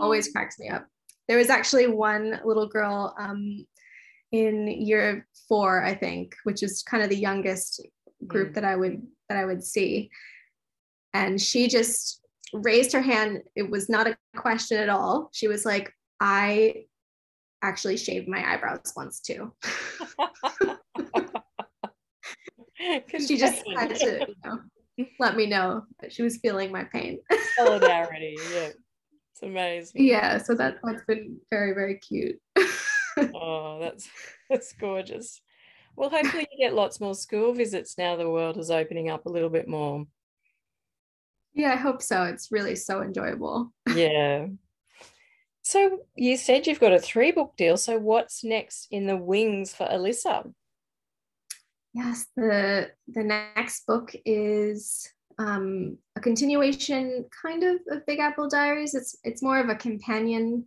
Always 0.00 0.30
cracks 0.32 0.58
me 0.58 0.68
up. 0.68 0.86
There 1.28 1.38
was 1.38 1.50
actually 1.50 1.86
one 1.86 2.40
little 2.44 2.66
girl 2.66 3.14
um, 3.18 3.66
in 4.32 4.66
year 4.66 5.26
four, 5.48 5.82
I 5.84 5.94
think, 5.94 6.34
which 6.44 6.62
is 6.62 6.82
kind 6.82 7.02
of 7.02 7.10
the 7.10 7.16
youngest 7.16 7.86
group 8.26 8.54
that 8.54 8.64
I 8.64 8.76
would 8.76 9.06
that 9.28 9.38
I 9.38 9.44
would 9.44 9.62
see, 9.62 10.10
and 11.14 11.40
she 11.40 11.68
just 11.68 12.20
raised 12.52 12.92
her 12.92 13.02
hand. 13.02 13.42
It 13.54 13.70
was 13.70 13.88
not 13.88 14.06
a 14.06 14.16
question 14.36 14.78
at 14.78 14.88
all. 14.88 15.30
She 15.32 15.48
was 15.48 15.64
like, 15.64 15.92
"I 16.20 16.86
actually 17.62 17.96
shaved 17.96 18.28
my 18.28 18.52
eyebrows 18.52 18.92
once 18.96 19.20
too. 19.20 19.52
she 23.26 23.36
just 23.36 23.62
had 23.76 23.94
to 23.96 24.26
you 24.28 24.34
know, 24.44 24.58
let 25.18 25.36
me 25.36 25.46
know 25.46 25.82
that 26.00 26.12
she 26.12 26.22
was 26.22 26.38
feeling 26.38 26.70
my 26.70 26.84
pain. 26.84 27.18
Solidarity, 27.56 28.36
yeah. 28.52 28.68
It's 29.32 29.42
amazing. 29.42 30.04
Yeah, 30.04 30.38
so 30.38 30.54
that, 30.54 30.78
that's 30.82 31.04
been 31.04 31.38
very, 31.50 31.72
very 31.72 31.98
cute. 31.98 32.40
oh, 33.34 33.78
that's 33.80 34.08
that's 34.50 34.72
gorgeous. 34.72 35.40
Well, 35.98 36.10
hopefully 36.10 36.46
you 36.52 36.58
get 36.58 36.76
lots 36.76 37.00
more 37.00 37.16
school 37.16 37.52
visits 37.52 37.98
now 37.98 38.14
the 38.14 38.30
world 38.30 38.56
is 38.56 38.70
opening 38.70 39.10
up 39.10 39.26
a 39.26 39.28
little 39.28 39.48
bit 39.48 39.66
more. 39.66 40.06
Yeah, 41.54 41.72
I 41.72 41.76
hope 41.76 42.02
so. 42.02 42.22
It's 42.22 42.52
really 42.52 42.76
so 42.76 43.02
enjoyable. 43.02 43.72
Yeah. 43.94 44.46
So 45.62 46.04
you 46.14 46.36
said 46.36 46.66
you've 46.66 46.78
got 46.78 46.92
a 46.92 47.00
three 47.00 47.32
book 47.32 47.54
deal. 47.56 47.76
So 47.76 47.98
what's 47.98 48.44
next 48.44 48.86
in 48.92 49.08
the 49.08 49.16
wings 49.16 49.74
for 49.74 49.86
Alyssa? 49.86 50.54
Yes, 51.92 52.26
the 52.36 52.92
the 53.08 53.24
next 53.24 53.84
book 53.84 54.14
is 54.24 55.12
um, 55.38 55.98
a 56.16 56.20
continuation, 56.20 57.26
kind 57.42 57.64
of, 57.64 57.80
of 57.90 58.06
Big 58.06 58.20
Apple 58.20 58.48
Diaries. 58.48 58.94
It's 58.94 59.18
it's 59.24 59.42
more 59.42 59.58
of 59.58 59.68
a 59.68 59.74
companion 59.74 60.66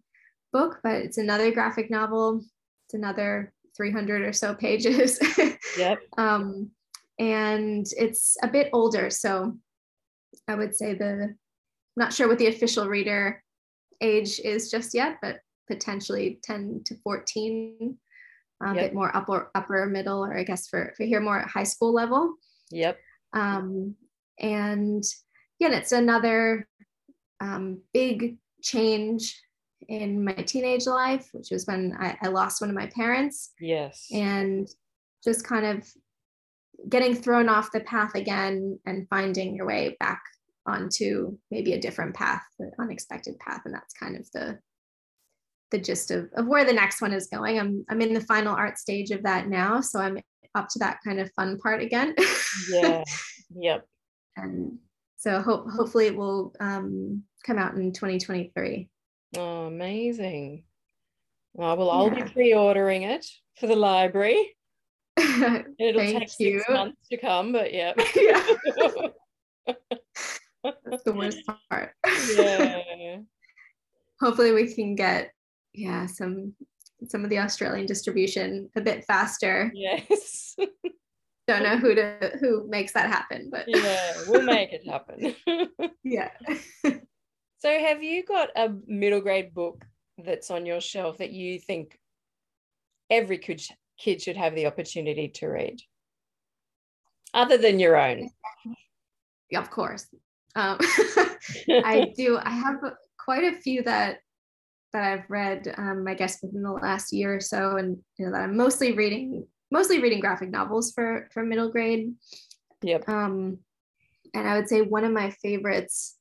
book, 0.51 0.81
but 0.83 0.95
it's 0.95 1.17
another 1.17 1.51
graphic 1.51 1.89
novel. 1.89 2.43
It's 2.85 2.93
another 2.93 3.53
300 3.75 4.21
or 4.21 4.33
so 4.33 4.53
pages. 4.53 5.19
Yep. 5.77 5.99
um, 6.17 6.69
and 7.17 7.85
it's 7.97 8.35
a 8.43 8.47
bit 8.47 8.69
older. 8.73 9.09
So 9.09 9.57
I 10.49 10.55
would 10.55 10.75
say 10.75 10.95
the, 10.95 11.23
I'm 11.23 11.37
not 11.95 12.11
sure 12.13 12.27
what 12.27 12.39
the 12.39 12.47
official 12.47 12.87
reader 12.89 13.41
age 14.01 14.39
is 14.43 14.69
just 14.69 14.93
yet, 14.93 15.17
but 15.21 15.39
potentially 15.69 16.39
10 16.43 16.81
to 16.87 16.95
14, 17.03 17.97
a 18.63 18.65
Yep. 18.65 18.75
bit 18.75 18.93
more 18.93 19.15
upper, 19.15 19.49
upper 19.55 19.85
middle, 19.85 20.25
or 20.25 20.37
I 20.37 20.43
guess 20.43 20.67
for, 20.67 20.93
for 20.97 21.03
here 21.03 21.21
more 21.21 21.39
at 21.39 21.47
high 21.47 21.63
school 21.63 21.93
level. 21.93 22.35
Yep. 22.71 22.97
Um, 23.33 23.95
and 24.39 25.03
yeah, 25.59 25.69
it's 25.69 25.93
another 25.93 26.67
um, 27.39 27.81
big 27.93 28.37
change 28.61 29.41
in 29.87 30.23
my 30.23 30.33
teenage 30.33 30.85
life, 30.87 31.29
which 31.33 31.49
was 31.51 31.65
when 31.65 31.95
I, 31.99 32.17
I 32.21 32.27
lost 32.27 32.61
one 32.61 32.69
of 32.69 32.75
my 32.75 32.87
parents 32.87 33.51
Yes. 33.59 34.07
and 34.13 34.67
just 35.23 35.45
kind 35.45 35.65
of 35.65 35.87
getting 36.89 37.15
thrown 37.15 37.47
off 37.49 37.71
the 37.71 37.81
path 37.81 38.15
again 38.15 38.79
and 38.85 39.07
finding 39.09 39.55
your 39.55 39.65
way 39.67 39.95
back 39.99 40.21
onto 40.65 41.37
maybe 41.49 41.73
a 41.73 41.79
different 41.81 42.15
path, 42.15 42.43
an 42.59 42.71
unexpected 42.79 43.37
path. 43.39 43.61
And 43.65 43.73
that's 43.73 43.93
kind 43.93 44.15
of 44.17 44.29
the 44.31 44.59
the 45.71 45.79
gist 45.79 46.11
of, 46.11 46.27
of 46.35 46.47
where 46.47 46.65
the 46.65 46.73
next 46.73 47.01
one 47.01 47.13
is 47.13 47.27
going. 47.27 47.57
I'm 47.59 47.85
I'm 47.89 48.01
in 48.01 48.13
the 48.13 48.21
final 48.21 48.53
art 48.55 48.77
stage 48.77 49.11
of 49.11 49.23
that 49.23 49.47
now. 49.47 49.79
So 49.81 49.99
I'm 49.99 50.19
up 50.53 50.67
to 50.69 50.79
that 50.79 50.97
kind 51.05 51.19
of 51.19 51.31
fun 51.33 51.57
part 51.59 51.81
again. 51.81 52.15
yeah. 52.71 53.03
Yep. 53.53 53.85
and 54.37 54.77
so 55.17 55.41
hope 55.41 55.69
hopefully 55.69 56.07
it 56.07 56.15
will 56.15 56.53
um, 56.61 57.23
come 57.45 57.57
out 57.57 57.75
in 57.75 57.91
2023. 57.91 58.89
Oh, 59.37 59.65
amazing. 59.67 60.63
Oh, 61.57 61.75
well, 61.75 61.89
I'll 61.91 62.07
Yeah. 62.13 62.23
be 62.25 62.31
pre-ordering 62.31 63.03
it 63.03 63.25
for 63.59 63.67
the 63.67 63.75
library. 63.75 64.55
It'll 65.17 66.01
take 66.01 66.29
six 66.29 66.63
months 66.69 67.07
to 67.09 67.17
come, 67.17 67.51
but 67.51 67.73
yeah. 67.73 67.93
yeah, 68.15 68.43
that's 70.63 71.03
the 71.03 71.13
worst 71.13 71.39
part. 71.69 71.93
yeah. 72.35 73.17
hopefully 74.19 74.51
we 74.51 74.73
can 74.73 74.95
get 74.95 75.31
yeah 75.73 76.05
some 76.05 76.53
some 77.07 77.23
of 77.23 77.29
the 77.29 77.39
Australian 77.39 77.85
distribution 77.85 78.69
a 78.75 78.81
bit 78.81 79.03
faster. 79.05 79.71
Yes. 79.75 80.55
Don't 81.47 81.63
know 81.63 81.77
who 81.77 81.95
to 81.95 82.37
who 82.39 82.67
makes 82.69 82.93
that 82.93 83.09
happen, 83.09 83.49
but 83.51 83.65
yeah, 83.67 84.13
we'll 84.27 84.43
make 84.43 84.69
it 84.71 84.87
happen. 84.87 85.35
yeah. 86.03 86.29
So, 87.61 87.69
have 87.79 88.01
you 88.01 88.25
got 88.25 88.49
a 88.55 88.73
middle 88.87 89.21
grade 89.21 89.53
book 89.53 89.85
that's 90.17 90.49
on 90.49 90.65
your 90.65 90.81
shelf 90.81 91.19
that 91.19 91.31
you 91.31 91.59
think 91.59 91.99
every 93.09 93.37
kid, 93.37 93.61
kid 93.99 94.19
should 94.19 94.37
have 94.37 94.55
the 94.55 94.65
opportunity 94.65 95.27
to 95.27 95.47
read? 95.47 95.79
Other 97.35 97.57
than 97.57 97.79
your 97.79 97.95
own. 97.95 98.29
Yeah, 99.51 99.59
of 99.59 99.69
course. 99.69 100.07
Um, 100.55 100.79
I 101.69 102.11
do. 102.17 102.39
I 102.41 102.49
have 102.49 102.77
quite 103.17 103.43
a 103.43 103.57
few 103.57 103.83
that 103.83 104.17
that 104.93 105.03
I've 105.03 105.29
read. 105.29 105.73
Um, 105.77 106.05
I 106.07 106.15
guess 106.15 106.41
within 106.41 106.63
the 106.63 106.71
last 106.71 107.13
year 107.13 107.35
or 107.35 107.39
so, 107.39 107.77
and 107.77 107.97
you 108.17 108.25
know 108.25 108.31
that 108.31 108.41
I'm 108.41 108.57
mostly 108.57 108.93
reading 108.93 109.45
mostly 109.69 110.01
reading 110.01 110.19
graphic 110.19 110.49
novels 110.49 110.91
for 110.93 111.29
for 111.31 111.43
middle 111.43 111.69
grade. 111.69 112.13
Yep. 112.81 113.07
Um, 113.07 113.59
and 114.33 114.47
I 114.47 114.55
would 114.55 114.67
say 114.67 114.81
one 114.81 115.05
of 115.05 115.11
my 115.11 115.29
favorites 115.29 116.17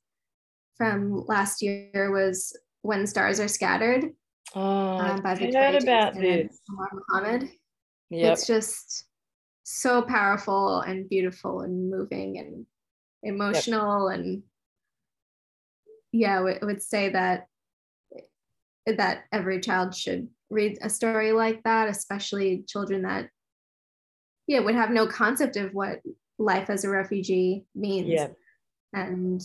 from 0.81 1.23
last 1.27 1.61
year 1.61 2.11
was 2.11 2.57
When 2.81 3.05
Stars 3.05 3.39
Are 3.39 3.47
Scattered 3.47 4.05
Oh, 4.55 4.61
um, 4.97 5.21
by 5.21 5.35
Victoria 5.35 5.77
about 5.77 6.15
Jackson 6.15 6.21
this. 6.23 6.59
Mohamed. 6.69 7.49
Yep. 8.09 8.33
It's 8.33 8.47
just 8.47 9.05
so 9.63 10.01
powerful 10.01 10.81
and 10.81 11.07
beautiful 11.07 11.61
and 11.61 11.89
moving 11.89 12.39
and 12.39 12.65
emotional 13.23 14.07
and 14.07 14.43
yeah, 16.11 16.39
I 16.41 16.65
would 16.65 16.81
say 16.81 17.09
that 17.09 17.45
that 18.85 19.23
every 19.31 19.61
child 19.61 19.95
should 19.95 20.27
read 20.49 20.77
a 20.81 20.89
story 20.89 21.31
like 21.31 21.61
that, 21.63 21.87
especially 21.87 22.65
children 22.67 23.03
that 23.03 23.29
yeah 24.47 24.59
would 24.59 24.75
have 24.75 24.89
no 24.89 25.05
concept 25.07 25.55
of 25.55 25.71
what 25.73 26.01
life 26.39 26.69
as 26.69 26.83
a 26.83 26.89
refugee 26.89 27.65
means 27.75 28.09
Yeah. 28.09 28.29
and 28.93 29.41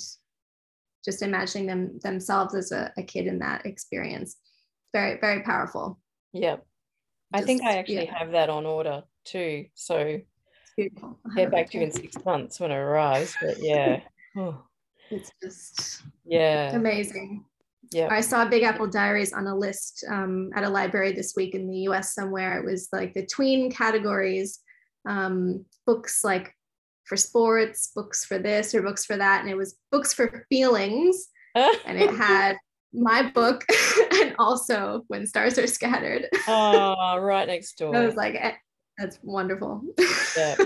just 1.06 1.22
imagining 1.22 1.66
them 1.66 1.98
themselves 2.02 2.54
as 2.54 2.72
a, 2.72 2.92
a 2.98 3.02
kid 3.02 3.26
in 3.26 3.38
that 3.38 3.64
experience. 3.64 4.36
Very, 4.92 5.18
very 5.18 5.42
powerful. 5.42 5.98
Yep. 6.32 6.66
I 7.32 7.42
think 7.42 7.62
I 7.62 7.78
actually 7.78 8.04
yeah. 8.04 8.18
have 8.18 8.32
that 8.32 8.50
on 8.50 8.66
order 8.66 9.04
too. 9.24 9.66
So 9.74 10.20
beautiful. 10.76 11.18
I'll 11.26 11.34
get 11.34 11.50
back 11.50 11.70
to 11.70 11.78
you 11.78 11.84
in 11.84 11.92
six 11.92 12.22
months 12.24 12.60
when 12.60 12.70
it 12.70 12.76
arrives. 12.76 13.34
But 13.40 13.56
yeah. 13.60 14.00
Oh, 14.38 14.62
It's 15.10 15.30
just 15.42 16.02
yeah. 16.26 16.76
amazing. 16.76 17.46
Yeah. 17.90 18.08
I 18.10 18.20
saw 18.20 18.44
Big 18.44 18.64
Apple 18.64 18.86
Diaries 18.86 19.32
on 19.32 19.46
a 19.46 19.56
list 19.56 20.04
um, 20.10 20.50
at 20.54 20.62
a 20.62 20.68
library 20.68 21.12
this 21.12 21.32
week 21.34 21.54
in 21.54 21.70
the 21.70 21.88
US 21.88 22.14
somewhere. 22.14 22.58
It 22.58 22.66
was 22.66 22.90
like 22.92 23.14
the 23.14 23.24
tween 23.24 23.70
categories 23.70 24.60
um, 25.08 25.64
books 25.86 26.22
like 26.22 26.52
for 27.06 27.16
sports, 27.16 27.90
books 27.94 28.24
for 28.24 28.38
this 28.38 28.74
or 28.74 28.82
books 28.82 29.04
for 29.04 29.16
that. 29.16 29.40
And 29.40 29.50
it 29.50 29.56
was 29.56 29.76
books 29.90 30.12
for 30.12 30.46
feelings. 30.48 31.28
And 31.86 31.98
it 31.98 32.14
had 32.14 32.58
my 32.92 33.30
book 33.30 33.64
and 34.20 34.34
also 34.38 35.04
When 35.08 35.26
Stars 35.26 35.58
Are 35.58 35.66
Scattered. 35.66 36.28
oh, 36.46 37.16
right 37.20 37.46
next 37.48 37.78
door. 37.78 37.96
I 37.96 38.04
was 38.04 38.14
like, 38.14 38.34
eh, 38.34 38.52
that's 38.98 39.18
wonderful. 39.22 39.80
Yeah. 40.36 40.56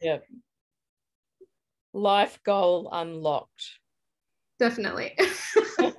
Yep. 0.00 0.24
Life 1.92 2.40
goal 2.44 2.88
unlocked. 2.90 3.64
Definitely. 4.58 5.16
love, 5.78 5.94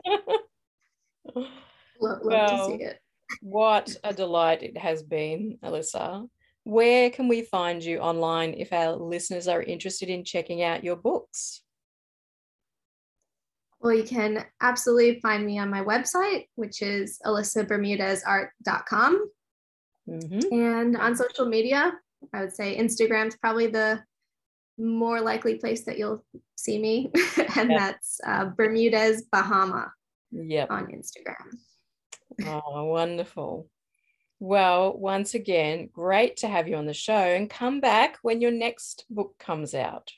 love 2.01 2.19
Well, 2.23 2.67
to 2.69 2.77
see 2.77 2.83
it. 2.83 2.99
What 3.41 3.95
a 4.03 4.13
delight 4.13 4.63
it 4.63 4.77
has 4.77 5.01
been, 5.03 5.59
Alyssa. 5.63 6.27
Where 6.63 7.09
can 7.09 7.27
we 7.27 7.41
find 7.41 7.83
you 7.83 7.97
online 7.99 8.53
if 8.55 8.71
our 8.71 8.95
listeners 8.95 9.47
are 9.47 9.63
interested 9.63 10.09
in 10.09 10.23
checking 10.23 10.61
out 10.63 10.83
your 10.83 10.95
books? 10.95 11.63
Well, 13.79 13.93
you 13.95 14.03
can 14.03 14.45
absolutely 14.61 15.19
find 15.21 15.43
me 15.45 15.57
on 15.57 15.71
my 15.71 15.81
website, 15.83 16.45
which 16.55 16.83
is 16.83 17.19
alyssabermudezart.com. 17.25 19.29
Mhm. 20.07 20.51
And 20.51 20.97
on 20.97 21.15
social 21.15 21.47
media, 21.47 21.93
I 22.33 22.41
would 22.41 22.53
say 22.53 22.77
Instagram's 22.77 23.37
probably 23.37 23.65
the 23.67 24.03
more 24.77 25.19
likely 25.19 25.55
place 25.55 25.83
that 25.85 25.97
you'll 25.97 26.23
see 26.55 26.77
me. 26.79 27.11
and 27.57 27.71
Yeah. 27.71 27.77
that's 27.77 28.21
uh, 28.23 28.45
Bermudez 28.45 29.23
Bahama 29.31 29.91
Yep. 30.31 30.69
on 30.69 30.87
Instagram. 30.91 31.57
Oh, 32.45 32.85
wonderful. 32.85 33.67
Well, 34.41 34.97
once 34.97 35.35
again, 35.35 35.89
great 35.93 36.37
to 36.37 36.47
have 36.47 36.67
you 36.67 36.75
on 36.75 36.87
the 36.87 36.95
show 36.95 37.13
and 37.13 37.47
come 37.47 37.79
back 37.79 38.17
when 38.23 38.41
your 38.41 38.49
next 38.49 39.05
book 39.07 39.35
comes 39.37 39.75
out. 39.75 40.11